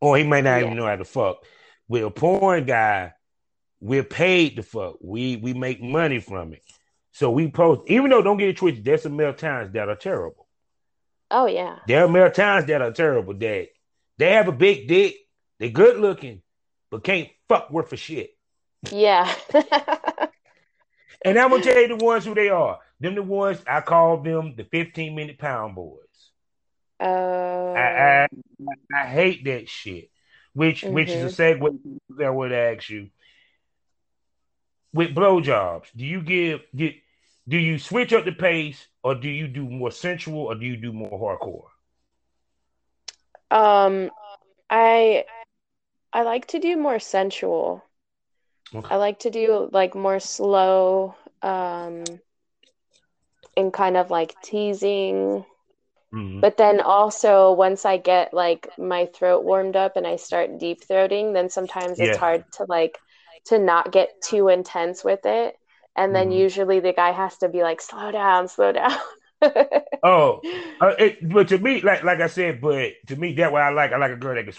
or 0.00 0.16
he 0.18 0.24
might 0.24 0.44
not 0.44 0.58
Yeah. 0.60 0.66
even 0.66 0.76
know 0.76 0.86
how 0.86 0.96
to 0.96 1.04
fuck. 1.04 1.44
With 1.88 2.04
a 2.04 2.10
porn 2.10 2.66
guy, 2.66 3.12
we're 3.80 4.04
paid 4.04 4.56
to 4.56 4.62
fuck. 4.62 4.96
We 5.00 5.36
we 5.36 5.54
make 5.54 5.82
money 5.82 6.20
from 6.20 6.52
it, 6.52 6.62
so 7.12 7.30
we 7.30 7.50
post. 7.50 7.82
Even 7.86 8.10
though 8.10 8.22
don't 8.22 8.36
get 8.36 8.50
it 8.50 8.56
twisted, 8.58 8.84
there's 8.84 9.02
some 9.02 9.16
male 9.16 9.32
talents 9.34 9.72
that 9.72 9.88
are 9.88 9.96
terrible. 9.96 10.46
Oh 11.30 11.46
yeah. 11.46 11.78
There 11.86 12.04
are 12.04 12.08
male 12.08 12.30
talents 12.30 12.66
that 12.68 12.82
are 12.82 12.92
terrible. 12.92 13.34
That 13.34 13.68
they 14.18 14.32
have 14.32 14.48
a 14.48 14.52
big 14.52 14.88
dick, 14.88 15.16
they're 15.58 15.70
good 15.70 15.98
looking, 15.98 16.42
but 16.90 17.02
can't 17.04 17.28
fuck 17.48 17.70
worth 17.70 17.92
a 17.92 17.96
shit. 17.96 18.30
Yeah. 18.88 19.30
And 21.24 21.38
I'm 21.38 21.50
gonna 21.50 21.62
tell 21.62 21.78
you 21.80 21.88
the 21.88 21.96
ones 21.96 22.24
who 22.24 22.34
they 22.34 22.48
are. 22.48 22.78
them 23.00 23.14
the 23.14 23.22
ones 23.22 23.62
I 23.66 23.80
call 23.80 24.22
them 24.22 24.54
the 24.56 24.64
15 24.64 25.14
minute 25.14 25.38
pound 25.38 25.74
boys. 25.74 26.30
Uh, 27.00 27.78
I, 27.78 27.80
I 27.80 28.28
I 28.94 29.06
hate 29.06 29.44
that 29.44 29.68
shit. 29.68 30.10
Which 30.52 30.86
which 30.88 31.14
is 31.14 31.22
a 31.22 31.26
Mm-hmm. 31.26 31.42
segue 31.42 31.78
that 32.16 32.26
I 32.26 32.30
would 32.30 32.52
ask 32.52 32.88
you. 32.90 33.10
With 34.92 35.14
blowjobs, 35.14 35.90
do 35.96 36.04
you 36.04 36.22
give 36.22 36.60
do, 36.74 36.90
do 37.48 37.56
you 37.58 37.78
switch 37.78 38.12
up 38.12 38.24
the 38.24 38.32
pace 38.32 38.88
or 39.02 39.14
do 39.14 39.28
you 39.28 39.48
do 39.48 39.68
more 39.68 39.90
sensual 39.90 40.44
or 40.46 40.54
do 40.54 40.66
you 40.66 40.76
do 40.76 40.92
more 40.92 41.10
hardcore? 41.38 41.70
um, 43.50 44.10
I 44.70 45.24
I 46.12 46.22
like 46.22 46.46
to 46.48 46.58
do 46.58 46.76
more 46.76 46.98
sensual. 46.98 47.84
Okay. 48.74 48.90
I 48.90 48.96
like 48.96 49.20
to 49.20 49.30
do 49.30 49.68
like 49.72 49.94
more 49.94 50.20
slow, 50.20 51.16
um, 51.42 52.20
and 53.56 53.72
kind 53.72 53.96
of 53.96 54.10
like 54.10 54.36
teasing. 54.40 55.44
Mhm. 56.12 56.42
But 56.42 56.56
then 56.58 56.80
also 56.80 57.52
once 57.52 57.84
I 57.86 57.98
get 57.98 58.34
like 58.34 58.70
my 58.78 59.06
throat 59.06 59.44
warmed 59.44 59.76
up 59.76 59.96
and 59.96 60.06
I 60.06 60.16
start 60.16 60.58
deep 60.58 60.84
throating, 60.88 61.34
then 61.34 61.50
sometimes 61.50 62.00
it's 62.00 62.16
hard 62.18 62.44
to 62.54 62.66
like 62.68 62.98
to 63.46 63.58
not 63.58 63.92
get 63.92 64.10
too 64.22 64.48
intense 64.48 65.04
with 65.04 65.20
it. 65.26 65.56
And 65.96 66.14
then 66.14 66.30
Mhm. 66.30 66.32
usually 66.32 66.80
the 66.80 66.92
guy 66.94 67.12
has 67.12 67.38
to 67.38 67.48
be 67.48 67.62
like, 67.62 67.80
slow 67.82 68.12
down, 68.12 68.48
slow 68.48 68.72
down. 68.72 68.98
Oh, 70.02 70.44
uh, 70.80 70.94
it, 70.98 71.28
but 71.28 71.48
to 71.48 71.58
me, 71.58 71.82
like 71.82 72.02
like 72.04 72.20
I 72.20 72.26
said, 72.28 72.60
but 72.60 72.92
to 73.08 73.16
me, 73.16 73.34
that 73.34 73.52
what 73.52 73.62
I 73.62 73.70
like. 73.70 73.92
I 73.92 73.98
like 73.98 74.12
a 74.12 74.16
girl 74.16 74.34
that 74.34 74.44
can. 74.44 74.54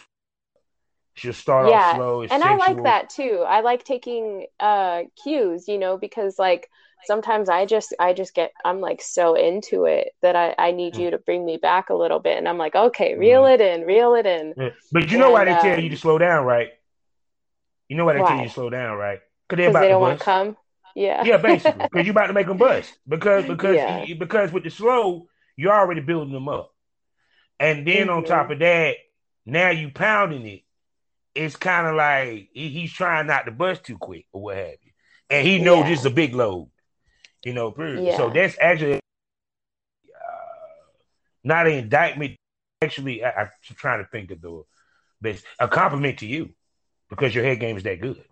She'll 1.14 1.34
start 1.34 1.66
Yeah, 1.66 1.68
off 1.68 1.84
slow, 1.84 2.24
And 2.30 2.44
I 2.44 2.56
like 2.56 2.84
that 2.84 3.10
too. 3.10 3.44
I 3.48 3.62
like 3.62 3.84
taking 3.84 4.48
uh 4.60 5.04
cues, 5.24 5.68
you 5.68 5.78
know, 5.78 5.98
because 5.98 6.40
like 6.40 6.70
sometimes 7.04 7.50
I 7.50 7.66
just 7.66 7.94
I 8.00 8.14
just 8.14 8.34
get 8.34 8.54
I'm 8.66 8.80
like 8.82 9.02
so 9.02 9.36
into 9.36 9.86
it 9.86 10.14
that 10.22 10.36
I 10.36 10.56
I 10.58 10.72
need 10.72 10.98
Mm. 10.98 10.98
you 10.98 11.12
to 11.12 11.18
bring 11.20 11.46
me 11.46 11.58
back 11.58 11.90
a 11.90 11.96
little 11.96 12.20
bit 12.20 12.38
and 12.38 12.48
I'm 12.48 12.58
like, 12.58 12.76
okay, 12.76 13.16
reel 13.16 13.46
Mhm. 13.46 13.48
it 13.48 13.62
in, 13.62 13.82
reel 13.84 14.16
it 14.16 14.26
in. 14.26 14.56
Yeah. 14.56 14.70
But 14.92 15.12
you 15.12 15.18
know 15.18 15.32
why 15.32 15.46
they 15.46 15.56
tell 15.56 15.80
um, 15.80 15.80
you 15.80 15.90
to 15.90 15.98
slow 15.98 16.18
down, 16.18 16.46
right? 16.46 16.72
You 17.90 17.98
know 17.98 18.06
why 18.06 18.14
they 18.14 18.24
tell 18.24 18.38
you 18.38 18.44
to 18.44 18.50
slow 18.50 18.70
down, 18.70 18.98
right? 18.98 19.20
Because 19.56 19.78
they 19.78 19.88
don't 19.90 20.02
want 20.02 20.18
to 20.18 20.24
come. 20.24 20.58
Yeah. 20.96 21.24
Yeah, 21.24 21.38
basically, 21.38 21.84
because 21.92 22.06
you're 22.06 22.12
about 22.14 22.28
to 22.28 22.34
make 22.34 22.48
them 22.48 22.58
bust. 22.58 22.98
Because 23.08 23.46
because 23.46 23.84
Yeah. 23.84 24.06
because 24.18 24.52
with 24.52 24.64
the 24.64 24.70
slow, 24.70 25.28
you're 25.56 25.74
already 25.74 26.02
building 26.02 26.34
them 26.34 26.50
up, 26.50 26.74
and 27.60 27.88
then 27.88 28.10
on 28.10 28.24
Mhm. 28.24 28.26
top 28.26 28.52
of 28.52 28.60
that, 28.60 28.98
now 29.46 29.70
you 29.72 29.92
pounding 29.92 30.46
it. 30.48 30.64
It's 31.34 31.56
kind 31.56 31.88
of 31.88 31.96
like 31.96 32.50
he- 32.54 32.70
he's 32.70 32.92
trying 32.94 33.28
not 33.28 33.46
to 33.46 33.52
bust 33.52 33.84
too 33.84 33.98
quick 33.98 34.26
or 34.34 34.42
what 34.44 34.58
have 34.58 34.76
you, 34.84 34.92
and 35.30 35.48
he 35.48 35.60
knows 35.60 35.84
Yeah. 35.84 35.90
this 35.90 36.00
is 36.02 36.06
a 36.06 36.10
big 36.12 36.34
load. 36.36 36.70
You 37.44 37.54
know, 37.54 37.72
period. 37.72 38.16
So 38.18 38.30
that's 38.30 38.58
actually 38.60 38.96
uh, 38.96 39.00
not 41.44 41.68
an 41.68 41.74
indictment. 41.74 42.36
Actually, 42.84 43.24
I, 43.24 43.30
I'm 43.44 43.50
trying 43.76 44.04
to 44.04 44.10
think 44.10 44.32
of 44.32 44.42
the 44.42 44.64
best 45.22 45.44
a 45.60 45.68
compliment 45.68 46.20
to 46.20 46.26
you 46.26 46.50
because 47.10 47.34
your 47.34 47.44
head 47.44 47.60
game 47.60 47.78
is 47.78 47.84
that 47.84 48.00
good. 48.02 48.24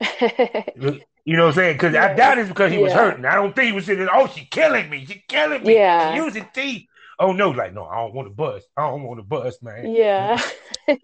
You 1.24 1.36
know 1.36 1.44
what 1.44 1.48
I'm 1.50 1.54
saying? 1.54 1.74
Because 1.76 1.94
I 1.94 2.14
doubt 2.14 2.38
it's 2.38 2.48
because 2.48 2.72
he 2.72 2.78
was 2.78 2.92
hurting. 2.92 3.24
I 3.24 3.36
don't 3.36 3.54
think 3.54 3.66
he 3.68 3.72
was 3.72 3.84
sitting. 3.86 4.08
Oh, 4.12 4.26
she 4.26 4.44
killing 4.46 4.90
me. 4.90 5.06
She 5.06 5.22
killing 5.28 5.62
me. 5.62 5.74
Yeah. 5.74 6.10
She 6.12 6.16
using 6.20 6.48
teeth. 6.52 6.88
Oh 7.16 7.30
no, 7.32 7.50
like 7.50 7.72
no, 7.72 7.84
I 7.86 7.94
don't 7.98 8.12
want 8.12 8.26
to 8.26 8.34
bust. 8.34 8.66
I 8.76 8.88
don't 8.88 9.04
want 9.04 9.20
to 9.20 9.22
bust, 9.22 9.62
man. 9.62 9.94
Yeah. 9.94 10.42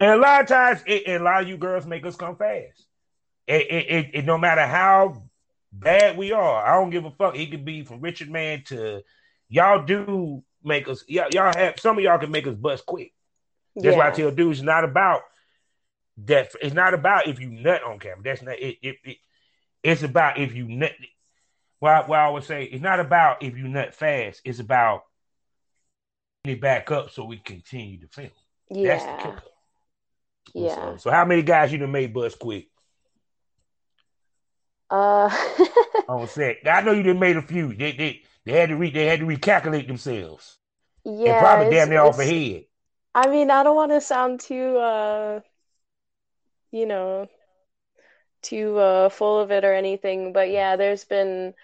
And 0.00 0.10
a 0.10 0.16
lot 0.16 0.42
of 0.42 0.46
times, 0.48 0.82
it, 0.86 1.04
and 1.06 1.22
a 1.22 1.24
lot 1.24 1.42
of 1.42 1.48
you 1.48 1.56
girls 1.56 1.86
make 1.86 2.04
us 2.04 2.16
come 2.16 2.36
fast. 2.36 2.86
It, 3.46 3.62
it, 3.70 3.90
it, 3.90 4.10
it- 4.14 4.24
no 4.26 4.36
matter 4.38 4.66
how 4.66 5.22
bad 5.72 6.16
we 6.16 6.32
are, 6.32 6.66
I 6.66 6.74
don't 6.74 6.90
give 6.90 7.04
a 7.04 7.10
fuck. 7.10 7.36
It 7.36 7.50
could 7.50 7.64
be 7.64 7.82
from 7.84 8.00
Richard 8.00 8.30
Mann 8.30 8.62
to 8.66 9.02
y'all. 9.48 9.84
Do 9.84 10.42
make 10.62 10.88
us 10.88 11.04
y'all, 11.08 11.28
y'all 11.32 11.52
have 11.56 11.78
some 11.80 11.96
of 11.96 12.04
y'all 12.04 12.18
can 12.18 12.30
make 12.30 12.46
us 12.46 12.54
bust 12.54 12.84
quick. 12.86 13.12
That's 13.76 13.96
why 13.96 14.08
I 14.08 14.10
tell 14.16 14.30
dudes 14.30 14.58
it's 14.58 14.64
not 14.66 14.84
about 14.84 15.22
that. 16.24 16.52
It's 16.60 16.74
not 16.74 16.92
about 16.94 17.28
if 17.28 17.40
you 17.40 17.50
nut 17.50 17.82
on 17.84 17.98
camera. 17.98 18.22
That's 18.24 18.42
not 18.42 18.58
it. 18.58 18.78
it, 18.82 18.96
it 19.04 19.16
it's 19.82 20.02
about 20.02 20.38
if 20.38 20.54
you 20.54 20.66
nut. 20.68 20.92
Well, 21.80 22.02
I- 22.02 22.06
well, 22.08 22.26
I 22.28 22.30
would 22.30 22.44
say 22.44 22.64
it's 22.64 22.82
not 22.82 23.00
about 23.00 23.42
if 23.42 23.56
you 23.56 23.68
nut 23.68 23.94
fast. 23.94 24.40
It's 24.44 24.58
about 24.58 25.04
it 26.44 26.60
back 26.60 26.90
up 26.90 27.10
so 27.10 27.24
we 27.24 27.38
continue 27.38 28.00
to 28.00 28.08
film. 28.08 28.30
That's 28.70 29.04
the 29.04 29.10
Yeah. 29.10 29.38
Yeah. 30.54 30.68
So, 30.68 30.96
so 30.96 31.10
how 31.10 31.24
many 31.24 31.42
guys 31.42 31.72
you 31.72 31.78
done 31.78 31.92
made 31.92 32.12
bust 32.14 32.38
quick 32.38 32.68
Uh 34.90 35.28
on 36.08 36.26
set? 36.28 36.58
I 36.66 36.80
know 36.82 36.92
you 36.92 37.02
done 37.02 37.18
made 37.18 37.36
a 37.36 37.42
few. 37.42 37.72
They 37.74 37.92
they, 37.92 38.22
they 38.44 38.52
had 38.52 38.68
to 38.70 38.76
re, 38.76 38.90
they 38.90 39.06
had 39.06 39.20
to 39.20 39.26
recalculate 39.26 39.86
themselves. 39.86 40.58
yeah, 41.04 41.28
and 41.28 41.38
probably 41.38 41.66
damn 41.76 41.90
near 41.90 42.02
off 42.02 42.18
ahead. 42.18 42.66
I 43.16 43.28
mean, 43.28 43.50
I 43.50 43.62
don't 43.64 43.74
want 43.76 43.90
to 43.92 44.00
sound 44.00 44.40
too, 44.40 44.78
uh, 44.78 45.40
you 46.70 46.86
know, 46.86 47.28
too 48.42 48.78
uh, 48.78 49.08
full 49.08 49.40
of 49.40 49.50
it 49.50 49.64
or 49.64 49.72
anything, 49.74 50.32
but 50.32 50.50
yeah, 50.50 50.76
there's 50.76 51.04
been, 51.04 51.54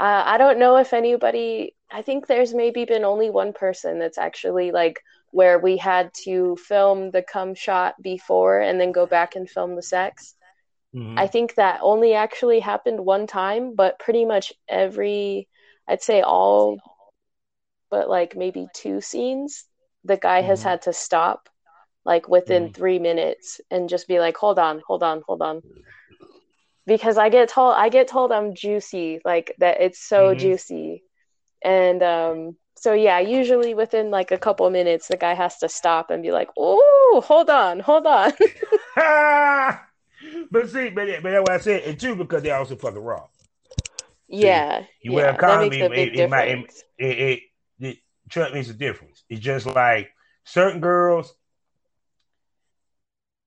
uh, 0.00 0.22
I 0.26 0.38
don't 0.38 0.58
know 0.58 0.76
if 0.76 0.92
anybody, 0.92 1.74
I 1.90 2.02
think 2.02 2.26
there's 2.26 2.54
maybe 2.54 2.84
been 2.84 3.04
only 3.04 3.30
one 3.30 3.52
person 3.52 3.98
that's 3.98 4.18
actually 4.18 4.72
like 4.72 5.00
where 5.32 5.58
we 5.58 5.78
had 5.78 6.12
to 6.24 6.56
film 6.56 7.10
the 7.10 7.22
cum 7.22 7.54
shot 7.54 7.94
before 8.02 8.60
and 8.60 8.80
then 8.80 8.92
go 8.92 9.06
back 9.06 9.36
and 9.36 9.50
film 9.50 9.76
the 9.76 9.82
sex. 9.82 10.36
Mhm. 10.94 11.18
I 11.18 11.26
think 11.28 11.56
that 11.56 11.80
only 11.82 12.14
actually 12.14 12.60
happened 12.60 13.00
one 13.04 13.26
time, 13.26 13.74
but 13.74 13.98
pretty 13.98 14.24
much 14.26 14.52
every, 14.68 15.48
I'd 15.88 16.02
say 16.02 16.22
all 16.22 16.78
but 17.90 18.08
like 18.08 18.36
maybe 18.36 18.68
two 18.74 19.00
scenes, 19.00 19.66
the 20.04 20.16
guy 20.16 20.42
has 20.42 20.60
Mhm. 20.60 20.64
had 20.64 20.82
to 20.82 20.92
stop 20.92 21.48
like 22.04 22.28
within 22.28 22.68
Mhm. 22.68 22.74
three 22.74 22.98
minutes 22.98 23.60
and 23.70 23.88
just 23.88 24.08
be 24.08 24.18
like, 24.20 24.36
hold 24.36 24.58
on, 24.58 24.82
hold 24.86 25.02
on, 25.02 25.22
hold 25.26 25.42
on. 25.42 25.62
Because 26.86 27.18
I 27.18 27.28
get 27.28 27.48
told 27.48 27.74
I 27.76 27.88
get 27.90 28.08
told 28.08 28.32
I'm 28.32 28.54
juicy, 28.54 29.20
like 29.24 29.54
that 29.58 29.80
it's 29.80 30.00
so 30.00 30.34
Mhm. 30.34 30.38
juicy. 30.38 31.04
And 31.64 32.02
um 32.02 32.56
so 32.82 32.94
yeah, 32.94 33.20
usually 33.20 33.74
within 33.74 34.10
like 34.10 34.32
a 34.32 34.38
couple 34.38 34.68
minutes 34.68 35.06
the 35.06 35.16
guy 35.16 35.34
has 35.34 35.56
to 35.58 35.68
stop 35.68 36.10
and 36.10 36.20
be 36.20 36.32
like, 36.32 36.48
Oh, 36.58 37.22
hold 37.24 37.48
on, 37.48 37.78
hold 37.78 38.08
on. 38.08 38.32
but 40.50 40.68
see, 40.68 40.90
but, 40.90 41.06
but 41.22 41.30
that's 41.30 41.42
what 41.42 41.50
I 41.52 41.58
said, 41.58 41.82
and 41.84 42.00
two 42.00 42.16
because 42.16 42.42
they 42.42 42.50
also 42.50 42.74
fucking 42.74 42.98
raw. 42.98 43.28
yeah. 44.28 44.82
you 45.00 45.12
yeah, 45.12 45.16
wear 45.16 45.30
a 45.30 45.36
condom, 45.36 45.68
makes 45.70 45.80
a 45.80 46.02
it- 46.02 46.16
it 46.16 46.28
might-. 46.28 46.48
It 46.48 46.66
it, 46.98 47.42
it 47.78 47.98
me, 48.52 48.60
it's 48.60 48.70
a 48.70 48.74
difference. 48.74 49.22
It's 49.28 49.40
just 49.40 49.64
like 49.66 50.10
certain 50.44 50.80
girls. 50.80 51.32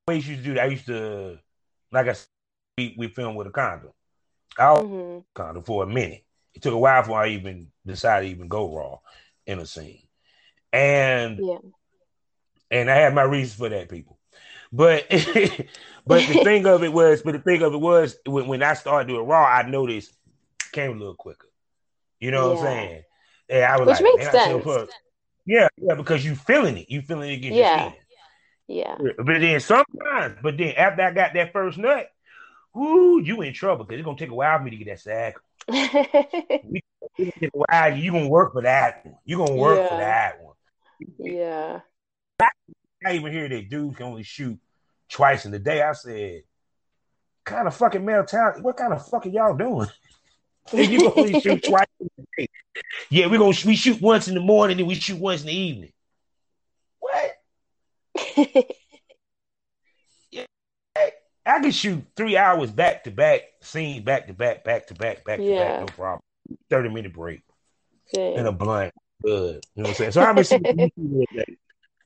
I 0.07 0.13
used 0.13 0.27
to 0.27 0.35
do 0.37 0.53
that. 0.53 0.63
I 0.63 0.67
used 0.67 0.85
to, 0.85 1.39
like 1.91 2.07
I 2.07 2.13
said, 2.13 2.27
we, 2.77 2.95
we 2.97 3.07
filmed 3.09 3.35
with 3.35 3.47
a 3.47 3.51
condom. 3.51 3.91
I 4.57 4.71
was 4.71 4.85
hmm 4.85 5.19
condom 5.33 5.63
for 5.63 5.83
a 5.83 5.87
minute. 5.87 6.23
It 6.53 6.61
took 6.61 6.73
a 6.73 6.77
while 6.77 7.01
before 7.01 7.21
I 7.21 7.29
even 7.29 7.67
decided 7.85 8.27
to 8.27 8.31
even 8.31 8.47
go 8.47 8.73
raw 8.73 8.99
in 9.45 9.59
a 9.59 9.65
scene, 9.65 10.01
and 10.73 11.39
Yeah. 11.39 11.57
and 12.71 12.89
I 12.89 12.95
had 12.95 13.13
my 13.13 13.23
reasons 13.23 13.55
for 13.57 13.69
that, 13.69 13.89
people. 13.89 14.17
But 14.71 15.05
but 16.07 16.27
the 16.27 16.35
thing 16.43 16.65
of 16.67 16.83
it 16.83 16.91
was, 16.91 17.21
but 17.21 17.33
the 17.33 17.39
thing 17.39 17.61
of 17.61 17.73
it 17.73 17.79
was, 17.79 18.17
when, 18.25 18.47
when 18.47 18.63
I 18.63 18.73
started 18.73 19.07
doing 19.07 19.25
raw, 19.25 19.45
I 19.45 19.67
noticed 19.69 20.11
it 20.65 20.71
came 20.71 20.91
a 20.91 20.99
little 20.99 21.15
quicker. 21.15 21.47
You 22.19 22.31
know 22.31 22.49
what 22.49 22.57
I'm 22.59 22.63
saying? 22.63 23.03
And 23.49 23.63
I 23.63 23.77
was 23.77 23.87
Which 23.87 24.01
like, 24.01 24.03
makes 24.15 24.31
sense. 24.31 24.89
Yeah, 25.45 25.67
yeah, 25.77 25.93
because 25.93 26.25
you 26.25 26.35
feeling 26.35 26.77
it, 26.77 26.89
you 26.89 27.01
feeling 27.01 27.29
it 27.29 27.35
against 27.35 27.59
Yeah. 27.59 27.77
your 27.77 27.89
skin. 27.91 27.99
Yeah. 28.67 28.97
But 29.17 29.39
then 29.41 29.59
sometimes, 29.59 30.37
but 30.41 30.57
then 30.57 30.73
after 30.75 31.03
I 31.03 31.11
got 31.11 31.33
that 31.33 31.53
first 31.53 31.77
nut, 31.77 32.09
whoo, 32.73 33.21
you 33.21 33.41
in 33.41 33.53
trouble 33.53 33.85
because 33.85 33.99
it's 33.99 34.05
gonna 34.05 34.17
take 34.17 34.31
a 34.31 34.35
while 34.35 34.57
for 34.57 34.63
me 34.63 34.71
to 34.71 34.77
get 34.77 34.87
that 34.87 34.99
sack. 34.99 35.35
Take. 35.71 36.81
You 37.17 38.11
gonna 38.11 38.27
work 38.27 38.53
for 38.53 38.61
that 38.63 39.05
one. 39.05 39.15
You 39.25 39.37
gonna 39.37 39.55
work 39.55 39.89
for 39.89 39.97
that 39.97 40.41
one. 40.41 40.55
yeah. 41.19 41.79
I 43.05 43.13
even 43.13 43.31
hear 43.31 43.47
that 43.47 43.69
dude 43.69 43.95
can 43.95 44.07
only 44.07 44.23
shoot 44.23 44.59
twice 45.09 45.45
in 45.45 45.51
the 45.51 45.59
day. 45.59 45.81
I 45.81 45.91
said, 45.93 46.41
kind 47.43 47.67
of 47.67 47.75
fucking 47.75 48.03
male 48.03 48.25
talent. 48.25 48.63
What 48.63 48.77
kind 48.77 48.93
of 48.93 49.07
fuck 49.07 49.25
are 49.25 49.29
y'all 49.29 49.55
doing? 49.55 49.87
You 50.73 51.13
only 51.15 51.39
shoot 51.41 51.63
twice 51.69 51.85
in 51.99 52.09
the 52.17 52.25
day. 52.35 52.47
Yeah, 53.11 53.27
we're 53.27 53.37
gonna 53.37 53.55
we 53.67 53.75
shoot 53.75 54.01
once 54.01 54.27
in 54.27 54.33
the 54.33 54.39
morning 54.39 54.79
and 54.79 54.87
we 54.87 54.95
shoot 54.95 55.19
once 55.19 55.41
in 55.41 55.47
the 55.47 55.55
evening. 55.55 55.93
What? 56.99 57.35
I 61.45 61.59
can 61.59 61.71
shoot 61.71 62.03
three 62.15 62.37
hours 62.37 62.71
back 62.71 63.03
to 63.03 63.11
back, 63.11 63.41
scene 63.61 64.03
back 64.03 64.27
to 64.27 64.33
back, 64.33 64.63
back 64.63 64.87
to 64.87 64.95
back, 64.95 65.23
back 65.23 65.39
to 65.39 65.55
back, 65.55 65.79
no 65.81 65.85
problem. 65.85 66.21
30 66.69 66.89
minute 66.89 67.13
break 67.13 67.41
Dang. 68.13 68.37
and 68.37 68.47
a 68.47 68.51
blunt. 68.51 68.93
Good. 69.23 69.63
You 69.75 69.83
know 69.83 69.83
what 69.83 69.89
I'm 69.89 69.95
saying? 69.95 70.11
So 70.11 70.21
how 70.21 70.33
many 70.33 70.43
scenes 70.43 70.63
can 70.63 70.79
you 70.79 70.89
shoot 70.95 71.11
in 71.11 71.21
a 71.21 71.45
day? 71.45 71.57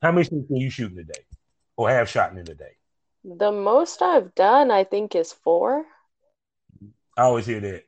How 0.02 0.12
many 0.12 0.24
scenes 0.26 0.48
can 0.48 0.58
you 0.58 0.70
shoot 0.70 0.92
in 0.92 1.00
a 1.00 1.04
day? 1.04 1.22
Or 1.78 1.90
have 1.90 2.10
shot 2.10 2.32
in 2.32 2.40
a 2.40 2.44
day? 2.44 2.76
The 3.24 3.52
most 3.52 4.02
I've 4.02 4.34
done, 4.36 4.72
I 4.72 4.84
think, 4.84 5.16
is 5.16 5.32
four. 5.32 5.86
I 7.18 7.24
always 7.24 7.46
hear 7.46 7.60
that. 7.60 7.84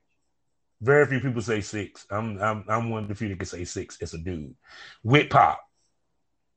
Very 0.82 1.06
few 1.06 1.20
people 1.20 1.42
say 1.42 1.62
six. 1.62 2.06
I'm 2.10 2.42
I'm 2.42 2.66
I'm 2.68 2.90
one 2.90 3.04
of 3.04 3.10
the 3.10 3.16
few 3.16 3.30
that 3.30 3.38
can 3.38 3.46
say 3.46 3.66
six 3.66 4.02
as 4.02 4.14
a 4.14 4.18
dude. 4.18 4.56
With 5.04 5.30
pop. 5.30 5.62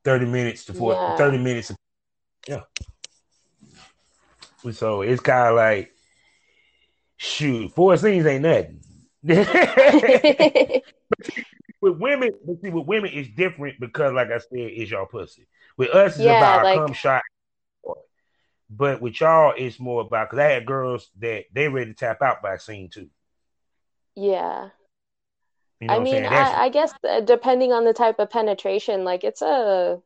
30 0.03 0.25
minutes 0.27 0.65
to 0.65 0.73
40, 0.73 0.99
Yeah. 0.99 1.17
30 1.17 1.37
minutes. 1.39 1.67
To, 1.69 1.75
yeah. 2.47 2.61
So 4.73 5.01
it's 5.01 5.21
kind 5.21 5.49
of 5.49 5.55
like, 5.55 5.91
shoot, 7.17 7.71
four 7.73 7.95
scenes 7.97 8.25
ain't 8.25 8.43
nothing. 8.43 8.81
with 11.81 11.97
women, 11.97 12.31
but 12.45 12.61
see, 12.61 12.69
with 12.69 12.85
women, 12.87 13.11
it's 13.13 13.29
different 13.29 13.79
because, 13.79 14.13
like 14.13 14.31
I 14.31 14.37
said, 14.39 14.47
it's 14.51 14.91
y'all 14.91 15.05
pussy. 15.05 15.47
With 15.77 15.89
us, 15.89 16.15
it's 16.15 16.23
Yeah, 16.23 16.37
about 16.37 16.63
like- 16.63 16.77
a 16.77 16.79
cum 16.85 16.93
shot. 16.93 17.21
But 18.67 18.99
with 18.99 19.19
y'all, 19.21 19.53
it's 19.55 19.79
more 19.79 20.01
about 20.01 20.29
because 20.31 20.39
I 20.43 20.49
had 20.49 20.65
girls 20.65 21.09
that 21.19 21.45
they 21.53 21.67
ready 21.67 21.91
to 21.91 21.95
tap 21.95 22.23
out 22.23 22.41
by 22.41 22.57
scene 22.57 22.89
two. 22.89 23.09
yeah. 24.15 24.69
You 25.81 25.87
know 25.87 25.95
I 25.95 25.99
mean, 25.99 26.25
I, 26.25 26.63
I 26.63 26.69
guess 26.69 26.93
uh, 27.07 27.19
depending 27.19 27.73
on 27.73 27.83
the 27.83 27.93
type 27.93 28.17
of 28.17 28.29
penetration, 28.31 29.03
like 29.03 29.23
it's 29.25 29.41
a, 29.41 30.01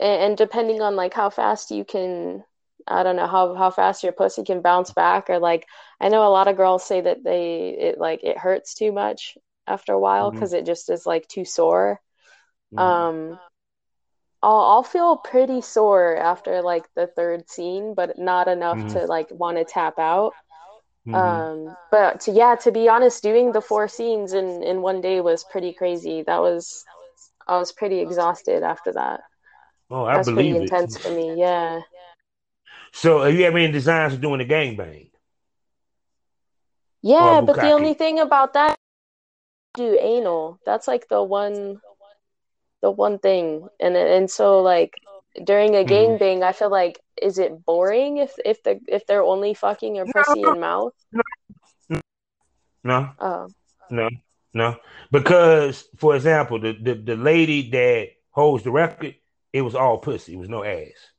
and, 0.00 0.22
and 0.22 0.36
depending 0.36 0.80
on 0.80 0.96
like 0.96 1.12
how 1.14 1.28
fast 1.30 1.70
you 1.70 1.84
can, 1.84 2.42
I 2.86 3.02
don't 3.02 3.16
know 3.16 3.26
how 3.26 3.54
how 3.54 3.70
fast 3.70 4.02
your 4.04 4.12
pussy 4.12 4.44
can 4.44 4.62
bounce 4.62 4.92
back, 4.92 5.30
or 5.30 5.38
like 5.38 5.66
I 6.00 6.08
know 6.08 6.26
a 6.26 6.30
lot 6.30 6.48
of 6.48 6.56
girls 6.56 6.84
say 6.84 7.00
that 7.00 7.24
they 7.24 7.70
it 7.70 7.98
like 7.98 8.22
it 8.24 8.38
hurts 8.38 8.74
too 8.74 8.92
much 8.92 9.36
after 9.66 9.92
a 9.92 10.00
while 10.00 10.30
because 10.30 10.52
it 10.52 10.66
just 10.66 10.90
is 10.90 11.06
like 11.06 11.26
too 11.28 11.44
sore. 11.44 12.00
Mhm. 12.72 12.80
Um, 12.82 13.40
I'll 14.42 14.60
I'll 14.60 14.82
feel 14.82 15.16
pretty 15.16 15.60
sore 15.60 16.16
after 16.16 16.62
like 16.62 16.88
the 16.94 17.06
third 17.06 17.48
scene, 17.48 17.94
but 17.94 18.18
not 18.18 18.46
enough 18.48 18.78
Mhm. 18.78 18.92
to 18.92 19.06
like 19.06 19.28
want 19.30 19.56
to 19.56 19.64
tap 19.64 19.98
out. 19.98 20.34
Mhm. 21.06 21.18
Um, 21.18 21.76
but 21.90 22.20
to, 22.22 22.32
yeah, 22.32 22.56
to 22.56 22.72
be 22.72 22.88
honest, 22.88 23.22
doing 23.22 23.52
the 23.52 23.60
four 23.62 23.88
scenes 23.88 24.34
in 24.34 24.62
in 24.62 24.82
one 24.82 25.00
day 25.00 25.20
was 25.20 25.44
pretty 25.44 25.72
crazy. 25.74 26.22
That 26.22 26.40
was 26.40 26.84
I 27.48 27.58
was 27.58 27.72
pretty 27.72 28.00
exhausted 28.00 28.62
after 28.62 28.92
that. 28.94 29.20
oh, 29.90 30.04
I 30.04 30.14
That 30.14 30.18
was 30.18 30.30
pretty 30.30 30.50
believe 30.50 30.56
it. 30.56 30.72
intense 30.72 30.98
for 30.98 31.10
me. 31.10 31.36
Yeah. 31.38 31.80
So, 32.94 33.22
have 33.22 33.34
you 33.34 33.44
ever 33.44 33.58
any 33.58 33.72
designs 33.72 34.14
of 34.14 34.20
doing 34.20 34.40
a 34.40 34.44
gangbang? 34.44 35.10
Yeah, 37.02 37.42
but 37.42 37.60
the 37.60 37.72
only 37.72 37.94
thing 37.94 38.20
about 38.20 38.54
that 38.54 38.76
do 39.74 39.98
anal. 40.00 40.58
That's 40.64 40.86
like 40.86 41.08
the 41.08 41.22
one 41.22 41.80
the 42.82 42.90
one 42.90 43.18
thing. 43.18 43.68
And 43.80 43.96
and 43.96 44.30
so 44.30 44.62
like 44.62 44.94
during 45.44 45.74
a 45.74 45.84
Mhm. 45.84 46.18
gangbang, 46.18 46.42
I 46.42 46.52
feel 46.52 46.70
like 46.70 47.00
is 47.20 47.38
it 47.38 47.64
boring 47.64 48.18
if 48.18 48.38
if 48.44 48.62
the 48.62 48.80
if 48.86 49.06
they're 49.06 49.22
only 49.24 49.54
fucking 49.54 49.96
your 49.96 50.06
pussy 50.06 50.44
and 50.46 50.60
mouth? 50.60 50.94
No, 52.84 53.10
Oh. 53.18 53.48
no, 53.90 54.08
no. 54.52 54.76
Because, 55.10 55.88
for 55.96 56.14
example, 56.14 56.60
the, 56.60 56.72
the, 56.74 56.94
the 56.94 57.16
lady 57.16 57.70
that 57.70 58.08
holds 58.30 58.62
the 58.62 58.70
record, 58.70 59.14
it 59.52 59.62
was 59.62 59.74
all 59.74 59.98
pussy. 59.98 60.34
It 60.34 60.38
was 60.38 60.48
no 60.48 60.62
ass. 60.64 61.13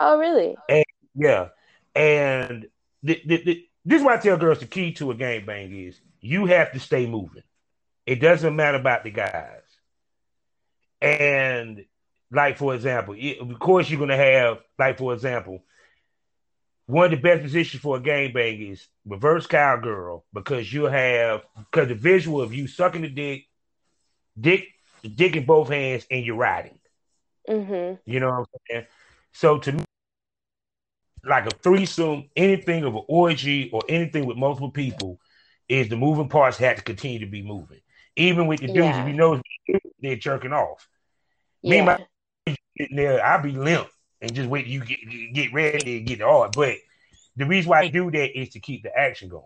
Oh, 0.00 0.18
really? 0.18 0.56
And, 0.68 0.84
Yeah. 1.14 1.48
And 1.94 2.66
the, 3.02 3.20
the, 3.26 3.36
the, 3.44 3.64
this 3.84 4.00
is 4.00 4.04
why 4.04 4.14
I 4.14 4.18
tell 4.18 4.36
girls 4.36 4.60
the 4.60 4.66
key 4.66 4.92
to 4.94 5.10
a 5.10 5.14
gangbang 5.14 5.88
is 5.88 6.00
you 6.20 6.46
have 6.46 6.72
to 6.72 6.80
stay 6.80 7.06
moving. 7.06 7.42
It 8.06 8.16
doesn't 8.20 8.56
matter 8.56 8.78
about 8.78 9.04
the 9.04 9.10
guys. 9.10 9.62
And 11.00 11.84
like 12.30 12.56
for 12.58 12.74
example, 12.74 13.14
it- 13.18 13.38
of 13.38 13.58
course 13.58 13.88
you're 13.90 14.00
gonna 14.00 14.16
have 14.16 14.58
like 14.78 14.98
for 14.98 15.12
example, 15.14 15.62
one 16.86 17.06
of 17.06 17.10
the 17.10 17.16
best 17.16 17.42
positions 17.42 17.82
for 17.82 17.96
a 17.96 18.00
gangbang 18.00 18.72
is 18.72 18.86
reverse 19.04 19.46
cowgirl 19.46 20.24
because 20.32 20.72
you 20.72 20.84
have 20.84 21.42
because 21.56 21.88
the 21.88 21.94
visual 21.94 22.40
of 22.40 22.54
you 22.54 22.66
sucking 22.66 23.02
the 23.02 23.08
dick, 23.08 23.44
dick, 24.38 24.68
dick 25.14 25.36
in 25.36 25.44
both 25.44 25.68
hands, 25.68 26.06
and 26.10 26.24
you're 26.24 26.36
riding. 26.36 26.78
Mm-hmm. 27.48 28.10
You 28.10 28.20
know 28.20 28.28
what 28.30 28.38
I'm 28.38 28.44
saying? 28.70 28.86
So 29.32 29.58
to 29.58 29.72
me, 29.72 29.84
like 31.24 31.46
a 31.46 31.50
threesome, 31.62 32.30
anything 32.36 32.84
of 32.84 32.94
an 32.94 33.02
orgy 33.08 33.70
or 33.70 33.82
anything 33.88 34.26
with 34.26 34.36
multiple 34.36 34.70
people, 34.70 35.20
is 35.68 35.88
the 35.88 35.96
moving 35.96 36.28
parts 36.28 36.56
have 36.58 36.76
to 36.76 36.82
continue 36.82 37.18
to 37.20 37.26
be 37.26 37.42
moving. 37.42 37.80
Even 38.16 38.46
with 38.46 38.60
the 38.60 38.68
dudes, 38.68 38.78
Yeah. 38.78 39.02
if 39.02 39.08
you 39.08 39.14
know 39.14 39.40
they're 40.00 40.16
jerking 40.16 40.52
off. 40.52 40.88
Me, 41.62 41.76
Yeah. 41.76 41.84
my- 42.46 42.56
there, 42.90 43.24
I'll 43.24 43.42
be 43.42 43.52
limp 43.52 43.88
and 44.20 44.34
just 44.34 44.48
wait 44.48 44.66
you 44.66 44.84
get 44.84 44.98
get 45.34 45.52
ready 45.52 45.98
and 45.98 46.06
get 46.06 46.20
it 46.20 46.24
hard. 46.24 46.52
But 46.52 46.76
the 47.36 47.44
reason 47.46 47.68
why 47.70 47.80
I 47.80 47.88
do 47.88 48.10
that 48.10 48.38
is 48.38 48.50
to 48.50 48.60
keep 48.60 48.82
the 48.82 48.96
action 48.96 49.28
going. 49.28 49.44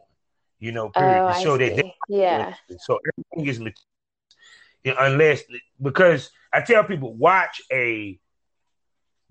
You 0.59 0.73
know, 0.73 0.87
oh, 0.87 0.91
period. 0.91 1.23
Oh, 1.25 1.29
to 1.29 1.35
I 1.35 1.43
show 1.43 1.59
that. 1.59 1.93
Yeah. 2.09 2.55
so 2.79 2.99
everything 3.35 3.73
is 4.85 4.95
unless 4.97 5.43
because 5.81 6.31
I 6.53 6.61
tell 6.61 6.85
people 6.85 7.15
watch 7.15 7.61
a 7.73 8.19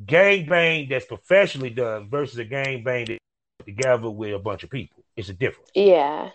gangbang 0.06 0.89
that's 0.89 1.06
professionally 1.06 1.70
done 1.70 2.10
versus 2.10 2.38
a 2.39 2.45
gangbang 2.45 3.08
that's 3.08 3.20
together 3.66 4.10
with 4.10 4.34
a 4.34 4.39
bunch 4.39 4.64
of 4.64 4.70
people. 4.70 5.04
It's 5.16 5.30
a 5.30 5.34
difference, 5.34 5.70
Yeah. 5.76 6.32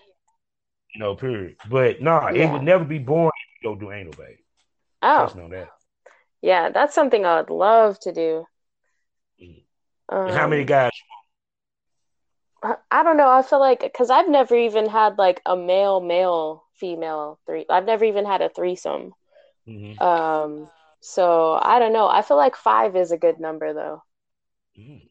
you 0.94 1.00
know. 1.00 1.14
Period. 1.16 1.56
But 1.68 2.00
no, 2.00 2.26
it 2.28 2.46
would 2.50 2.62
never 2.62 2.84
be 2.84 2.98
boring 2.98 3.32
if 3.56 3.62
you 3.62 3.70
go 3.70 3.74
do 3.78 3.92
anal, 3.92 4.12
babe. 4.12 4.38
Oh, 5.02 5.24
Just 5.24 5.36
know 5.36 5.48
that. 5.48 5.70
yeah. 6.42 6.70
That's 6.70 6.94
something 6.94 7.24
I 7.24 7.40
would 7.40 7.50
love 7.50 7.98
to 8.00 8.12
do. 8.12 8.46
Mhm. 9.40 9.62
And 10.08 10.30
how 10.30 10.46
many 10.46 10.62
Um, 10.62 10.66
guys? 10.66 10.92
I 12.90 13.02
don't 13.02 13.16
know. 13.16 13.28
I 13.30 13.42
feel 13.42 13.60
like 13.60 13.80
because 13.80 14.10
I've 14.10 14.28
never 14.28 14.56
even 14.56 14.88
had 14.88 15.18
like 15.18 15.40
a 15.46 15.56
male, 15.56 16.00
male, 16.00 16.64
female 16.74 17.38
three. 17.46 17.64
I've 17.68 17.84
never 17.84 18.04
even 18.04 18.24
had 18.24 18.40
a 18.42 18.48
threesome. 18.48 19.14
Mhm. 19.68 20.00
Um, 20.00 20.70
so 21.00 21.58
I 21.60 21.78
don't 21.78 21.92
know. 21.92 22.08
I 22.08 22.22
feel 22.22 22.36
like 22.36 22.56
five 22.56 22.96
is 22.96 23.12
a 23.12 23.16
good 23.16 23.40
number 23.40 23.72
though. 23.72 24.02
Mhm. 24.78 25.08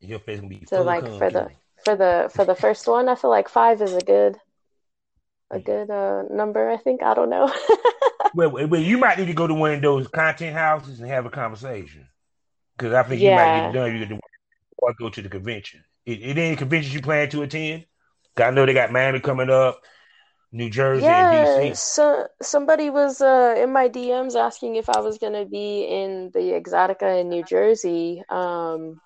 Your 0.00 0.18
face 0.18 0.40
gonna 0.40 0.48
be 0.48 0.64
So 0.66 0.82
like 0.82 1.06
for 1.18 1.30
the 1.30 1.50
for 1.84 1.96
the 1.96 2.30
for 2.34 2.44
the 2.44 2.54
first 2.54 2.86
one, 2.86 3.08
I 3.08 3.14
feel 3.14 3.30
like 3.30 3.48
five 3.48 3.80
is 3.82 3.94
a 3.94 4.00
good 4.00 4.36
a 5.50 5.58
good 5.58 5.90
uh 5.90 6.22
number. 6.30 6.70
I 6.70 6.76
think. 6.76 7.02
I 7.02 7.14
don't 7.14 7.30
know. 7.30 7.52
Well, 8.32 8.50
well, 8.68 8.80
you 8.80 8.96
might 8.98 9.18
need 9.18 9.26
to 9.26 9.34
go 9.34 9.48
to 9.48 9.54
one 9.54 9.72
of 9.72 9.82
those 9.82 10.06
content 10.06 10.54
houses 10.54 11.00
and 11.00 11.08
have 11.10 11.26
a 11.26 11.30
conversation. 11.30 12.06
Because 12.76 12.94
I 12.94 13.02
think 13.02 13.22
you 13.22 13.32
might 13.32 13.52
get 13.52 13.72
done. 13.72 13.92
You 13.96 14.06
could 14.06 14.20
or 14.78 14.94
go 14.94 15.10
to 15.10 15.22
the 15.22 15.28
convention. 15.28 15.84
It, 16.06 16.22
it 16.22 16.38
any 16.38 16.56
conventions 16.56 16.94
you 16.94 17.02
plan 17.02 17.28
to 17.30 17.42
attend? 17.42 17.86
I 18.36 18.50
know 18.50 18.64
they 18.64 18.72
got 18.72 18.92
Miami 18.92 19.20
coming 19.20 19.50
up, 19.50 19.80
New 20.52 20.70
Jersey, 20.70 21.14
Yeah, 21.14 21.26
and 21.26 21.26
DC. 21.26 21.78
so 21.78 22.28
somebody 22.42 22.90
was 22.90 23.20
uh 23.20 23.54
in 23.56 23.72
my 23.72 23.88
DMs 23.88 24.34
asking 24.36 24.76
if 24.76 24.88
I 24.88 25.00
was 25.00 25.18
gonna 25.18 25.44
be 25.46 25.84
in 25.84 26.30
the 26.32 26.52
Exotica 26.60 27.20
in 27.20 27.28
New 27.28 27.42
Jersey. 27.44 28.22
Um, 28.28 29.00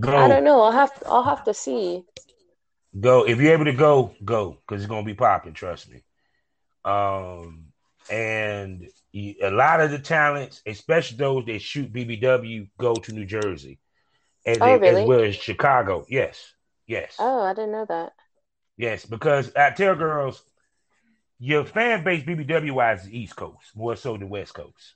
Go, 0.00 0.10
I 0.16 0.28
don't 0.28 0.44
know. 0.44 0.62
I'll 0.62 0.72
have 0.72 0.92
I'll 1.06 1.22
have 1.24 1.44
to 1.44 1.54
see. 1.54 2.04
go. 3.00 3.26
If 3.26 3.38
you're 3.40 3.52
able 3.52 3.64
to 3.66 3.72
go, 3.72 4.14
go 4.24 4.58
because 4.66 4.82
it's 4.82 4.88
gonna 4.88 5.04
be 5.04 5.14
popping. 5.14 5.54
Trust 5.54 5.90
me. 5.90 6.02
Um, 6.84 7.66
and 8.08 8.88
a 9.14 9.50
lot 9.50 9.80
of 9.80 9.90
the 9.90 9.98
talents, 9.98 10.62
especially 10.66 11.18
those 11.18 11.46
that 11.46 11.60
shoot 11.60 11.92
BBW, 11.92 12.68
go 12.78 13.00
to 13.00 13.12
New 13.12 13.26
Jersey, 13.26 13.78
as, 14.46 14.58
Oh, 14.60 14.76
as 14.84 15.02
really? 15.02 15.02
well 15.02 15.22
as 15.24 15.36
Chicago. 15.36 16.06
Yes, 16.08 16.54
yes. 16.86 17.26
Oh, 17.26 17.42
I 17.42 17.54
didn't 17.54 17.70
know 17.70 17.84
that. 17.84 18.12
Yes, 18.76 19.04
because 19.04 19.54
I 19.56 19.70
tell 19.70 19.94
girls, 19.96 20.42
your 21.38 21.64
fan 21.64 22.02
base 22.04 22.24
BBW 22.24 22.72
wise 22.72 23.02
is 23.02 23.12
East 23.12 23.36
Coast 23.36 23.74
more 23.74 23.96
so 23.96 24.16
than 24.16 24.28
West 24.28 24.54
Coast. 24.54 24.94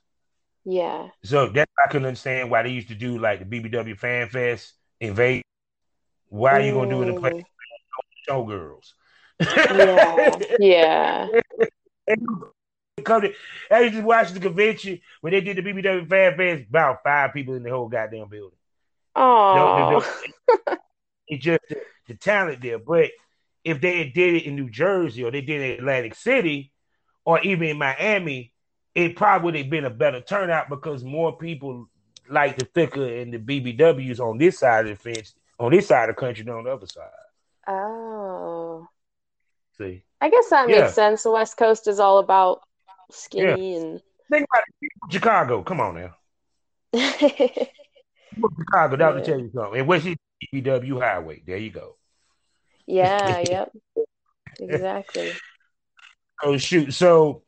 Yeah. 0.65 1.09
So 1.23 1.47
that's 1.47 1.71
I 1.83 1.89
couldn't 1.89 2.07
understand 2.07 2.49
why 2.49 2.63
they 2.63 2.69
used 2.69 2.89
to 2.89 2.95
do 2.95 3.19
like 3.19 3.39
the 3.39 3.45
BBW 3.45 3.97
Fan 3.97 4.29
Fest 4.29 4.73
in 4.99 5.13
Vegas. 5.13 5.43
Why 6.29 6.51
are 6.51 6.61
you 6.61 6.73
gonna 6.73 6.89
do 6.89 7.03
it 7.03 7.09
in 7.09 7.19
place 7.19 7.43
mm. 7.43 8.29
showgirls? 8.29 8.93
Yeah. 10.59 11.29
Yeah. 12.07 12.15
Come 13.03 13.21
to, 13.21 13.33
I 13.71 13.81
used 13.81 13.95
to 13.95 14.01
watch 14.01 14.31
the 14.31 14.39
convention 14.39 14.99
when 15.21 15.31
they 15.31 15.41
did 15.41 15.57
the 15.57 15.61
BBW 15.61 16.07
Fan 16.07 16.37
Fest. 16.37 16.69
About 16.69 17.03
five 17.03 17.33
people 17.33 17.55
in 17.55 17.63
the 17.63 17.69
whole 17.69 17.87
goddamn 17.87 18.29
building. 18.29 18.57
Oh. 19.15 20.05
It's 21.27 21.43
just 21.43 21.61
the, 21.69 21.77
the 22.07 22.15
talent 22.15 22.61
there. 22.61 22.79
But 22.79 23.11
if 23.63 23.79
they 23.81 23.97
had 23.99 24.13
did 24.13 24.35
it 24.35 24.45
in 24.45 24.55
New 24.55 24.69
Jersey 24.69 25.23
or 25.23 25.31
they 25.31 25.41
did 25.41 25.61
it 25.61 25.73
in 25.73 25.79
Atlantic 25.79 26.15
City 26.15 26.71
or 27.25 27.39
even 27.41 27.69
in 27.69 27.77
Miami, 27.77 28.53
it 28.93 29.15
probably 29.15 29.45
would 29.45 29.55
have 29.55 29.69
been 29.69 29.85
a 29.85 29.89
better 29.89 30.21
turnout 30.21 30.69
because 30.69 31.03
more 31.03 31.37
people 31.37 31.89
like 32.29 32.57
the 32.57 32.65
thicker 32.65 33.05
and 33.05 33.33
the 33.33 33.37
BBWs 33.39 34.19
on 34.19 34.37
this 34.37 34.59
side 34.59 34.87
of 34.87 34.97
the 34.97 35.13
fence, 35.13 35.33
on 35.59 35.71
this 35.71 35.87
side 35.87 36.09
of 36.09 36.15
the 36.15 36.19
country 36.19 36.43
than 36.43 36.53
on 36.53 36.63
the 36.65 36.71
other 36.71 36.87
side. 36.87 37.09
Oh. 37.67 38.87
See, 39.77 40.03
I 40.21 40.29
guess 40.29 40.49
that 40.49 40.69
Yeah. 40.69 40.81
makes 40.81 40.93
sense. 40.93 41.23
The 41.23 41.31
West 41.31 41.57
Coast 41.57 41.87
is 41.87 41.99
all 41.99 42.19
about 42.19 42.61
skinny 43.11 43.75
and 43.75 44.01
think 44.29 44.45
about 44.51 44.63
it. 44.81 44.91
Chicago, 45.11 45.63
come 45.63 45.79
on 45.79 45.95
now. 45.95 46.15
Chicago, 48.59 48.97
that 48.97 49.13
would 49.13 49.19
Yeah. 49.19 49.33
tell 49.33 49.39
you 49.39 49.51
something. 49.53 49.79
And 49.79 49.87
what's 49.87 50.03
the 50.03 50.15
BBW 50.51 50.99
highway? 50.99 51.41
There 51.45 51.57
you 51.57 51.71
go. 51.71 51.97
Yeah, 52.87 53.43
yep. 53.49 53.71
Exactly. 54.59 55.31
oh 56.43 56.57
shoot. 56.57 56.93
So 56.93 57.43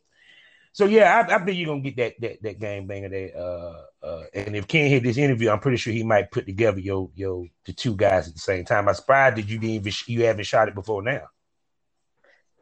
so 0.74 0.86
yeah, 0.86 1.24
I, 1.30 1.36
I 1.36 1.46
think 1.46 1.58
you're 1.58 1.68
gonna 1.68 1.80
get 1.80 1.98
that 1.98 2.22
that 2.22 2.44
that 2.44 2.60
game 2.60 2.88
banger 2.88 3.10
there. 3.10 3.32
Uh 3.38 3.82
uh 4.04 4.24
and 4.34 4.56
if 4.56 4.68
Ken 4.68 4.90
hit 4.90 5.04
this 5.04 5.18
interview, 5.18 5.50
I'm 5.50 5.60
pretty 5.60 5.78
sure 5.78 5.94
he 5.94 6.04
might 6.04 6.32
put 6.32 6.46
together 6.46 6.80
your 6.80 7.10
your 7.16 7.46
the 7.66 7.74
two 7.74 7.96
guys 7.96 8.28
at 8.28 8.34
the 8.34 8.40
same 8.40 8.66
time. 8.66 8.88
I'm 8.88 8.96
surprised 8.96 9.38
that 9.38 9.48
you 9.48 9.58
didn't 9.58 9.76
even 9.76 9.94
you 10.08 10.26
haven't 10.26 10.46
shot 10.46 10.68
it 10.68 10.76
before 10.76 11.02
now. 11.02 11.28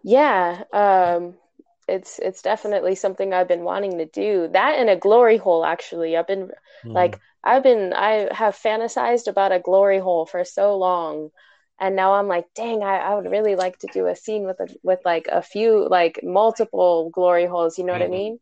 Yeah, 0.03 0.63
um, 0.73 1.35
it's 1.87 2.19
it's 2.19 2.41
definitely 2.41 2.95
something 2.95 3.33
I've 3.33 3.47
been 3.47 3.63
wanting 3.63 3.97
to 3.97 4.05
do. 4.05 4.49
That 4.51 4.77
and 4.77 4.89
a 4.89 4.95
glory 4.95 5.37
hole 5.37 5.65
actually. 5.65 6.15
I've 6.15 6.27
been 6.27 6.47
mm-hmm. 6.47 6.91
like 6.91 7.19
I've 7.43 7.63
been 7.63 7.93
I 7.93 8.29
have 8.31 8.55
fantasized 8.55 9.27
about 9.27 9.51
a 9.51 9.59
glory 9.59 9.99
hole 9.99 10.25
for 10.25 10.43
so 10.45 10.77
long. 10.77 11.29
And 11.79 11.95
now 11.95 12.13
I'm 12.13 12.27
like, 12.27 12.45
dang, 12.55 12.83
I, 12.83 12.97
I 12.97 13.15
would 13.15 13.29
really 13.29 13.55
like 13.55 13.79
to 13.79 13.87
do 13.91 14.07
a 14.07 14.15
scene 14.15 14.45
with 14.45 14.59
a 14.59 14.67
with 14.83 14.99
like 15.03 15.27
a 15.31 15.41
few 15.41 15.87
like 15.89 16.19
multiple 16.23 17.09
glory 17.09 17.45
holes, 17.45 17.77
you 17.77 17.83
know 17.83 17.93
mm-hmm. 17.93 18.01
what 18.01 18.05
I 18.05 18.13
mm-hmm. 18.13 18.23
mean? 18.23 18.39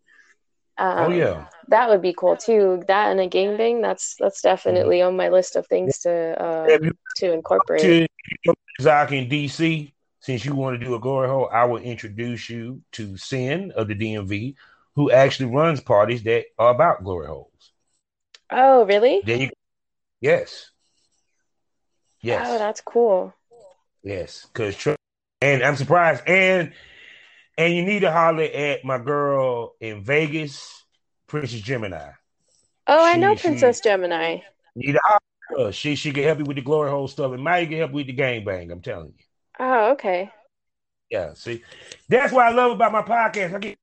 Oh, 0.78 0.86
um, 0.86 1.12
oh 1.12 1.16
yeah. 1.16 1.48
That 1.70 1.90
would 1.90 2.02
be 2.02 2.14
cool 2.14 2.38
too. 2.38 2.84
That 2.88 3.12
and 3.12 3.20
a 3.20 3.30
gangbang, 3.30 3.82
that's 3.82 4.16
that's 4.20 4.42
definitely 4.42 4.98
mm-hmm. 4.98 5.10
on 5.10 5.18
my 5.18 5.30
list 5.30 5.56
of 5.56 5.68
things 5.68 6.00
to 6.00 6.12
uh, 6.12 6.78
to 7.18 7.34
incorporate. 7.34 8.08
To 8.46 8.54
Zach 8.82 9.12
in 9.12 9.30
DC, 9.30 9.92
since 10.20 10.46
you 10.46 10.56
want 10.56 10.80
to 10.80 10.86
do 10.86 10.96
a 10.96 11.00
glory 11.00 11.28
hole, 11.28 11.50
I 11.52 11.66
will 11.66 11.78
introduce 11.78 12.50
you 12.50 12.82
to 12.94 13.18
Sin 13.18 13.72
of 13.76 13.88
the 13.88 13.96
DMV, 13.96 14.56
who 14.96 15.12
actually 15.12 15.54
runs 15.54 15.82
parties 15.82 16.24
that 16.24 16.46
are 16.58 16.74
about 16.74 17.04
glory 17.04 17.28
holes. 17.28 17.72
Oh, 18.50 18.86
really? 18.86 19.22
Then 19.24 19.42
you, 19.42 19.50
yes, 20.20 20.71
yes. 22.22 22.48
Oh, 22.48 22.58
that's 22.58 22.82
cool. 22.82 23.34
Yes, 24.04 24.48
because 24.52 24.96
and 25.42 25.64
I'm 25.64 25.76
surprised, 25.76 26.24
and 26.28 26.74
and 27.58 27.74
you 27.74 27.84
need 27.84 28.00
to 28.00 28.12
holler 28.12 28.44
at 28.44 28.84
my 28.84 28.98
girl 28.98 29.76
in 29.80 30.04
Vegas, 30.04 30.84
Princess 31.28 31.62
Gemini. 31.62 32.12
Oh, 32.88 33.06
she, 33.06 33.14
I 33.14 33.18
know 33.18 33.36
Princess 33.36 33.78
she, 33.78 33.84
Gemini. 33.84 34.40
You 34.76 34.88
need 34.88 34.94
to 34.94 35.02
holler 35.04 35.66
her. 35.66 35.72
She 35.72 35.96
she 35.96 36.12
can 36.12 36.24
help 36.24 36.40
you 36.40 36.46
with 36.46 36.56
the 36.56 36.62
glory 36.62 36.90
hole 36.90 37.08
stuff, 37.08 37.32
and 37.32 37.44
Maya 37.44 37.66
can 37.66 37.78
help 37.78 37.92
you 37.92 37.98
with 37.98 38.08
the 38.08 38.14
gang 38.14 38.44
bang. 38.44 38.72
I'm 38.72 38.82
telling 38.82 39.14
you. 39.18 39.26
Oh, 39.60 39.92
okay. 39.92 40.32
Yeah, 41.10 41.34
see, 41.34 41.62
that's 42.08 42.32
what 42.32 42.46
I 42.46 42.52
love 42.52 42.72
about 42.72 42.92
my 42.94 43.02
podcast. 43.02 43.54
I 43.54 43.60
get 43.60 43.78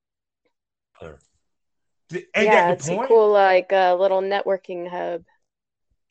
Ain't 2.11 2.26
yeah, 2.36 2.72
it's 2.72 2.89
point? 2.89 3.05
a 3.05 3.07
cool 3.07 3.30
like 3.30 3.72
uh, 3.72 3.95
little 3.95 4.22
networking 4.22 4.89
hub. 4.89 5.24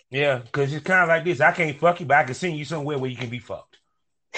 Yeah, 0.09 0.37
because 0.37 0.73
it's 0.73 0.85
kind 0.85 1.03
of 1.03 1.09
like 1.09 1.25
this. 1.25 1.41
I 1.41 1.51
can't 1.51 1.77
fuck 1.77 1.99
you, 1.99 2.05
but 2.05 2.17
I 2.17 2.23
can 2.23 2.33
send 2.33 2.57
you 2.57 2.65
somewhere 2.65 2.97
where 2.97 3.09
you 3.09 3.17
can 3.17 3.29
be 3.29 3.39
fucked. 3.39 3.77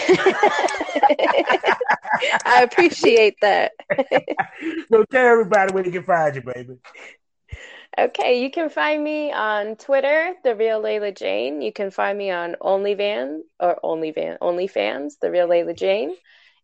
I 2.45 2.61
appreciate 2.63 3.35
that. 3.41 3.73
so 4.89 5.03
tell 5.05 5.25
everybody 5.25 5.73
where 5.73 5.83
they 5.83 5.91
can 5.91 6.03
find 6.03 6.35
you, 6.35 6.41
baby. 6.41 6.77
Okay, 7.97 8.41
you 8.41 8.49
can 8.49 8.69
find 8.69 9.03
me 9.03 9.31
on 9.31 9.75
Twitter, 9.75 10.33
the 10.43 10.55
real 10.55 10.81
Layla 10.81 11.15
Jane. 11.15 11.61
You 11.61 11.73
can 11.73 11.91
find 11.91 12.17
me 12.17 12.31
on 12.31 12.55
OnlyVan 12.61 13.41
or 13.59 13.79
OnlyVan, 13.83 14.39
OnlyFans, 14.39 15.13
the 15.21 15.29
real 15.31 15.47
Layla 15.47 15.75
Jane. 15.75 16.15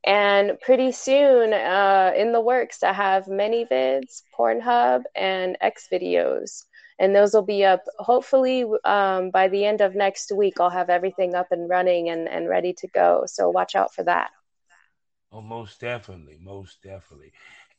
And 0.06 0.60
pretty 0.62 0.91
soon, 0.91 1.51
uh, 1.53 2.14
in 2.16 2.32
the 2.32 2.41
works, 2.41 2.84
I 2.84 2.93
have 2.93 3.26
ManyVids, 3.26 4.22
Pornhub, 4.38 5.03
and 5.16 5.58
XVideos. 5.64 6.64
And 6.98 7.16
those 7.16 7.34
will 7.34 7.41
be 7.41 7.66
up 7.66 7.84
hopefully 7.98 8.66
um, 8.86 9.30
by 9.30 9.48
the 9.50 9.66
end 9.66 9.82
of 9.82 9.96
next 9.96 10.32
week. 10.32 10.60
I'll 10.60 10.70
have 10.70 10.89
everything 10.89 11.36
up 11.36 11.48
and 11.52 11.70
running 11.70 12.10
and, 12.10 12.28
and 12.28 12.48
ready 12.48 12.74
to 12.74 12.88
go. 12.88 13.24
So 13.28 13.50
watch 13.50 13.76
out 13.76 13.93
for 13.93 14.04
that. 14.04 14.32
Oh, 15.32 15.41
most 15.41 15.82
definitely, 15.82 16.39
most 16.41 16.82
definitely. 16.82 17.34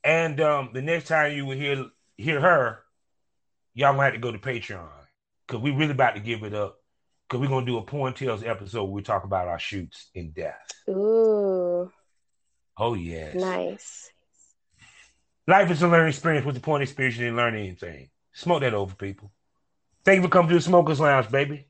And 0.05 0.41
um, 0.41 0.71
the 0.75 0.83
next 0.83 1.09
time 1.09 1.33
you 1.33 1.47
will 1.47 1.57
hear 1.57 1.87
hear 2.17 2.41
her, 2.41 2.81
y'all 3.75 3.93
gonna 3.93 4.05
have 4.05 4.13
to 4.13 4.19
go 4.19 4.33
to 4.33 4.39
Patreon 4.39 4.89
because 5.47 5.63
we 5.63 5.71
really 5.71 5.93
about 5.93 6.15
to 6.15 6.21
give 6.21 6.43
it 6.43 6.55
up. 6.55 6.77
Because 7.29 7.41
we're 7.41 7.49
gonna 7.49 7.67
do 7.67 7.79
a 7.79 7.83
Porn 7.83 8.13
Tales 8.13 8.45
episode 8.45 8.85
where 8.85 8.93
we 8.93 9.03
talk 9.03 9.25
about 9.25 9.49
our 9.49 9.59
shoots 9.59 10.11
in 10.15 10.31
death 10.31 10.61
Ooh. 10.89 11.91
Oh 12.79 12.95
yes. 12.95 13.35
Nice. 13.35 14.11
Life 15.47 15.71
is 15.71 15.83
a 15.83 15.89
learning 15.89 16.09
experience. 16.09 16.45
What's 16.45 16.59
the 16.59 16.63
point 16.63 16.83
of 16.83 16.89
experience 16.89 17.19
in 17.19 17.37
learning 17.37 17.67
anything? 17.67 18.11
Smoke 18.37 18.61
that 18.61 18.75
over, 18.75 18.95
people. 18.95 19.33
Thank 20.05 20.17
you 20.17 20.23
for 20.25 20.29
coming 20.29 20.51
to 20.51 20.57
the 20.57 20.61
Smokers 20.61 21.01
Lounge, 21.01 21.31
baby. 21.31 21.69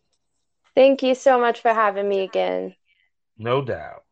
Thank 0.75 1.01
you 1.05 1.15
so 1.15 1.39
much 1.39 1.61
for 1.61 1.73
having 1.73 2.09
me 2.09 2.23
again. 2.23 2.75
No 3.39 3.63
doubt. 3.63 4.03